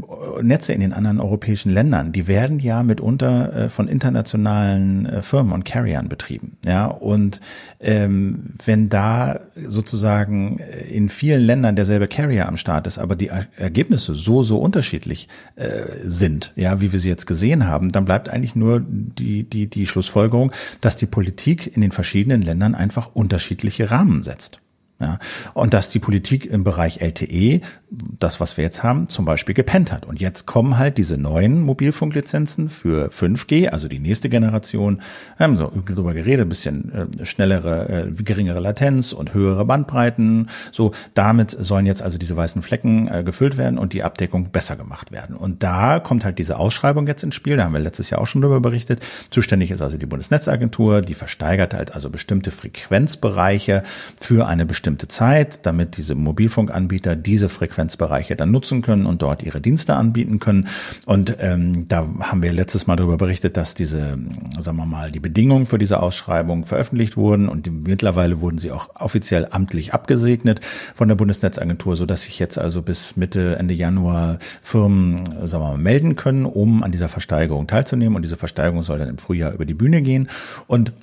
[0.41, 5.53] Netze in den anderen europäischen Ländern, die werden ja mitunter äh, von internationalen äh, Firmen
[5.53, 6.57] und Carriern betrieben.
[6.65, 7.41] Ja, und
[7.79, 10.59] ähm, wenn da sozusagen
[10.89, 15.85] in vielen Ländern derselbe Carrier am Start ist, aber die Ergebnisse so, so unterschiedlich äh,
[16.03, 19.87] sind, ja, wie wir sie jetzt gesehen haben, dann bleibt eigentlich nur die, die, die
[19.87, 20.51] Schlussfolgerung,
[20.81, 24.61] dass die Politik in den verschiedenen Ländern einfach unterschiedliche Rahmen setzt.
[24.99, 25.19] Ja,
[25.53, 29.91] und dass die Politik im Bereich LTE, das was wir jetzt haben, zum Beispiel gepennt
[29.91, 30.07] hat.
[30.07, 35.03] Und jetzt kommen halt diese neuen Mobilfunklizenzen für 5G, also die nächste Generation.
[35.37, 40.49] Wir haben so drüber geredet, ein bisschen äh, schnellere, äh, geringere Latenz und höhere Bandbreiten.
[40.71, 44.77] So, damit sollen jetzt also diese weißen Flecken äh, gefüllt werden und die Abdeckung besser
[44.77, 45.35] gemacht werden.
[45.35, 47.55] Und da kommt halt diese Ausschreibung jetzt ins Spiel.
[47.55, 49.01] Da haben wir letztes Jahr auch schon drüber berichtet.
[49.29, 53.83] Zuständig ist also die Bundesnetzagentur, die versteigert halt also bestimmte Frequenzbereiche
[54.19, 59.43] für eine bestimmte bestimmte Zeit, damit diese Mobilfunkanbieter diese Frequenzbereiche dann nutzen können und dort
[59.43, 60.69] ihre Dienste anbieten können.
[61.05, 64.17] Und ähm, da haben wir letztes Mal darüber berichtet, dass diese,
[64.57, 68.71] sagen wir mal, die Bedingungen für diese Ausschreibung veröffentlicht wurden und die, mittlerweile wurden sie
[68.71, 70.61] auch offiziell amtlich abgesegnet
[70.95, 75.71] von der Bundesnetzagentur, so dass sich jetzt also bis Mitte, Ende Januar Firmen, sagen wir
[75.71, 78.15] mal, melden können, um an dieser Versteigerung teilzunehmen.
[78.15, 80.29] Und diese Versteigerung soll dann im Frühjahr über die Bühne gehen.
[80.65, 80.93] Und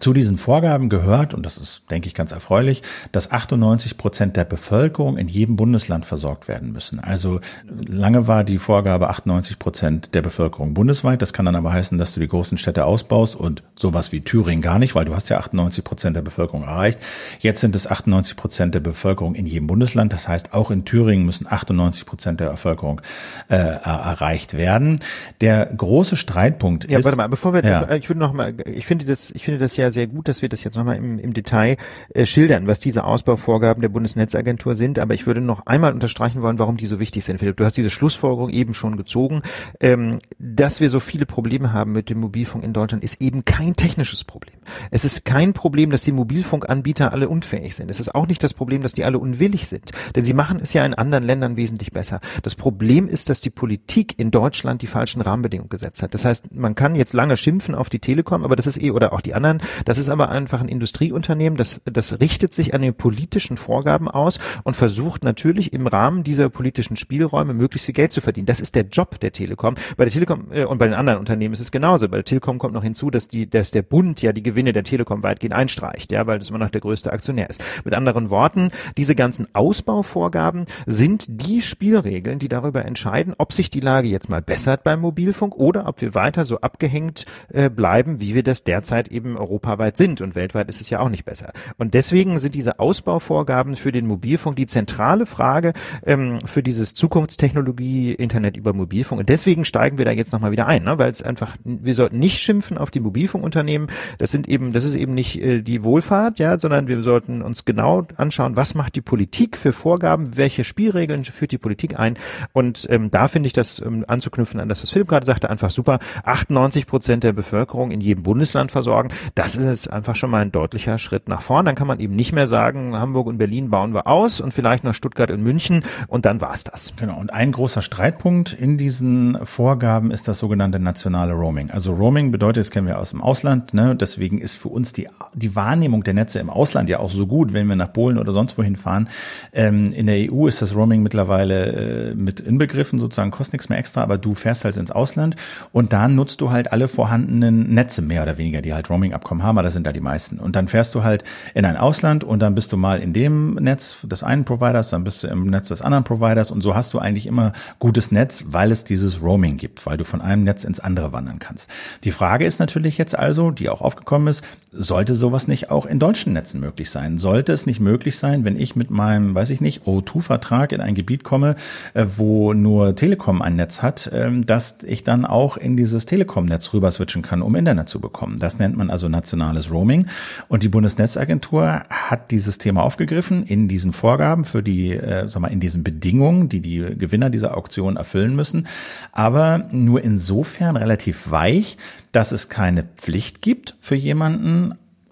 [0.00, 2.82] zu diesen Vorgaben gehört, und das ist, denke ich, ganz erfreulich,
[3.12, 6.98] dass 98 Prozent der Bevölkerung in jedem Bundesland versorgt werden müssen.
[6.98, 11.20] Also lange war die Vorgabe 98 Prozent der Bevölkerung bundesweit.
[11.20, 14.62] Das kann dann aber heißen, dass du die großen Städte ausbaust und sowas wie Thüringen
[14.62, 16.98] gar nicht, weil du hast ja 98 Prozent der Bevölkerung erreicht.
[17.40, 20.12] Jetzt sind es 98 Prozent der Bevölkerung in jedem Bundesland.
[20.12, 23.00] Das heißt, auch in Thüringen müssen 98 Prozent der Bevölkerung
[23.48, 25.00] äh, erreicht werden.
[25.40, 27.02] Der große Streitpunkt ja, ist.
[27.02, 27.90] Ja, warte mal, bevor wir, ja.
[27.90, 30.48] ich würde noch mal, ich finde das, ich finde das ja sehr gut, dass wir
[30.48, 31.76] das jetzt nochmal im, im Detail
[32.14, 34.98] äh, schildern, was diese Ausbauvorgaben der Bundesnetzagentur sind.
[34.98, 37.38] Aber ich würde noch einmal unterstreichen wollen, warum die so wichtig sind.
[37.38, 39.42] Philipp, du hast diese Schlussfolgerung eben schon gezogen.
[39.80, 43.74] Ähm, dass wir so viele Probleme haben mit dem Mobilfunk in Deutschland, ist eben kein
[43.74, 44.58] technisches Problem.
[44.90, 47.90] Es ist kein Problem, dass die Mobilfunkanbieter alle unfähig sind.
[47.90, 49.90] Es ist auch nicht das Problem, dass die alle unwillig sind.
[50.14, 52.20] Denn sie machen es ja in anderen Ländern wesentlich besser.
[52.42, 56.14] Das Problem ist, dass die Politik in Deutschland die falschen Rahmenbedingungen gesetzt hat.
[56.14, 59.12] Das heißt, man kann jetzt lange schimpfen auf die Telekom, aber das ist eh, oder
[59.12, 62.94] auch die anderen, das ist aber einfach ein Industrieunternehmen, das, das richtet sich an den
[62.94, 68.20] politischen Vorgaben aus und versucht natürlich im Rahmen dieser politischen Spielräume möglichst viel Geld zu
[68.20, 68.46] verdienen.
[68.46, 69.74] Das ist der Job der Telekom.
[69.96, 72.08] Bei der Telekom äh, und bei den anderen Unternehmen ist es genauso.
[72.08, 74.84] Bei der Telekom kommt noch hinzu, dass die, dass der Bund ja die Gewinne der
[74.84, 77.62] Telekom weitgehend einstreicht, ja, weil das immer noch der größte Aktionär ist.
[77.84, 83.80] Mit anderen Worten, diese ganzen Ausbauvorgaben sind die Spielregeln, die darüber entscheiden, ob sich die
[83.80, 88.34] Lage jetzt mal bessert beim Mobilfunk oder ob wir weiter so abgehängt äh, bleiben, wie
[88.34, 90.20] wir das derzeit eben europaweit sind.
[90.20, 91.52] Und weltweit ist es ja auch nicht besser.
[91.78, 95.72] Und deswegen sind diese Ausbauvorgaben für den Mobilfunk die zentrale Frage
[96.04, 99.20] ähm, für dieses Zukunftstechnologie Internet über Mobilfunk.
[99.20, 100.98] Und deswegen steigen wir da jetzt nochmal wieder ein, ne?
[100.98, 103.88] weil es einfach, wir sollten nicht schimpfen auf die Mobilfunkunternehmen.
[104.18, 107.64] Das sind eben, das ist eben nicht äh, die Wohlfahrt, ja, sondern wir sollten uns
[107.64, 112.16] genau anschauen, was macht die Politik für Vorgaben, welche Spielregeln führt die Politik ein.
[112.52, 115.70] Und ähm, da finde ich das ähm, anzuknüpfen an das, was Philipp gerade sagte, einfach
[115.70, 115.98] super.
[116.24, 119.10] 98 Prozent der Bevölkerung in jedem Bundesland versorgen.
[119.34, 121.66] Das ist einfach schon mal ein deutlicher Schritt nach vorn.
[121.66, 124.84] Dann kann man eben nicht mehr sagen, Hamburg und Berlin bauen wir aus und vielleicht
[124.84, 126.92] noch Stuttgart und München und dann war's das.
[126.96, 127.18] Genau.
[127.18, 131.70] Und ein großer Streitpunkt in diesen Vorgaben ist das sogenannte nationale Roaming.
[131.70, 133.96] Also Roaming bedeutet, das kennen wir aus dem Ausland, ne?
[133.96, 137.52] deswegen ist für uns die, die Wahrnehmung der Netze im Ausland ja auch so gut,
[137.52, 139.08] wenn wir nach Polen oder sonst wohin fahren.
[139.52, 143.78] Ähm, in der EU ist das Roaming mittlerweile äh, mit inbegriffen, sozusagen kostet nichts mehr
[143.78, 145.36] extra, aber du fährst halt ins Ausland
[145.72, 149.58] und da nutzt du halt alle vorhandenen Netze mehr oder weniger, die halt Roaming-Abkommen haben,
[149.58, 150.38] aber das sind da die meisten.
[150.38, 151.24] Und dann fährst du halt
[151.54, 155.04] in ein Ausland und dann bist du mal in dem Netz des einen Providers, dann
[155.04, 158.44] bist du im Netz des anderen Providers und so hast du eigentlich immer gutes Netz,
[158.48, 161.70] weil es dieses Roaming gibt, weil du von einem Netz ins andere wandern kannst.
[162.04, 164.42] Die Frage ist natürlich jetzt also, die auch aufgekommen ist,
[164.72, 167.18] sollte sowas nicht auch in deutschen Netzen möglich sein?
[167.18, 170.94] Sollte es nicht möglich sein, wenn ich mit meinem, weiß ich nicht, O2-Vertrag in ein
[170.94, 171.56] Gebiet komme,
[171.92, 176.72] äh, wo nur Telekom ein Netz hat, ähm, dass ich dann auch in dieses Telekom-Netz
[176.72, 178.38] rüber switchen kann, um Internet zu bekommen?
[178.38, 180.06] Das nennt man also nationales Roaming.
[180.48, 185.48] Und die Bundesnetzagentur hat dieses Thema aufgegriffen in diesen Vorgaben für die, äh, sag mal,
[185.48, 188.66] in diesen Bedingungen, die die Gewinner dieser Auktion erfüllen müssen.
[189.12, 191.76] Aber nur insofern relativ weich,
[192.12, 194.61] dass es keine Pflicht gibt für jemanden,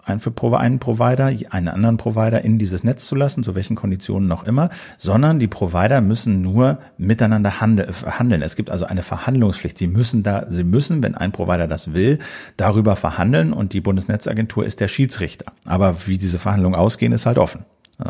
[0.05, 4.27] einen, für einen Provider, einen anderen Provider in dieses Netz zu lassen, zu welchen Konditionen
[4.27, 8.41] noch immer, sondern die Provider müssen nur miteinander handeln.
[8.41, 9.77] Es gibt also eine Verhandlungspflicht.
[9.77, 12.19] Sie müssen da, sie müssen, wenn ein Provider das will,
[12.57, 15.51] darüber verhandeln und die Bundesnetzagentur ist der Schiedsrichter.
[15.65, 17.65] Aber wie diese Verhandlungen ausgehen, ist halt offen.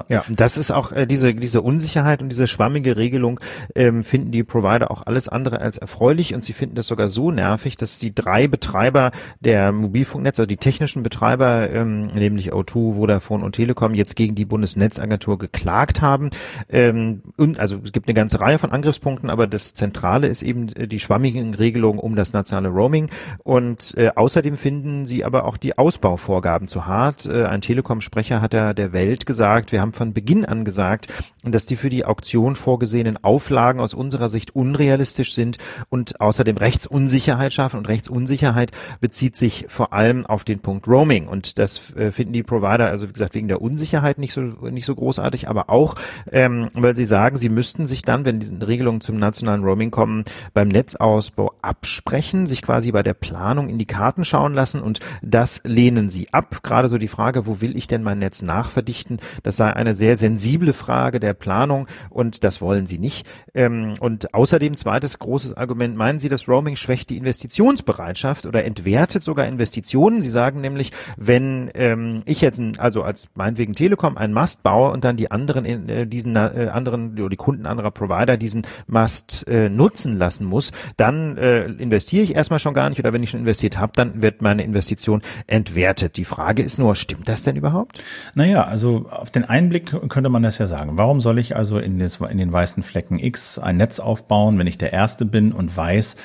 [0.09, 3.39] Ja, das ist auch äh, diese diese Unsicherheit und diese schwammige Regelung
[3.75, 7.31] ähm, finden die Provider auch alles andere als erfreulich und sie finden das sogar so
[7.31, 13.43] nervig, dass die drei Betreiber der Mobilfunknetze, also die technischen Betreiber, ähm, nämlich O2, Vodafone
[13.43, 16.29] und Telekom, jetzt gegen die Bundesnetzagentur geklagt haben.
[16.69, 20.69] Ähm, und also es gibt eine ganze Reihe von Angriffspunkten, aber das Zentrale ist eben
[20.69, 23.09] äh, die schwammigen Regelungen um das nationale Roaming
[23.43, 27.25] und äh, außerdem finden sie aber auch die Ausbauvorgaben zu hart.
[27.25, 31.07] Äh, ein Telekom-Sprecher hat ja der Welt gesagt, wir wir haben von Beginn an gesagt,
[31.41, 35.57] dass die für die Auktion vorgesehenen Auflagen aus unserer Sicht unrealistisch sind
[35.89, 37.77] und außerdem Rechtsunsicherheit schaffen.
[37.77, 38.69] Und Rechtsunsicherheit
[38.99, 41.27] bezieht sich vor allem auf den Punkt Roaming.
[41.27, 44.85] Und das äh, finden die Provider, also wie gesagt, wegen der Unsicherheit nicht so, nicht
[44.85, 45.95] so großartig, aber auch,
[46.31, 50.25] ähm, weil sie sagen, sie müssten sich dann, wenn diese Regelungen zum nationalen Roaming kommen,
[50.53, 55.61] beim Netzausbau absprechen, sich quasi bei der Planung in die Karten schauen lassen und das
[55.63, 56.61] lehnen sie ab.
[56.61, 60.15] Gerade so die Frage, wo will ich denn mein Netz nachverdichten, das sei eine sehr
[60.15, 63.27] sensible Frage der Planung und das wollen sie nicht.
[63.53, 69.21] Ähm, und außerdem zweites großes Argument, meinen Sie, das Roaming schwächt die Investitionsbereitschaft oder entwertet
[69.21, 70.23] sogar Investitionen?
[70.23, 74.89] Sie sagen nämlich, wenn ähm, ich jetzt, ein, also als meinetwegen Telekom einen Mast baue
[74.89, 79.69] und dann die anderen, äh, diesen äh, anderen, die Kunden anderer Provider diesen Mast äh,
[79.69, 83.41] nutzen lassen muss, dann äh, investiere ich erstmal schon gar nicht oder wenn ich schon
[83.41, 86.17] investiert habe, dann wird meine Investition entwertet.
[86.17, 88.03] Die Frage ist nur, stimmt das denn überhaupt?
[88.33, 90.97] Naja, also auf den Einblick könnte man das ja sagen.
[90.97, 94.65] Warum soll ich also in, des, in den weißen Flecken X ein Netz aufbauen, wenn
[94.65, 96.15] ich der Erste bin und weiß,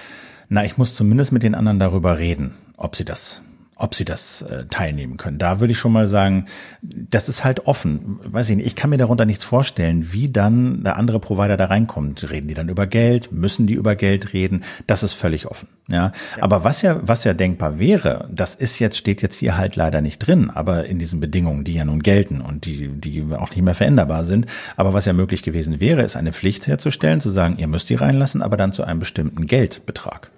[0.48, 3.42] na, ich muss zumindest mit den anderen darüber reden, ob sie das
[3.78, 5.36] ob sie das äh, teilnehmen können.
[5.36, 6.46] Da würde ich schon mal sagen,
[6.80, 8.18] das ist halt offen.
[8.24, 11.66] Weiß ich nicht, ich kann mir darunter nichts vorstellen, wie dann der andere Provider da
[11.66, 12.30] reinkommt.
[12.30, 13.32] Reden die dann über Geld?
[13.32, 14.64] Müssen die über Geld reden?
[14.86, 15.68] Das ist völlig offen.
[15.88, 16.12] Ja, ja.
[16.40, 20.00] aber was ja was ja denkbar wäre, das ist jetzt steht jetzt hier halt leider
[20.00, 23.62] nicht drin, aber in diesen Bedingungen, die ja nun gelten und die die auch nicht
[23.62, 24.46] mehr veränderbar sind.
[24.76, 27.94] Aber was ja möglich gewesen wäre, ist eine Pflicht herzustellen, zu sagen, ihr müsst die
[27.94, 30.30] reinlassen, aber dann zu einem bestimmten Geldbetrag.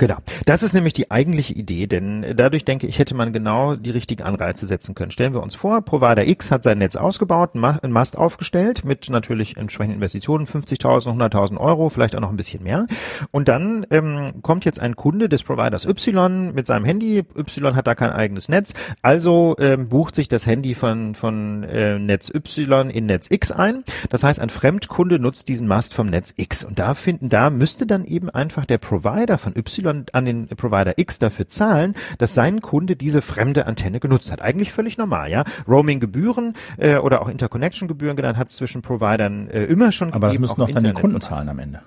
[0.00, 0.16] Genau.
[0.46, 4.22] Das ist nämlich die eigentliche Idee, denn dadurch denke ich, hätte man genau die richtigen
[4.22, 5.10] Anreize setzen können.
[5.10, 9.58] Stellen wir uns vor, Provider X hat sein Netz ausgebaut, einen Mast aufgestellt mit natürlich
[9.58, 12.86] entsprechenden Investitionen, 50.000, 100.000 Euro, vielleicht auch noch ein bisschen mehr.
[13.30, 17.18] Und dann ähm, kommt jetzt ein Kunde des Providers Y mit seinem Handy.
[17.36, 18.72] Y hat da kein eigenes Netz,
[19.02, 23.84] also ähm, bucht sich das Handy von, von äh, Netz Y in Netz X ein.
[24.08, 26.64] Das heißt, ein Fremdkunde nutzt diesen Mast vom Netz X.
[26.64, 30.94] Und da finden, da müsste dann eben einfach der Provider von Y an den Provider
[30.96, 34.42] X dafür zahlen, dass sein Kunde diese fremde Antenne genutzt hat.
[34.42, 35.44] Eigentlich völlig normal, ja.
[35.68, 40.44] Roaming-Gebühren äh, oder auch Interconnection-Gebühren genannt hat es zwischen Providern äh, immer schon Aber gegeben.
[40.44, 41.80] Aber das müssen doch dann die Kunden zahlen am Ende.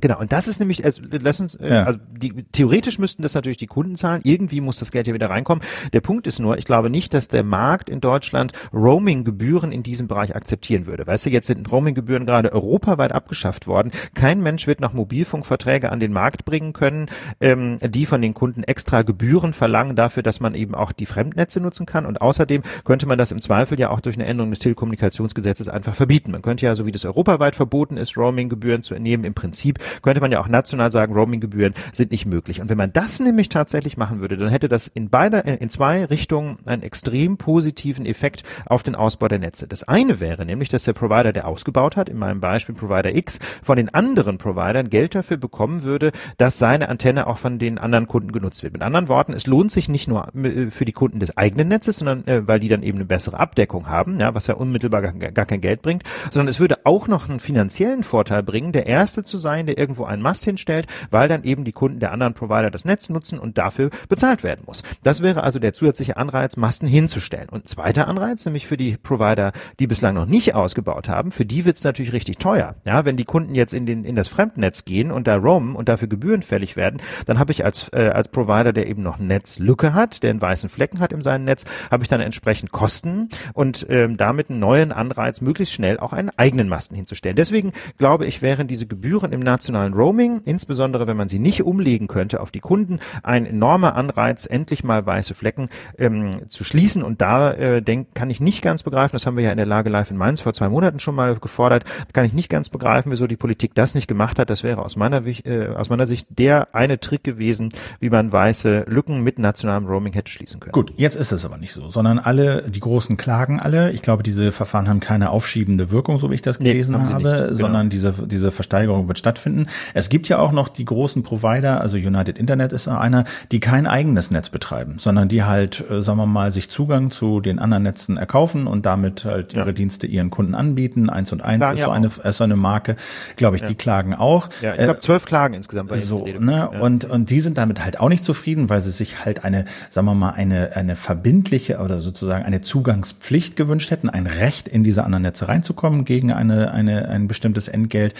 [0.00, 1.82] Genau, und das ist nämlich, also, lass uns, äh, ja.
[1.84, 5.30] also die, theoretisch müssten das natürlich die Kunden zahlen, irgendwie muss das Geld ja wieder
[5.30, 5.64] reinkommen.
[5.92, 10.08] Der Punkt ist nur, ich glaube nicht, dass der Markt in Deutschland Roaming-Gebühren in diesem
[10.08, 11.06] Bereich akzeptieren würde.
[11.06, 13.92] Weißt du, jetzt sind Roaming-Gebühren gerade europaweit abgeschafft worden.
[14.14, 17.06] Kein Mensch wird noch Mobilfunkverträge an den Markt bringen können,
[17.40, 21.60] ähm, die von den Kunden extra Gebühren verlangen dafür, dass man eben auch die Fremdnetze
[21.60, 22.06] nutzen kann.
[22.06, 25.94] Und außerdem könnte man das im Zweifel ja auch durch eine Änderung des Telekommunikationsgesetzes einfach
[25.94, 26.30] verbieten.
[26.30, 30.20] Man könnte ja, so wie das europaweit verboten ist, Roaming-Gebühren zu entnehmen, im Prinzip könnte
[30.20, 32.60] man ja auch national sagen, Roaminggebühren sind nicht möglich.
[32.60, 35.70] Und wenn man das nämlich tatsächlich machen würde, dann hätte das in beider, äh, in
[35.70, 39.66] zwei Richtungen einen extrem positiven Effekt auf den Ausbau der Netze.
[39.66, 43.38] Das eine wäre nämlich, dass der Provider, der ausgebaut hat, in meinem Beispiel Provider X,
[43.62, 48.06] von den anderen Providern Geld dafür bekommen würde, dass seine Antenne auch von den anderen
[48.06, 48.72] Kunden genutzt wird.
[48.72, 51.96] Mit anderen Worten, es lohnt sich nicht nur äh, für die Kunden des eigenen Netzes,
[51.96, 55.12] sondern äh, weil die dann eben eine bessere Abdeckung haben, ja, was ja unmittelbar gar,
[55.12, 59.24] gar kein Geld bringt, sondern es würde auch noch einen finanziellen Vorteil bringen, der erste
[59.24, 62.70] zu sein, der irgendwo einen Mast hinstellt, weil dann eben die Kunden der anderen Provider
[62.70, 64.82] das Netz nutzen und dafür bezahlt werden muss.
[65.02, 67.48] Das wäre also der zusätzliche Anreiz, Masten hinzustellen.
[67.48, 71.64] Und zweiter Anreiz, nämlich für die Provider, die bislang noch nicht ausgebaut haben, für die
[71.64, 72.74] wird es natürlich richtig teuer.
[72.84, 75.88] Ja, wenn die Kunden jetzt in, den, in das Fremdnetz gehen und da roamen und
[75.88, 79.94] dafür Gebühren fällig werden, dann habe ich als, äh, als Provider, der eben noch Netzlücke
[79.94, 83.86] hat, der einen weißen Flecken hat in seinem Netz, habe ich dann entsprechend Kosten und
[83.88, 87.36] ähm, damit einen neuen Anreiz, möglichst schnell auch einen eigenen Masten hinzustellen.
[87.36, 92.08] Deswegen glaube ich, wären diese Gebühren im nationalen Roaming, insbesondere wenn man sie nicht umlegen
[92.08, 95.68] könnte auf die Kunden, ein enormer Anreiz, endlich mal weiße Flecken
[95.98, 97.02] ähm, zu schließen.
[97.02, 99.66] Und da äh, denk, kann ich nicht ganz begreifen, das haben wir ja in der
[99.66, 103.10] Lage live in Mainz vor zwei Monaten schon mal gefordert, kann ich nicht ganz begreifen,
[103.12, 104.50] wieso die Politik das nicht gemacht hat.
[104.50, 107.70] Das wäre aus meiner, äh, aus meiner Sicht der eine Trick gewesen,
[108.00, 110.72] wie man weiße Lücken mit nationalem Roaming hätte schließen können.
[110.72, 113.92] Gut, jetzt ist es aber nicht so, sondern alle, die Großen klagen alle.
[113.92, 117.22] Ich glaube, diese Verfahren haben keine aufschiebende Wirkung, so wie ich das gelesen nee, habe,
[117.22, 117.52] genau.
[117.52, 119.57] sondern diese, diese Versteigerung wird stattfinden.
[119.94, 123.86] Es gibt ja auch noch die großen Provider, also United Internet ist einer, die kein
[123.86, 127.82] eigenes Netz betreiben, sondern die halt, äh, sagen wir mal, sich Zugang zu den anderen
[127.82, 129.72] Netzen erkaufen und damit halt ihre ja.
[129.72, 131.10] Dienste ihren Kunden anbieten.
[131.10, 132.96] Eins und eins ist, so eine, ist so eine Marke,
[133.36, 133.68] glaube ich, ja.
[133.68, 134.48] die klagen auch.
[134.62, 135.90] Ja, ich glaube zwölf Klagen insgesamt.
[135.90, 136.68] Bei so, ne?
[136.68, 140.06] Und, und die sind damit halt auch nicht zufrieden, weil sie sich halt eine, sagen
[140.06, 145.04] wir mal, eine, eine verbindliche oder sozusagen eine Zugangspflicht gewünscht hätten, ein Recht in diese
[145.04, 148.14] anderen Netze reinzukommen gegen eine, eine, ein bestimmtes Entgelt.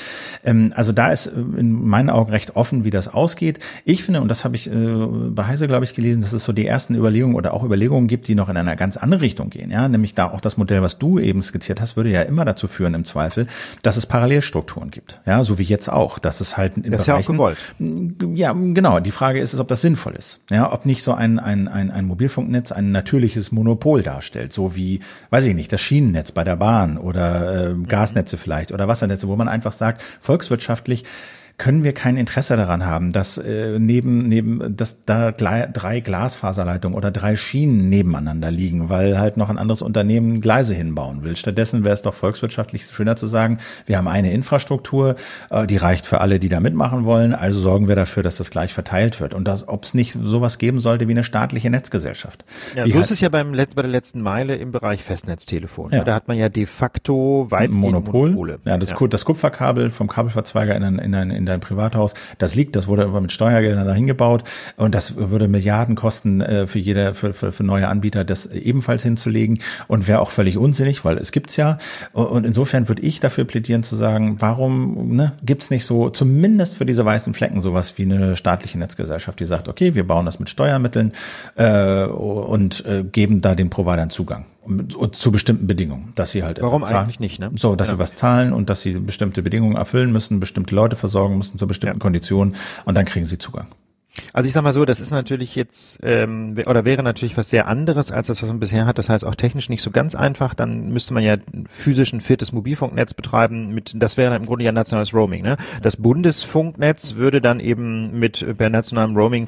[0.44, 3.58] Ähm, also da ist in meinen Augen recht offen, wie das ausgeht.
[3.84, 6.52] Ich finde, und das habe ich äh, bei Heise, glaube ich, gelesen, dass es so
[6.52, 9.70] die ersten Überlegungen oder auch Überlegungen gibt, die noch in einer ganz andere Richtung gehen.
[9.70, 12.68] Ja, nämlich da auch das Modell, was du eben skizziert hast, würde ja immer dazu
[12.68, 13.46] führen, im Zweifel,
[13.82, 15.20] dass es Parallelstrukturen gibt.
[15.26, 17.58] Ja, so wie jetzt auch, dass es halt in das Bereichen, ist ja auch gewollt.
[18.34, 19.00] Ja, genau.
[19.00, 20.40] Die Frage ist, ob das sinnvoll ist.
[20.50, 25.00] Ja, ob nicht so ein, ein, ein, ein Mobilfunknetz ein natürliches Monopol darstellt, so wie,
[25.30, 29.36] weiß ich nicht, das Schienennetz bei der Bahn oder äh, Gasnetze vielleicht oder Wassernetze, wo
[29.36, 31.04] man einfach sagt, volkswirtschaftlich
[31.58, 37.10] können wir kein Interesse daran haben, dass äh, neben neben dass da drei Glasfaserleitungen oder
[37.10, 41.34] drei Schienen nebeneinander liegen, weil halt noch ein anderes Unternehmen Gleise hinbauen will.
[41.34, 45.16] Stattdessen wäre es doch volkswirtschaftlich schöner zu sagen, wir haben eine Infrastruktur,
[45.50, 48.50] äh, die reicht für alle, die da mitmachen wollen, also sorgen wir dafür, dass das
[48.50, 52.44] gleich verteilt wird und ob es nicht sowas geben sollte wie eine staatliche Netzgesellschaft.
[52.76, 55.90] Ja, so ist es ja beim bei der letzten Meile im Bereich Festnetztelefon.
[55.90, 56.04] Ja.
[56.04, 58.30] Da hat man ja de facto weit Monopol.
[58.30, 58.60] Monopole.
[58.64, 59.06] Ja, das, ja.
[59.08, 62.14] das Kupferkabel vom Kabelverzweiger in, in, in dein Privathaus.
[62.38, 64.44] Das liegt, das wurde immer mit Steuergeldern dahin gebaut
[64.76, 69.02] und das würde Milliarden kosten äh, für jeder, für, für, für neue Anbieter, das ebenfalls
[69.02, 71.78] hinzulegen und wäre auch völlig unsinnig, weil es gibt's ja.
[72.12, 76.86] Und insofern würde ich dafür plädieren zu sagen, warum ne, gibt's nicht so zumindest für
[76.86, 80.50] diese weißen Flecken sowas wie eine staatliche Netzgesellschaft, die sagt, okay, wir bauen das mit
[80.50, 81.12] Steuermitteln
[81.56, 84.46] äh, und äh, geben da den Providern Zugang
[85.12, 87.04] zu bestimmten Bedingungen, dass sie halt warum zahlen.
[87.04, 87.50] eigentlich nicht, ne?
[87.56, 87.94] So, dass ja.
[87.94, 91.66] sie was zahlen und dass sie bestimmte Bedingungen erfüllen müssen, bestimmte Leute versorgen müssen zu
[91.66, 92.02] bestimmten ja.
[92.02, 92.54] Konditionen
[92.84, 93.68] und dann kriegen sie Zugang.
[94.32, 97.66] Also ich sag mal so, das ist natürlich jetzt ähm, oder wäre natürlich was sehr
[97.68, 98.98] anderes als das, was man bisher hat.
[98.98, 100.54] Das heißt auch technisch nicht so ganz einfach.
[100.54, 101.36] Dann müsste man ja
[101.68, 103.74] physisch ein viertes Mobilfunknetz betreiben.
[103.74, 105.42] Mit das wäre dann im Grunde ja nationales Roaming.
[105.42, 105.56] Ne?
[105.82, 109.46] Das Bundesfunknetz würde dann eben mit per nationalem Roaming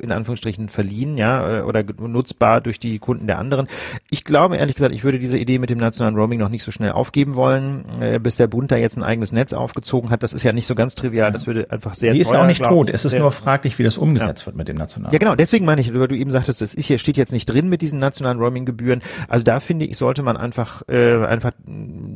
[0.00, 3.68] in Anführungsstrichen verliehen, ja, äh, oder nutzbar durch die Kunden der anderen.
[4.10, 6.70] Ich glaube ehrlich gesagt, ich würde diese Idee mit dem nationalen Roaming noch nicht so
[6.70, 10.22] schnell aufgeben wollen, äh, bis der Bund da jetzt ein eigenes Netz aufgezogen hat.
[10.22, 11.32] Das ist ja nicht so ganz trivial.
[11.32, 12.12] Das würde einfach sehr.
[12.12, 12.90] Die ist ja auch nicht tot.
[12.90, 14.46] Es ist nur fraglich, wie das um umgesetzt ja.
[14.46, 15.12] wird mit dem nationalen.
[15.12, 15.34] Ja, genau.
[15.34, 17.82] Deswegen meine ich, weil du eben sagtest, das ist hier steht jetzt nicht drin mit
[17.82, 19.00] diesen nationalen Roaming-Gebühren.
[19.28, 21.52] Also da finde ich, sollte man einfach äh, einfach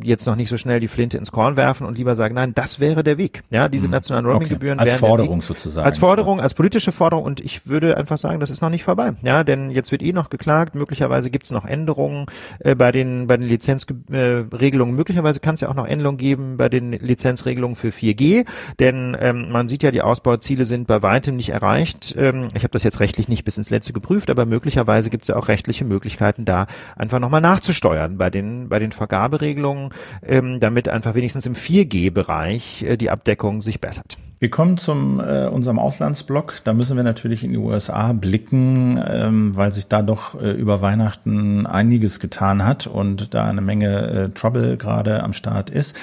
[0.03, 2.81] jetzt noch nicht so schnell die Flinte ins Korn werfen und lieber sagen, nein, das
[2.81, 3.43] wäre der Weg.
[3.51, 3.93] Ja, diese mhm.
[3.93, 4.91] nationalen Roaming-Gebühren okay.
[4.91, 5.87] als Forderung sozusagen.
[5.87, 7.25] Als Forderung, als politische Forderung.
[7.25, 9.13] Und ich würde einfach sagen, das ist noch nicht vorbei.
[9.23, 10.75] Ja, denn jetzt wird eh noch geklagt.
[10.75, 12.27] Möglicherweise gibt es noch Änderungen
[12.61, 14.95] äh, bei den bei den Lizenzregelungen.
[14.95, 18.47] Äh, Möglicherweise kann es ja auch noch Änderungen geben bei den Lizenzregelungen für 4G,
[18.79, 22.15] denn ähm, man sieht ja, die Ausbauziele sind bei weitem nicht erreicht erreicht.
[22.17, 25.29] Ähm, ich habe das jetzt rechtlich nicht bis ins Letzte geprüft, aber möglicherweise gibt es
[25.29, 29.91] ja auch rechtliche Möglichkeiten, da einfach nochmal nachzusteuern bei den, bei den Vergaberegelungen,
[30.23, 34.19] ähm, damit einfach wenigstens im 4G-Bereich äh, die Abdeckung sich bessert.
[34.41, 36.57] Wir kommen zum äh, unserem Auslandsblock.
[36.65, 40.83] Da müssen wir natürlich in die USA blicken, ähm, weil sich da doch äh, über
[40.83, 45.97] Weihnachten einiges getan hat und da eine Menge äh, Trouble gerade am Start ist.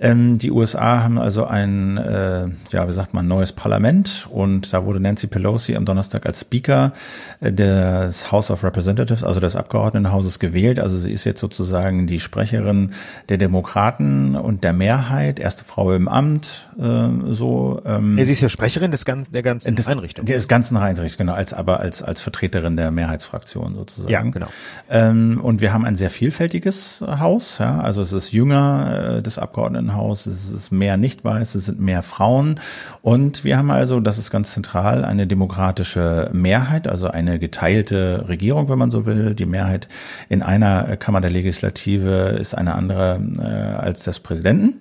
[0.00, 4.84] Ähm, die USA haben also ein, äh, ja, wie sagt man, neues Parlament und da
[4.84, 6.92] wurde Nancy Pelosi am Donnerstag als Speaker
[7.40, 10.80] äh, des House of Representatives, also des Abgeordnetenhauses gewählt.
[10.80, 12.90] Also sie ist jetzt sozusagen die Sprecherin
[13.28, 18.40] der Demokraten und der Mehrheit, erste Frau im Amt, äh, so ähm, ja, sie ist
[18.40, 20.24] ja Sprecherin des ganzen, der ganzen des, Einrichtung.
[20.24, 24.12] Des ganzen Einrichtung, genau, als aber als als Vertreterin der Mehrheitsfraktion sozusagen.
[24.12, 24.46] Ja, genau.
[24.90, 29.38] Ähm, und wir haben ein sehr vielfältiges Haus, ja, also es ist jünger äh, des
[29.38, 32.60] Abgeordnetenhaus, es ist mehr nicht weiß, es sind mehr Frauen
[33.02, 38.68] und wir haben also, das ist ganz zentral, eine demokratische Mehrheit, also eine geteilte Regierung,
[38.68, 39.34] wenn man so will.
[39.34, 39.88] Die Mehrheit
[40.28, 44.74] in einer Kammer der Legislative ist eine andere äh, als des Präsidenten.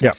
[0.00, 0.12] Ja.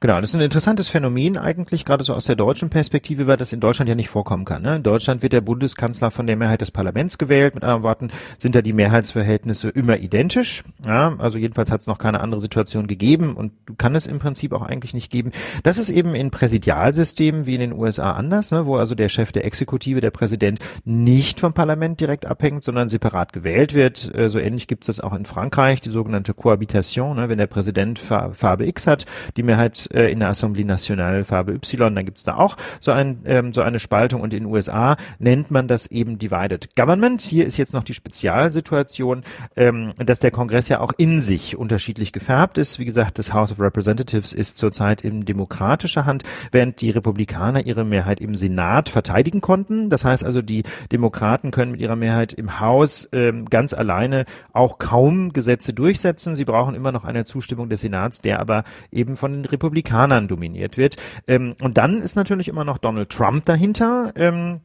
[0.00, 3.54] Genau, das ist ein interessantes Phänomen eigentlich, gerade so aus der deutschen Perspektive, weil das
[3.54, 4.62] in Deutschland ja nicht vorkommen kann.
[4.62, 4.76] Ne?
[4.76, 7.54] In Deutschland wird der Bundeskanzler von der Mehrheit des Parlaments gewählt.
[7.54, 10.64] Mit anderen Worten sind da die Mehrheitsverhältnisse immer identisch.
[10.84, 11.16] Ja?
[11.18, 14.60] Also jedenfalls hat es noch keine andere Situation gegeben und kann es im Prinzip auch
[14.60, 15.30] eigentlich nicht geben.
[15.62, 18.66] Das ist eben in Präsidialsystemen wie in den USA anders, ne?
[18.66, 23.32] wo also der Chef der Exekutive, der Präsident, nicht vom Parlament direkt abhängt, sondern separat
[23.32, 24.14] gewählt wird.
[24.14, 27.30] Äh, so ähnlich gibt es das auch in Frankreich, die sogenannte Cohabitation, ne?
[27.30, 29.06] wenn der Präsident Farbe X hat,
[29.38, 33.22] die Mehrheit äh, in der Assemblée Nationale Farbe Y, dann gibt's da auch so, ein,
[33.24, 37.22] ähm, so eine Spaltung und in den USA nennt man das eben Divided Government.
[37.22, 39.22] Hier ist jetzt noch die Spezialsituation,
[39.56, 42.78] ähm, dass der Kongress ja auch in sich unterschiedlich gefärbt ist.
[42.78, 46.22] Wie gesagt, das House of Representatives ist zurzeit in demokratischer Hand,
[46.52, 49.90] während die Republikaner ihre Mehrheit im Senat verteidigen konnten.
[49.90, 54.78] Das heißt also, die Demokraten können mit ihrer Mehrheit im Haus ähm, ganz alleine auch
[54.78, 56.34] kaum Gesetze durchsetzen.
[56.34, 60.28] Sie brauchen immer noch eine Zustimmung des Senats, der aber eben von den Republikanern Republikanern
[60.28, 60.96] dominiert wird.
[61.26, 64.12] Ähm, und dann ist natürlich immer noch Donald Trump dahinter.
[64.16, 64.60] Ähm,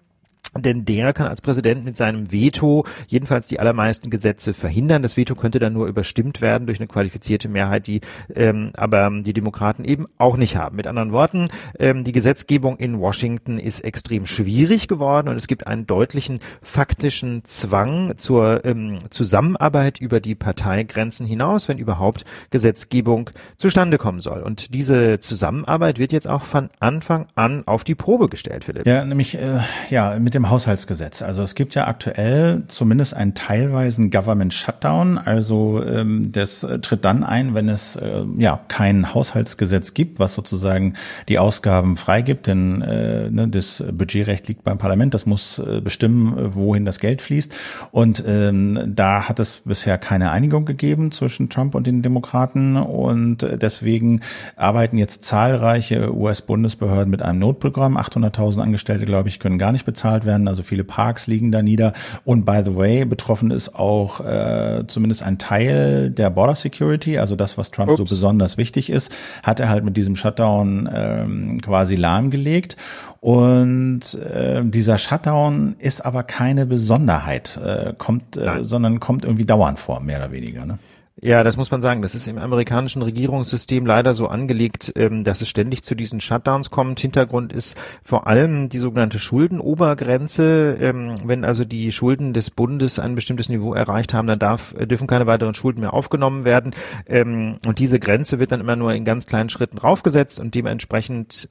[0.57, 5.01] denn der kann als Präsident mit seinem Veto jedenfalls die allermeisten Gesetze verhindern.
[5.01, 8.01] Das Veto könnte dann nur überstimmt werden durch eine qualifizierte Mehrheit, die
[8.35, 10.75] ähm, aber die Demokraten eben auch nicht haben.
[10.75, 11.49] Mit anderen Worten,
[11.79, 17.43] ähm, die Gesetzgebung in Washington ist extrem schwierig geworden und es gibt einen deutlichen faktischen
[17.45, 24.41] Zwang zur ähm, Zusammenarbeit über die Parteigrenzen hinaus, wenn überhaupt Gesetzgebung zustande kommen soll.
[24.41, 28.85] Und diese Zusammenarbeit wird jetzt auch von Anfang an auf die Probe gestellt, Philipp.
[28.85, 29.59] Ja, nämlich äh,
[29.89, 31.21] ja mit dem dem Haushaltsgesetz.
[31.21, 35.17] Also es gibt ja aktuell zumindest einen teilweisen Government Shutdown.
[35.17, 40.95] Also ähm, das tritt dann ein, wenn es äh, ja kein Haushaltsgesetz gibt, was sozusagen
[41.29, 42.47] die Ausgaben freigibt.
[42.47, 45.13] Denn äh, ne, das Budgetrecht liegt beim Parlament.
[45.13, 47.53] Das muss äh, bestimmen, wohin das Geld fließt.
[47.91, 52.77] Und ähm, da hat es bisher keine Einigung gegeben zwischen Trump und den Demokraten.
[52.77, 54.21] Und deswegen
[54.55, 57.97] arbeiten jetzt zahlreiche US-Bundesbehörden mit einem Notprogramm.
[57.97, 61.61] 800.000 Angestellte, glaube ich, können gar nicht bezahlt werden werden, also viele Parks liegen da
[61.61, 61.93] nieder.
[62.23, 67.35] Und by the way, betroffen ist auch äh, zumindest ein Teil der Border Security, also
[67.35, 67.97] das, was Trump Ups.
[67.97, 69.11] so besonders wichtig ist,
[69.43, 72.77] hat er halt mit diesem Shutdown ähm, quasi lahmgelegt.
[73.19, 79.79] Und äh, dieser Shutdown ist aber keine Besonderheit, äh, kommt, äh, sondern kommt irgendwie dauernd
[79.79, 80.65] vor, mehr oder weniger.
[80.65, 80.79] Ne?
[81.23, 82.01] Ja, das muss man sagen.
[82.01, 86.71] Das ist im amerikanischen Regierungssystem leider so angelegt, ähm, dass es ständig zu diesen Shutdowns
[86.71, 86.99] kommt.
[86.99, 90.77] Hintergrund ist vor allem die sogenannte Schuldenobergrenze.
[90.81, 95.05] Ähm, wenn also die Schulden des Bundes ein bestimmtes Niveau erreicht haben, dann darf, dürfen
[95.05, 96.73] keine weiteren Schulden mehr aufgenommen werden.
[97.05, 101.47] Ähm, und diese Grenze wird dann immer nur in ganz kleinen Schritten draufgesetzt und dementsprechend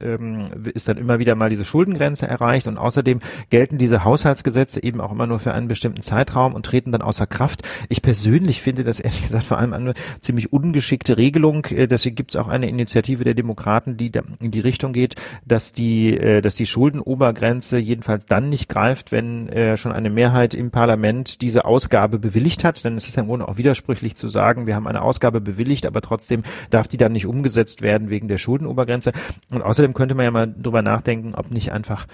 [0.73, 2.67] ist dann immer wieder mal diese Schuldengrenze erreicht.
[2.67, 3.19] Und außerdem
[3.49, 7.27] gelten diese Haushaltsgesetze eben auch immer nur für einen bestimmten Zeitraum und treten dann außer
[7.27, 7.61] Kraft.
[7.89, 11.65] Ich persönlich finde das ehrlich gesagt vor allem eine ziemlich ungeschickte Regelung.
[11.65, 15.15] Äh, deswegen gibt es auch eine Initiative der Demokraten, die in die Richtung geht,
[15.45, 20.53] dass die, äh, dass die Schuldenobergrenze jedenfalls dann nicht greift, wenn äh, schon eine Mehrheit
[20.53, 22.83] im Parlament diese Ausgabe bewilligt hat.
[22.83, 25.85] Denn es ist ja im Grunde auch widersprüchlich zu sagen, wir haben eine Ausgabe bewilligt,
[25.85, 29.11] aber trotzdem darf die dann nicht umgesetzt werden wegen der Schuldenobergrenze.
[29.49, 32.07] Und außerdem könnte man ja mal drüber nachdenken, ob nicht einfach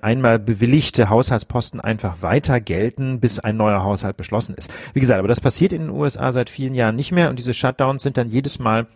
[0.00, 4.70] einmal bewilligte Haushaltsposten einfach weiter gelten, bis ein neuer Haushalt beschlossen ist.
[4.94, 7.54] Wie gesagt, aber das passiert in den USA seit vielen Jahren nicht mehr und diese
[7.54, 8.86] Shutdowns sind dann jedes Mal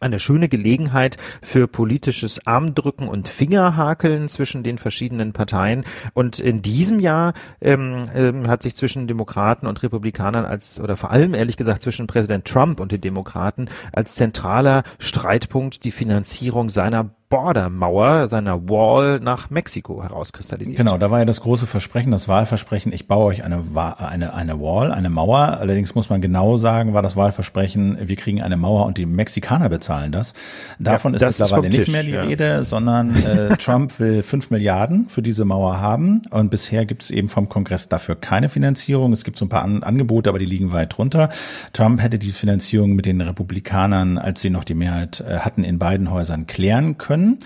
[0.00, 5.84] eine schöne Gelegenheit für politisches Armdrücken und Fingerhakeln zwischen den verschiedenen Parteien.
[6.14, 11.10] Und in diesem Jahr ähm, ähm, hat sich zwischen Demokraten und Republikanern als, oder vor
[11.10, 17.10] allem ehrlich gesagt zwischen Präsident Trump und den Demokraten als zentraler Streitpunkt die Finanzierung seiner
[17.30, 20.76] Bordermauer, seiner Wall nach Mexiko herauskristallisiert.
[20.76, 23.64] Genau, da war ja das große Versprechen, das Wahlversprechen, ich baue euch eine,
[23.98, 25.58] eine, eine Wall, eine Mauer.
[25.58, 29.68] Allerdings muss man genau sagen, war das Wahlversprechen, wir kriegen eine Mauer und die Mexikaner
[29.68, 30.34] bezahlen das.
[30.78, 32.22] Davon ja, ist mittlerweile ist nicht mehr die ja.
[32.22, 37.10] Rede, sondern äh, Trump will fünf Milliarden für diese Mauer haben und bisher gibt es
[37.10, 39.12] eben vom Kongress dafür keine Finanzierung.
[39.12, 41.30] Es gibt so ein paar An Angebote, aber die liegen weit drunter.
[41.72, 45.78] Trump hätte die Finanzierung mit den Republikanern, als sie noch die Mehrheit äh, hatten, in
[45.78, 47.38] beiden Häusern klären können können.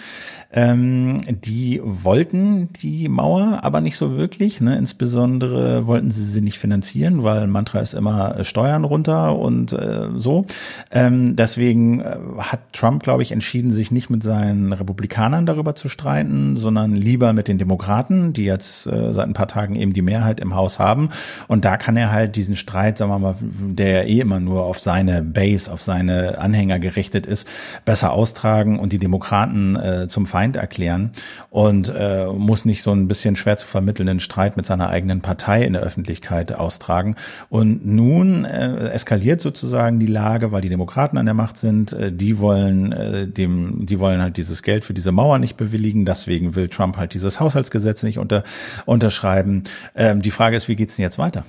[0.50, 4.62] Ähm, die wollten die Mauer aber nicht so wirklich.
[4.62, 4.78] Ne?
[4.78, 10.08] Insbesondere wollten sie sie nicht finanzieren, weil Mantra ist immer äh, Steuern runter und äh,
[10.16, 10.46] so.
[10.90, 15.90] Ähm, deswegen äh, hat Trump, glaube ich, entschieden, sich nicht mit seinen Republikanern darüber zu
[15.90, 20.00] streiten, sondern lieber mit den Demokraten, die jetzt äh, seit ein paar Tagen eben die
[20.00, 21.10] Mehrheit im Haus haben.
[21.46, 24.78] Und da kann er halt diesen Streit, sagen wir mal, der eh immer nur auf
[24.78, 27.46] seine Base, auf seine Anhänger gerichtet ist,
[27.84, 31.12] besser austragen und die Demokraten äh, zum Feind erklären
[31.50, 35.64] und äh, muss nicht so ein bisschen schwer zu vermittelnden Streit mit seiner eigenen Partei
[35.64, 37.16] in der Öffentlichkeit austragen.
[37.48, 41.92] Und nun äh, eskaliert sozusagen die Lage, weil die Demokraten an der Macht sind.
[41.92, 46.04] Äh, die wollen äh, dem, die wollen halt dieses Geld für diese Mauer nicht bewilligen.
[46.04, 48.44] Deswegen will Trump halt dieses Haushaltsgesetz nicht unter,
[48.86, 49.64] unterschreiben.
[49.94, 51.44] Ähm, die Frage ist, wie geht's denn jetzt weiter?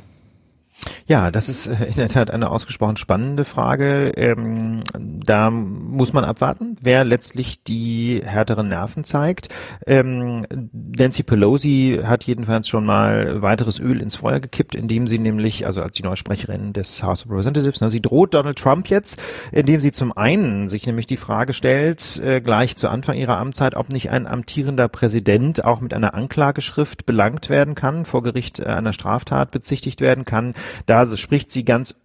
[1.08, 4.12] Ja, das ist äh, in der Tat eine ausgesprochen spannende Frage.
[4.16, 9.50] Ähm, da muss man abwarten, wer letztlich die härteren Nerven zeigt.
[9.88, 15.66] Ähm, Nancy Pelosi hat jedenfalls schon mal weiteres Öl ins Feuer gekippt, indem sie nämlich,
[15.66, 19.20] also als die neue Sprecherin des House of Representatives, ne, sie droht Donald Trump jetzt,
[19.52, 23.76] indem sie zum einen sich nämlich die Frage stellt, äh, gleich zu Anfang ihrer Amtszeit,
[23.76, 28.66] ob nicht ein amtierender Präsident auch mit einer Anklageschrift belangt werden kann, vor Gericht äh,
[28.66, 30.54] einer Straftat bezichtigt werden kann.
[30.86, 31.96] Da spricht sie ganz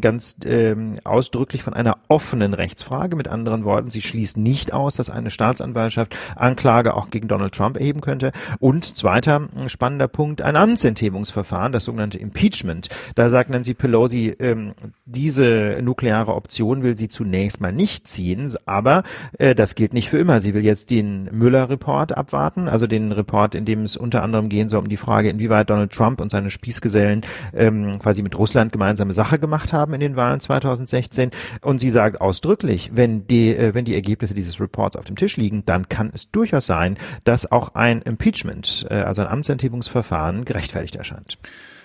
[0.00, 3.16] ganz ähm, ausdrücklich von einer offenen Rechtsfrage.
[3.16, 7.76] Mit anderen Worten, sie schließt nicht aus, dass eine Staatsanwaltschaft Anklage auch gegen Donald Trump
[7.76, 8.30] erheben könnte.
[8.60, 12.88] Und zweiter spannender Punkt, ein Amtsenthebungsverfahren, das sogenannte Impeachment.
[13.16, 14.74] Da sagt Nancy Pelosi, ähm,
[15.06, 19.02] diese nukleare Option will sie zunächst mal nicht ziehen, aber
[19.38, 20.40] äh, das gilt nicht für immer.
[20.40, 24.68] Sie will jetzt den Müller-Report abwarten, also den Report, in dem es unter anderem gehen
[24.68, 27.22] soll um die Frage, inwieweit Donald Trump und seine Spießgesellen
[27.52, 31.30] ähm, quasi mit Russland gemeinsame Sache gemacht gemacht haben in den Wahlen 2016.
[31.62, 35.36] Und sie sagt ausdrücklich, wenn die, äh, wenn die Ergebnisse dieses Reports auf dem Tisch
[35.36, 40.96] liegen, dann kann es durchaus sein, dass auch ein Impeachment, äh, also ein Amtsenthebungsverfahren, gerechtfertigt
[40.96, 41.38] erscheint.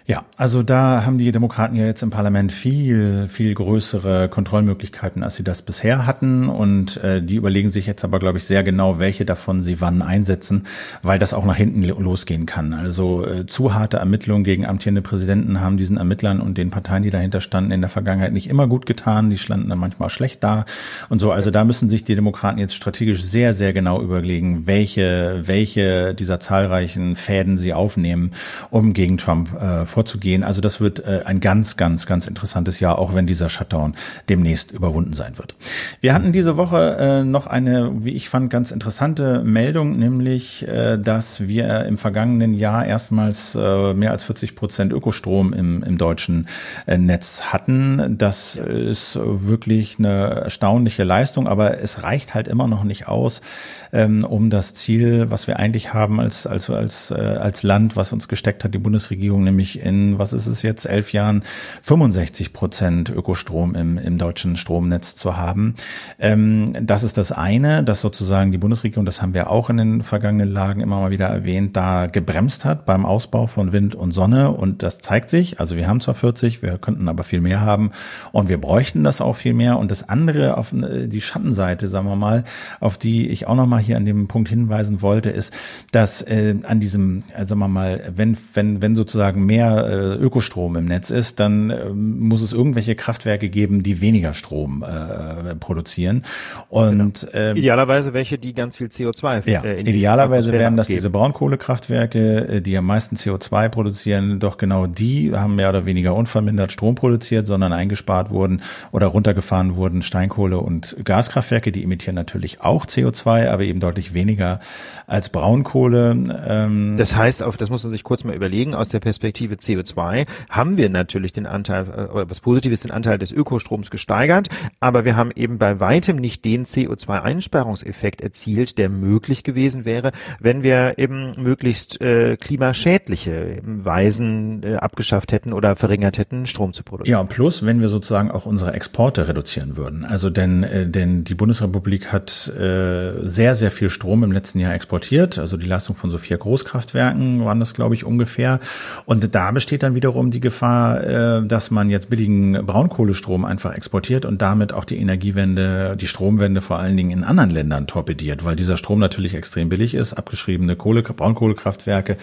[0.10, 5.36] Ja, also da haben die Demokraten ja jetzt im Parlament viel, viel größere Kontrollmöglichkeiten, als
[5.36, 6.50] sie das bisher hatten.
[6.50, 10.02] Und äh, die überlegen sich jetzt aber, glaube ich, sehr genau, welche davon sie wann
[10.02, 10.66] einsetzen,
[11.04, 12.74] weil das auch nach hinten losgehen kann.
[12.74, 17.12] Also äh, zu harte Ermittlungen gegen amtierende Präsidenten haben diesen Ermittlern und den Parteien, die
[17.12, 19.30] dahinter standen, in der Vergangenheit nicht immer gut getan.
[19.30, 20.66] Die standen dann manchmal schlecht da
[21.10, 21.32] und so.
[21.32, 26.40] Also da müssen sich die Demokraten jetzt strategisch sehr, sehr genau überlegen, welche, welche dieser
[26.40, 28.32] zahlreichen Fäden sie aufnehmen,
[28.72, 30.46] um gegen Trump äh, vorzugehen.
[30.46, 33.96] Also das wird äh, ein ganz, ganz, ganz interessantes Jahr, auch wenn dieser Shutdown
[34.30, 35.56] demnächst überwunden sein wird.
[36.00, 40.98] Wir hatten diese Woche äh, noch eine, wie ich fand, ganz interessante Meldung, nämlich, äh,
[40.98, 46.48] dass wir im vergangenen Jahr erstmals äh, mehr als 40 Prozent Ökostrom im, im deutschen
[46.88, 48.18] äh, Netz hatten.
[48.18, 53.42] Das ist wirklich eine erstaunliche Leistung, aber es reicht halt immer noch nicht aus,
[53.92, 58.14] ähm, um das Ziel, was wir eigentlich haben als, als, als, äh, als Land, was
[58.14, 61.44] uns gesteckt hat, die Bundesregierung, nämlich in, was ist es jetzt, elf Jahren
[61.82, 65.76] 65 Prozent Ökostrom im, im deutschen Stromnetz zu haben.
[66.20, 70.04] Ähm, das ist das eine, dass sozusagen die Bundesregierung, das haben wir auch in den
[70.04, 74.52] vergangenen Lagen immer mal wieder erwähnt, da gebremst hat beim Ausbau von Wind und Sonne
[74.52, 75.60] und das zeigt sich.
[75.60, 77.92] Also wir haben zwar 40, wir könnten aber viel mehr haben
[78.32, 79.78] und wir bräuchten das auch viel mehr.
[79.78, 82.44] Und das andere auf äh, die Schattenseite, sagen wir mal,
[82.80, 85.54] auf die ich auch noch mal hier an dem Punkt hinweisen wollte, ist,
[85.92, 90.76] dass äh, an diesem, äh, sagen wir mal, wenn wenn wenn sozusagen mehr äh, Ökostrom
[90.76, 96.24] im Netz ist, dann äh, muss es irgendwelche Kraftwerke geben, die weniger Strom äh, produzieren.
[96.70, 97.34] Und genau.
[97.34, 99.50] äh, idealerweise welche, die ganz viel CO2.
[99.50, 104.40] Ja, äh, idealerweise wären das diese Braunkohlekraftwerke, äh, die am meisten CO2 produzieren.
[104.40, 108.62] Doch genau die haben mehr oder weniger unvermindert Strom produziert, sondern eingespart wurden
[108.92, 111.72] oder runtergefahren wurden Steinkohle und Gaskraftwerke.
[111.72, 114.60] Die emittieren natürlich auch CO2, aber eben deutlich weniger
[115.08, 116.46] als Braunkohle.
[116.48, 118.74] Ähm das heißt, auf das muss man sich kurz mal überlegen.
[118.74, 123.32] Aus der Perspektive CO2 haben wir natürlich den Anteil, äh, was Positives, den Anteil des
[123.32, 129.86] Ökostroms gesteigert, aber wir haben eben bei weitem nicht den CO2-Einsparungseffekt erzielt, der möglich gewesen
[129.86, 136.74] wäre, wenn wir eben möglichst äh, klimaschädliche Weisen äh, abgeschafft hätten oder verringert hätten, Strom
[136.74, 137.20] zu produzieren.
[137.20, 140.06] Ja, plus wenn wir sozusagen auch unsere Exporte reduzieren würden.
[140.06, 144.74] Also denn, äh, denn die Bundesrepublik hat äh, sehr, sehr viel Strom im letzten Jahr
[144.74, 145.38] exportiert.
[145.38, 148.60] Also die Leistung von so vier Großkraftwerken waren das, glaube ich, ungefähr.
[149.06, 154.26] Und da besteht dann wiederum die Gefahr, äh, dass man jetzt billigen Braunkohlestrom einfach exportiert
[154.26, 158.56] und damit auch die Energiewende, die Stromwende vor allen Dingen in anderen Ländern torpediert, weil
[158.56, 162.18] dieser Strom natürlich extrem billig ist, abgeschriebene Kohle, Braunkohlekraftwerke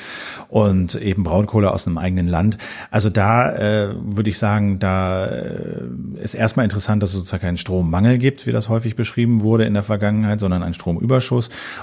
[0.49, 2.59] und eben Braunkohle aus einem eigenen Land.
[2.91, 5.83] Also da äh, würde ich sagen, da äh,
[6.23, 9.75] ist erstmal interessant, dass es sozusagen keinen Strommangel gibt, wie das häufig beschrieben wurde in
[9.75, 11.26] der Vergangenheit, sondern einen Stromüberschuss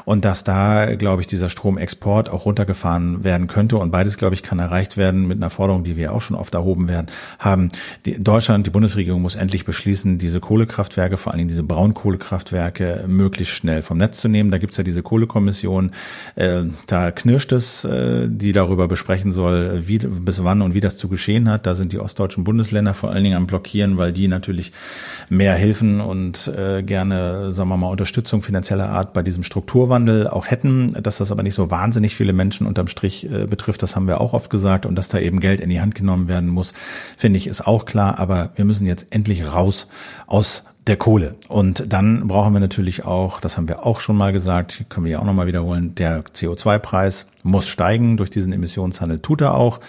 [0.06, 4.44] und dass da, glaube ich, dieser Stromexport auch runtergefahren werden könnte und beides, glaube ich,
[4.44, 7.08] kann erreicht werden mit einer Forderung, die wir auch schon oft erhoben werden,
[7.40, 7.70] haben.
[8.06, 13.54] Die, Deutschland, die Bundesregierung muss endlich beschließen, diese Kohlekraftwerke, vor allen Dingen diese Braunkohlekraftwerke, möglichst
[13.54, 14.52] schnell vom Netz zu nehmen.
[14.52, 15.92] Da gibt's ja diese Kohlekommission,
[16.36, 20.98] äh, da knirscht es, äh, die darüber besprechen soll, wie, bis wann und wie das
[20.98, 21.66] zu geschehen hat.
[21.66, 24.72] Da sind die ostdeutschen Bundesländer vor allen Dingen am Blockieren, weil die natürlich
[25.30, 30.46] mehr Hilfen und äh, gerne, sagen wir mal, Unterstützung finanzieller Art bei diesem Strukturwandel auch
[30.46, 30.94] hätten.
[31.02, 34.22] Dass das aber nicht so wahnsinnig viele Menschen unterm Strich äh, betrifft, das haben wir
[34.22, 34.86] auch oft gesagt.
[34.86, 36.76] Und dass da eben Geld in die Hand genommen werden muss,
[37.18, 38.20] finde ich, ist auch klar.
[38.20, 39.88] Aber wir müssen jetzt endlich raus
[40.28, 41.36] aus der Kohle.
[41.48, 45.14] Und dann brauchen wir natürlich auch, das haben wir auch schon mal gesagt, können wir
[45.14, 49.80] ja auch nochmal wiederholen, der CO2-Preis muss steigen durch diesen Emissionshandel, tut er auch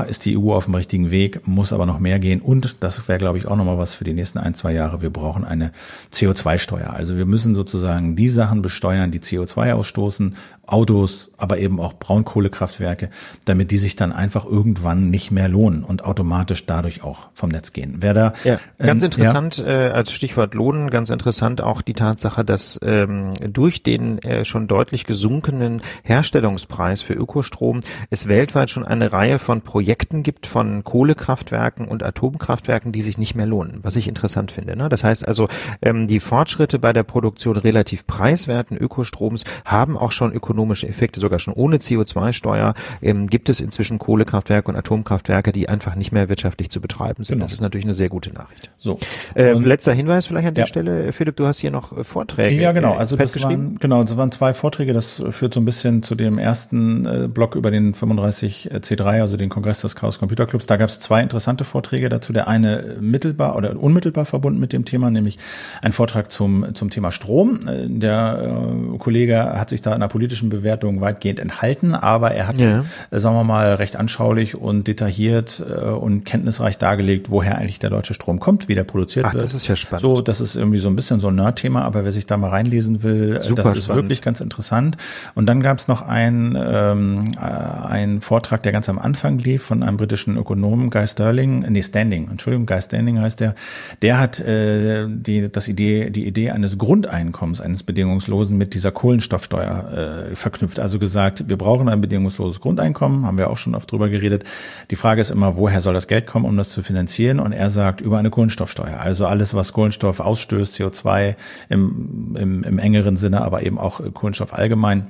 [0.00, 2.40] ist die EU auf dem richtigen Weg, muss aber noch mehr gehen.
[2.40, 5.02] Und das wäre, glaube ich, auch nochmal was für die nächsten ein, zwei Jahre.
[5.02, 5.72] Wir brauchen eine
[6.12, 6.90] CO2-Steuer.
[6.90, 13.10] Also wir müssen sozusagen die Sachen besteuern, die CO2 ausstoßen, Autos, aber eben auch Braunkohlekraftwerke,
[13.44, 17.72] damit die sich dann einfach irgendwann nicht mehr lohnen und automatisch dadurch auch vom Netz
[17.72, 17.96] gehen.
[18.00, 19.88] Wer da ja, ganz ähm, interessant ja.
[19.88, 24.68] äh, als Stichwort Lohnen, ganz interessant auch die Tatsache, dass ähm, durch den äh, schon
[24.68, 31.86] deutlich gesunkenen Herstellungspreis für Ökostrom es weltweit schon eine Reihe von Projekten gibt von Kohlekraftwerken
[31.86, 34.76] und Atomkraftwerken, die sich nicht mehr lohnen, was ich interessant finde.
[34.76, 34.88] Ne?
[34.88, 35.48] Das heißt also,
[35.80, 41.20] ähm, die Fortschritte bei der Produktion relativ preiswerten Ökostroms haben auch schon ökonomisch ökonomische Effekte,
[41.20, 46.28] sogar schon ohne CO2-Steuer, ähm, gibt es inzwischen Kohlekraftwerke und Atomkraftwerke, die einfach nicht mehr
[46.28, 47.36] wirtschaftlich zu betreiben sind.
[47.36, 47.44] Genau.
[47.44, 48.70] Das ist natürlich eine sehr gute Nachricht.
[48.78, 48.98] So.
[49.34, 50.68] Äh, letzter Hinweis vielleicht an der ja.
[50.68, 52.60] Stelle, Philipp, du hast hier noch äh, Vorträge.
[52.60, 52.94] Ja, genau.
[52.94, 54.92] Äh, also das waren, genau, das waren zwei Vorträge.
[54.92, 59.36] Das führt so ein bisschen zu dem ersten äh, Block über den 35 C3, also
[59.36, 60.66] den Kongress des Chaos Computer Clubs.
[60.66, 62.32] Da gab es zwei interessante Vorträge dazu.
[62.32, 65.38] Der eine mittelbar oder unmittelbar verbunden mit dem Thema, nämlich
[65.82, 67.60] ein Vortrag zum, zum Thema Strom.
[67.86, 68.56] Der
[68.92, 72.84] äh, Kollege hat sich da in einer politischen Bewertung weitgehend enthalten, aber er hat, ja.
[73.12, 77.90] äh, sagen wir mal, recht anschaulich und detailliert äh, und kenntnisreich dargelegt, woher eigentlich der
[77.90, 79.44] deutsche Strom kommt, wie der produziert Ach, wird.
[79.44, 80.02] Das ist ja spannend.
[80.02, 82.50] So, das ist irgendwie so ein bisschen so ein Nerd-Thema, aber wer sich da mal
[82.50, 84.02] reinlesen will, äh, Super das ist spannend.
[84.02, 84.96] wirklich ganz interessant.
[85.36, 89.51] Und dann gab es noch ein, ähm, äh, ein Vortrag, der ganz am Anfang liegt
[89.52, 93.54] Idee von einem britischen Ökonomen, Guy Sterling, nee, Standing, Entschuldigung, Guy Standing heißt der,
[94.00, 100.30] der hat äh, die, das Idee, die Idee eines Grundeinkommens, eines bedingungslosen mit dieser Kohlenstoffsteuer
[100.30, 100.80] äh, verknüpft.
[100.80, 104.44] Also gesagt, wir brauchen ein bedingungsloses Grundeinkommen, haben wir auch schon oft drüber geredet.
[104.90, 107.38] Die Frage ist immer, woher soll das Geld kommen, um das zu finanzieren?
[107.38, 109.00] Und er sagt, über eine Kohlenstoffsteuer.
[109.00, 111.36] Also alles, was Kohlenstoff ausstößt, CO2
[111.68, 115.08] im, im, im engeren Sinne, aber eben auch Kohlenstoff allgemein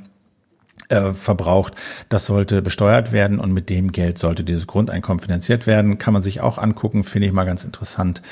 [0.93, 1.75] äh, verbraucht,
[2.09, 5.99] das sollte besteuert werden und mit dem Geld sollte dieses Grundeinkommen finanziert werden.
[5.99, 8.23] Kann man sich auch angucken, finde ich mal ganz interessant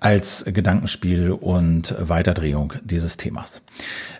[0.00, 3.62] als Gedankenspiel und Weiterdrehung dieses Themas.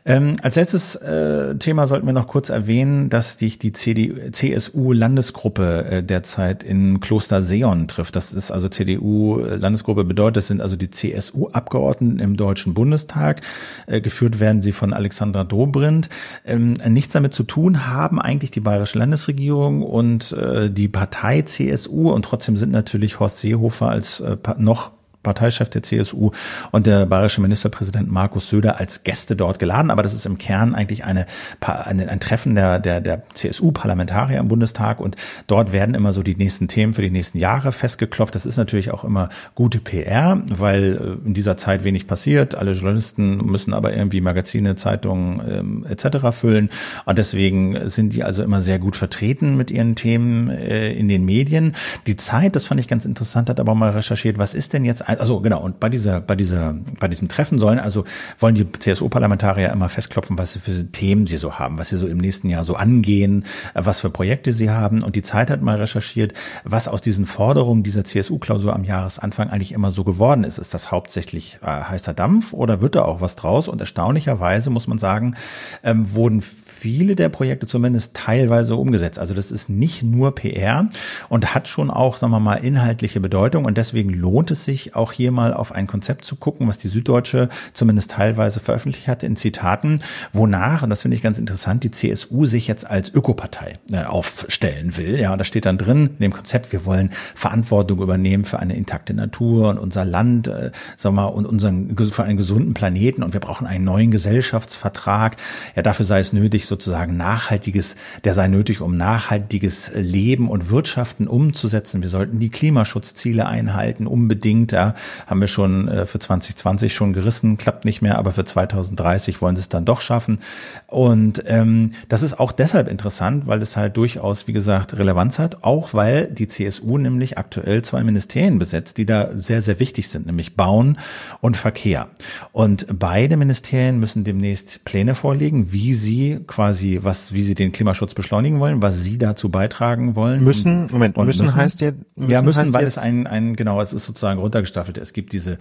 [0.04, 6.02] Ähm, als letztes äh, Thema sollten wir noch kurz erwähnen, dass dich die CSU-Landesgruppe äh,
[6.02, 8.16] derzeit in Kloster Seon trifft.
[8.16, 13.42] Das ist also CDU-Landesgruppe bedeutet, das sind also die CSU-Abgeordneten im Deutschen Bundestag.
[13.86, 16.08] Äh, geführt werden sie von Alexandra Dobrindt.
[16.44, 22.10] Ähm, nichts damit zu tun haben eigentlich die bayerische Landesregierung und äh, die Partei CSU
[22.10, 24.92] und trotzdem sind natürlich Horst Seehofer als äh, noch
[25.22, 26.30] Parteichef der CSU
[26.72, 29.90] und der bayerische Ministerpräsident Markus Söder als Gäste dort geladen.
[29.90, 31.26] Aber das ist im Kern eigentlich eine,
[31.60, 35.16] eine ein Treffen der, der, der CSU-Parlamentarier im Bundestag und
[35.46, 38.34] dort werden immer so die nächsten Themen für die nächsten Jahre festgeklopft.
[38.34, 42.54] Das ist natürlich auch immer gute PR, weil äh, in dieser Zeit wenig passiert.
[42.54, 46.28] Alle Journalisten müssen aber irgendwie Magazine, Zeitungen ähm, etc.
[46.32, 46.70] füllen
[47.04, 51.24] und deswegen sind die also immer sehr gut vertreten mit ihren Themen äh, in den
[51.24, 51.74] Medien.
[52.06, 55.07] Die Zeit, das fand ich ganz interessant, hat aber mal recherchiert, was ist denn jetzt
[55.16, 58.04] also genau, und bei dieser, bei dieser, bei diesem Treffen sollen also,
[58.38, 62.06] wollen die CSU-Parlamentarier immer festklopfen, was sie für Themen sie so haben, was sie so
[62.06, 63.44] im nächsten Jahr so angehen,
[63.74, 65.02] was für Projekte sie haben.
[65.02, 69.72] Und die Zeit hat mal recherchiert, was aus diesen Forderungen dieser CSU-Klausur am Jahresanfang eigentlich
[69.72, 70.58] immer so geworden ist.
[70.58, 73.68] Ist das hauptsächlich äh, heißer Dampf oder wird da auch was draus?
[73.68, 75.36] Und erstaunlicherweise muss man sagen,
[75.82, 79.18] ähm, wurden viele der Projekte zumindest teilweise umgesetzt.
[79.18, 80.88] Also das ist nicht nur PR
[81.28, 83.64] und hat schon auch, sagen wir mal, inhaltliche Bedeutung.
[83.64, 86.88] Und deswegen lohnt es sich auch hier mal auf ein Konzept zu gucken, was die
[86.88, 90.02] Süddeutsche zumindest teilweise veröffentlicht hatte in Zitaten,
[90.32, 94.96] wonach, und das finde ich ganz interessant, die CSU sich jetzt als Ökopartei äh, aufstellen
[94.96, 95.18] will.
[95.18, 99.14] Ja, da steht dann drin in dem Konzept, wir wollen Verantwortung übernehmen für eine intakte
[99.14, 103.40] Natur und unser Land, äh, sagen wir und unseren, für einen gesunden Planeten und wir
[103.40, 105.36] brauchen einen neuen Gesellschaftsvertrag.
[105.76, 111.26] Ja, dafür sei es nötig, sozusagen nachhaltiges, der sei nötig, um nachhaltiges Leben und Wirtschaften
[111.26, 112.02] umzusetzen.
[112.02, 114.72] Wir sollten die Klimaschutzziele einhalten, unbedingt.
[114.72, 114.87] Ja,
[115.26, 119.56] haben wir schon äh, für 2020 schon gerissen, klappt nicht mehr, aber für 2030 wollen
[119.56, 120.38] sie es dann doch schaffen.
[120.86, 125.62] Und ähm, das ist auch deshalb interessant, weil es halt durchaus, wie gesagt, Relevanz hat,
[125.64, 130.26] auch weil die CSU nämlich aktuell zwei Ministerien besetzt, die da sehr, sehr wichtig sind,
[130.26, 130.98] nämlich Bauen
[131.40, 132.08] und Verkehr.
[132.52, 138.14] Und beide Ministerien müssen demnächst Pläne vorlegen, wie sie quasi, was, wie sie den Klimaschutz
[138.14, 140.42] beschleunigen wollen, was sie dazu beitragen wollen.
[140.42, 143.92] Müssen, Moment, müssen, müssen heißt ja, müssen ja, müssen, weil es ein, ein, genau, es
[143.92, 144.40] ist sozusagen
[144.78, 144.98] runtergestaffelt.
[144.98, 145.58] Es gibt diese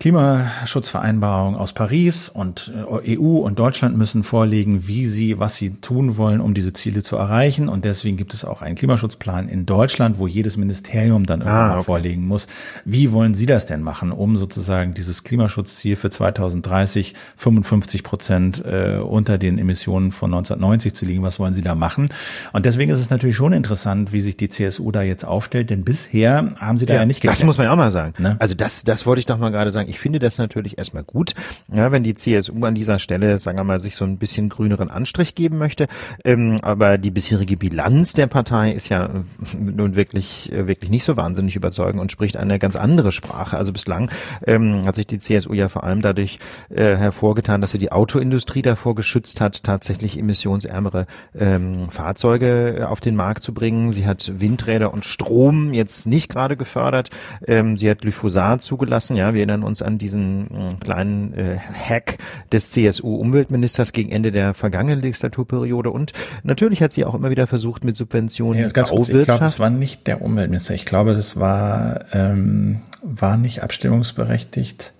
[0.00, 2.72] Klimaschutzvereinbarung aus Paris und
[3.04, 7.02] äh, EU und Deutschland müssen vorlegen, wie sie, was sie tun wollen, um diese Ziele
[7.02, 7.68] zu erreichen.
[7.68, 11.74] Und deswegen gibt es auch einen Klimaschutzplan in Deutschland, wo jedes Ministerium dann irgendwann ah,
[11.76, 11.84] okay.
[11.84, 12.48] vorlegen muss.
[12.84, 18.98] Wie wollen Sie das denn machen, um sozusagen dieses Klimaschutzziel für 2030 55 Prozent äh,
[18.98, 21.22] unter den Emissionen von 1990 zu liegen?
[21.22, 22.08] Was wollen Sie da machen?
[22.52, 25.84] Und deswegen ist es natürlich schon interessant, wie sich die CSU da jetzt aufstellt, denn
[25.84, 27.38] bisher haben sie da ja, ja nicht geklärt.
[27.38, 28.12] Das muss man ja auch mal sagen.
[28.18, 28.36] Ne?
[28.38, 31.04] Also das, das wollte ich doch mal gerade sagen sagen, ich finde das natürlich erstmal
[31.04, 31.34] gut,
[31.72, 34.90] ja, wenn die CSU an dieser Stelle, sagen wir mal, sich so ein bisschen grüneren
[34.90, 35.86] Anstrich geben möchte.
[36.24, 39.10] Ähm, aber die bisherige Bilanz der Partei ist ja
[39.54, 43.56] nun wirklich, äh, wirklich nicht so wahnsinnig überzeugend und spricht eine ganz andere Sprache.
[43.56, 44.10] Also bislang
[44.46, 46.38] ähm, hat sich die CSU ja vor allem dadurch
[46.70, 51.06] äh, hervorgetan, dass sie die Autoindustrie davor geschützt hat, tatsächlich emissionsärmere
[51.38, 53.92] ähm, Fahrzeuge äh, auf den Markt zu bringen.
[53.92, 57.10] Sie hat Windräder und Strom jetzt nicht gerade gefördert.
[57.46, 59.16] Ähm, sie hat Glyphosat zugelassen.
[59.16, 62.18] Ja, wir erinnern uns uns an diesen äh, kleinen äh, Hack
[62.52, 65.90] des CSU-Umweltministers gegen Ende der vergangenen Legislaturperiode.
[65.90, 66.12] Und
[66.44, 69.58] natürlich hat sie auch immer wieder versucht, mit Subventionen ja, ganz kurz, Ich glaube, es
[69.58, 70.74] war nicht der Umweltminister.
[70.74, 74.93] Ich glaube, das war, ähm, war nicht abstimmungsberechtigt.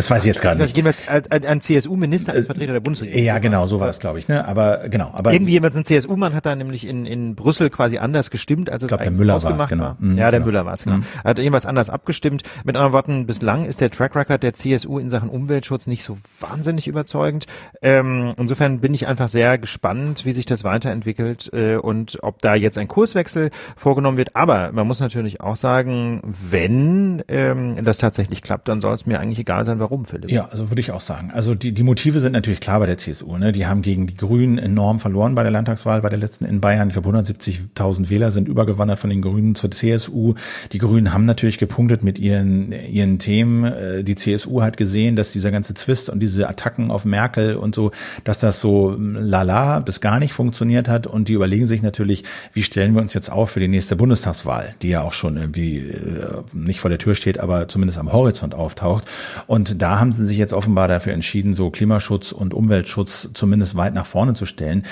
[0.00, 0.74] Das weiß ich jetzt gerade nicht.
[0.74, 3.22] Wir jetzt an CSU-Minister als Vertreter der Bundesregierung.
[3.22, 4.28] Ja, genau, so war das, glaube ich.
[4.28, 4.48] Ne?
[4.48, 5.10] Aber genau.
[5.12, 8.82] Aber irgendwie jemand, ein CSU-Mann, hat da nämlich in, in Brüssel quasi anders gestimmt, als
[8.82, 9.96] es ich glaub, der Müller war es, genau.
[9.98, 10.46] Mhm, ja, der genau.
[10.46, 10.96] Müller war es, genau.
[10.96, 11.04] Mhm.
[11.22, 12.44] Hat jeweils anders abgestimmt.
[12.64, 16.16] Mit anderen Worten, bislang ist der Track Record der CSU in Sachen Umweltschutz nicht so
[16.38, 17.44] wahnsinnig überzeugend.
[17.82, 22.54] Ähm, insofern bin ich einfach sehr gespannt, wie sich das weiterentwickelt äh, und ob da
[22.54, 24.34] jetzt ein Kurswechsel vorgenommen wird.
[24.34, 29.20] Aber man muss natürlich auch sagen, wenn ähm, das tatsächlich klappt, dann soll es mir
[29.20, 30.30] eigentlich egal sein, warum Warum, Philipp?
[30.30, 31.32] Ja, also würde ich auch sagen.
[31.34, 33.36] Also die, die Motive sind natürlich klar bei der CSU.
[33.38, 33.50] Ne?
[33.50, 36.90] Die haben gegen die Grünen enorm verloren bei der Landtagswahl, bei der letzten in Bayern.
[36.90, 40.34] Ich glaube, 170.000 Wähler sind übergewandert von den Grünen zur CSU.
[40.70, 43.64] Die Grünen haben natürlich gepunktet mit ihren, ihren Themen.
[43.64, 47.74] Äh, die CSU hat gesehen, dass dieser ganze Zwist und diese Attacken auf Merkel und
[47.74, 47.90] so,
[48.22, 51.08] dass das so lala bis gar nicht funktioniert hat.
[51.08, 52.22] Und die überlegen sich natürlich,
[52.52, 55.78] wie stellen wir uns jetzt auf für die nächste Bundestagswahl, die ja auch schon irgendwie
[55.78, 59.02] äh, nicht vor der Tür steht, aber zumindest am Horizont auftaucht.
[59.48, 63.94] Und da haben sie sich jetzt offenbar dafür entschieden, so Klimaschutz und Umweltschutz zumindest weit
[63.94, 64.84] nach vorne zu stellen.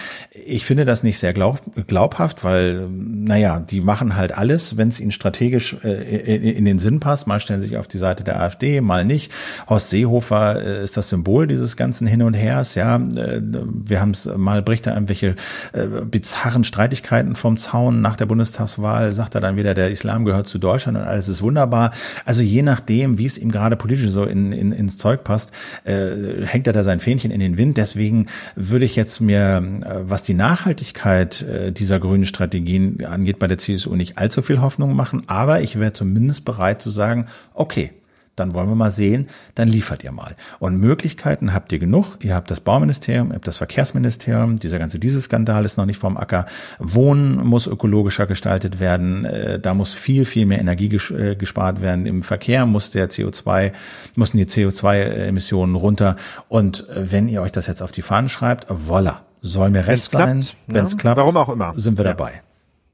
[0.46, 5.00] Ich finde das nicht sehr glaub, glaubhaft, weil, naja, die machen halt alles, wenn es
[5.00, 7.26] ihnen strategisch äh, in, den Sinn passt.
[7.26, 9.32] Mal stellen sie sich auf die Seite der AfD, mal nicht.
[9.68, 12.74] Horst Seehofer äh, ist das Symbol dieses ganzen Hin und Hers.
[12.74, 15.34] Ja, äh, wir haben es mal bricht er irgendwelche
[15.72, 19.12] äh, bizarren Streitigkeiten vom Zaun nach der Bundestagswahl.
[19.12, 21.90] Sagt er dann wieder, der Islam gehört zu Deutschland und alles ist wunderbar.
[22.24, 25.52] Also je nachdem, wie es ihm gerade politisch so in, in, ins Zeug passt,
[25.84, 27.76] äh, hängt er da sein Fähnchen in den Wind.
[27.76, 28.26] Deswegen
[28.56, 33.58] würde ich jetzt mir, äh, was die Nachhaltigkeit äh, dieser grünen Strategien angeht, bei der
[33.58, 35.24] CSU nicht allzu viel Hoffnung machen.
[35.26, 37.92] Aber ich wäre zumindest bereit zu sagen, okay,
[38.38, 40.36] dann wollen wir mal sehen, dann liefert ihr mal.
[40.58, 42.16] Und Möglichkeiten habt ihr genug.
[42.22, 46.16] Ihr habt das Bauministerium, ihr habt das Verkehrsministerium, dieser ganze Dieselskandal ist noch nicht vom
[46.16, 46.46] Acker.
[46.78, 52.06] Wohnen muss ökologischer gestaltet werden, äh, da muss viel, viel mehr Energie äh, gespart werden.
[52.06, 53.72] Im Verkehr muss der CO2,
[54.14, 56.16] müssen die CO2-Emissionen runter.
[56.48, 60.10] Und äh, wenn ihr euch das jetzt auf die Fahnen schreibt, voila, soll mir recht
[60.10, 60.44] sein.
[60.66, 62.12] Wenn es klappt, warum auch immer, sind wir ja.
[62.12, 62.42] dabei.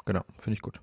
[0.04, 0.80] Genau, finde ich gut.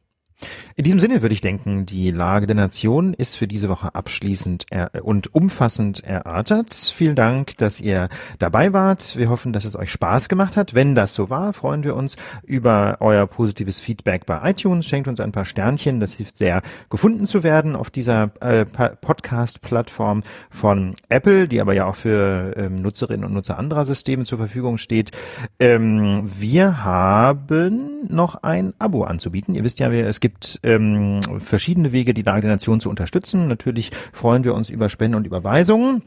[0.76, 4.66] In diesem Sinne würde ich denken, die Lage der Nation ist für diese Woche abschließend
[5.04, 6.74] und umfassend erörtert.
[6.74, 8.10] Vielen Dank, dass ihr
[8.40, 9.18] dabei wart.
[9.18, 10.74] Wir hoffen, dass es euch Spaß gemacht hat.
[10.74, 14.86] Wenn das so war, freuen wir uns über euer positives Feedback bei iTunes.
[14.88, 16.00] Schenkt uns ein paar Sternchen.
[16.00, 21.86] Das hilft sehr, gefunden zu werden auf dieser äh, Podcast-Plattform von Apple, die aber ja
[21.86, 25.12] auch für ähm, Nutzerinnen und Nutzer anderer Systeme zur Verfügung steht.
[25.60, 29.56] Ähm, wir haben noch ein Abo anzubieten.
[29.56, 33.48] Ihr wisst ja, es gibt gibt ähm, verschiedene Wege, die Lage der Nation zu unterstützen.
[33.48, 36.02] Natürlich freuen wir uns über Spenden und Überweisungen.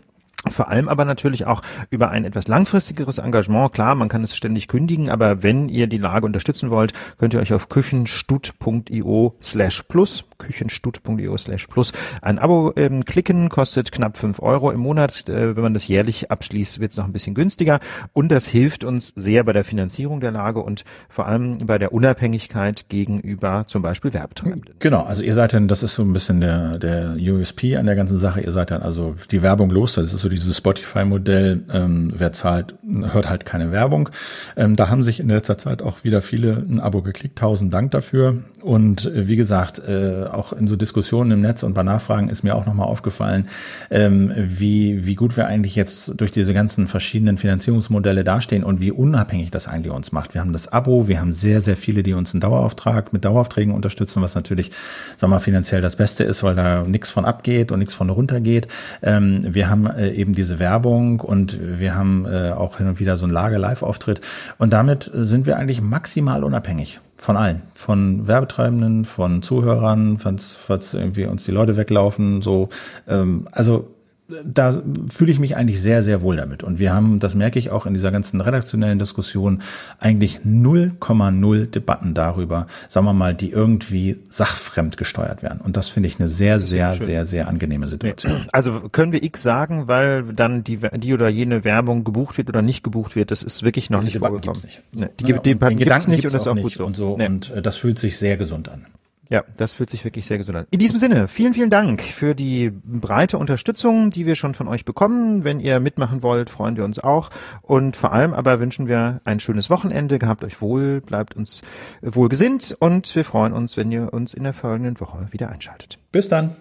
[0.50, 3.72] Vor allem aber natürlich auch über ein etwas langfristigeres Engagement.
[3.72, 7.40] Klar, man kann es ständig kündigen, aber wenn ihr die Lage unterstützen wollt, könnt ihr
[7.40, 14.40] euch auf küchenstut.io slash plus küchenstut.io slash plus ein Abo ähm, klicken, kostet knapp fünf
[14.40, 15.28] Euro im Monat.
[15.28, 17.80] Äh, wenn man das jährlich abschließt, wird es noch ein bisschen günstiger.
[18.12, 21.92] Und das hilft uns sehr bei der Finanzierung der Lage und vor allem bei der
[21.92, 24.74] Unabhängigkeit gegenüber zum Beispiel Werbetreibenden.
[24.78, 27.96] Genau, also ihr seid dann, das ist so ein bisschen der, der USP an der
[27.96, 32.12] ganzen Sache, ihr seid dann also die Werbung los, das ist so dieses Spotify-Modell, ähm,
[32.16, 34.10] wer zahlt, hört halt keine Werbung.
[34.56, 37.90] Ähm, da haben sich in letzter Zeit auch wieder viele ein Abo geklickt, tausend Dank
[37.92, 38.38] dafür.
[38.62, 42.42] Und äh, wie gesagt, äh, auch in so Diskussionen im Netz und bei Nachfragen ist
[42.42, 43.48] mir auch nochmal aufgefallen,
[43.90, 48.90] ähm, wie, wie gut wir eigentlich jetzt durch diese ganzen verschiedenen Finanzierungsmodelle dastehen und wie
[48.90, 50.34] unabhängig das eigentlich uns macht.
[50.34, 53.74] Wir haben das Abo, wir haben sehr, sehr viele, die uns einen Dauerauftrag mit Daueraufträgen
[53.74, 54.70] unterstützen, was natürlich,
[55.16, 58.10] sagen wir mal, finanziell das Beste ist, weil da nichts von abgeht und nichts von
[58.10, 58.68] runtergeht.
[59.02, 63.18] Ähm, wir haben äh, eben diese Werbung und wir haben äh, auch hin und wieder
[63.18, 64.22] so einen Lager-Live-Auftritt
[64.56, 67.00] und damit sind wir eigentlich maximal unabhängig.
[67.16, 67.62] Von allen.
[67.74, 72.70] Von Werbetreibenden, von Zuhörern, falls, falls irgendwie uns die Leute weglaufen, so.
[73.06, 73.88] Ähm, also
[74.28, 74.72] da
[75.10, 76.62] fühle ich mich eigentlich sehr, sehr wohl damit.
[76.62, 79.60] Und wir haben, das merke ich auch in dieser ganzen redaktionellen Diskussion,
[79.98, 85.60] eigentlich 0,0 Debatten darüber, sagen wir mal, die irgendwie sachfremd gesteuert werden.
[85.60, 88.46] Und das finde ich eine sehr, sehr, sehr, sehr, sehr angenehme Situation.
[88.52, 92.62] Also können wir X sagen, weil dann die, die oder jene Werbung gebucht wird oder
[92.62, 94.62] nicht gebucht wird, das ist wirklich noch Diese nicht Debatten vorgekommen.
[94.62, 95.00] Gibt's nicht.
[95.00, 96.86] Nee, die, ja, die Debatten gibt's nicht und das ist auch gut so.
[96.86, 97.16] Und, so.
[97.18, 97.26] Nee.
[97.26, 98.86] und äh, das fühlt sich sehr gesund an.
[99.30, 100.66] Ja, das fühlt sich wirklich sehr gesund an.
[100.70, 104.84] In diesem Sinne, vielen, vielen Dank für die breite Unterstützung, die wir schon von euch
[104.84, 105.44] bekommen.
[105.44, 107.30] Wenn ihr mitmachen wollt, freuen wir uns auch.
[107.62, 110.18] Und vor allem aber wünschen wir ein schönes Wochenende.
[110.18, 111.62] Gehabt euch wohl, bleibt uns
[112.02, 115.98] wohlgesinnt und wir freuen uns, wenn ihr uns in der folgenden Woche wieder einschaltet.
[116.12, 116.56] Bis dann.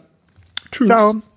[0.71, 0.87] Tschüss.
[0.87, 1.32] Ciao.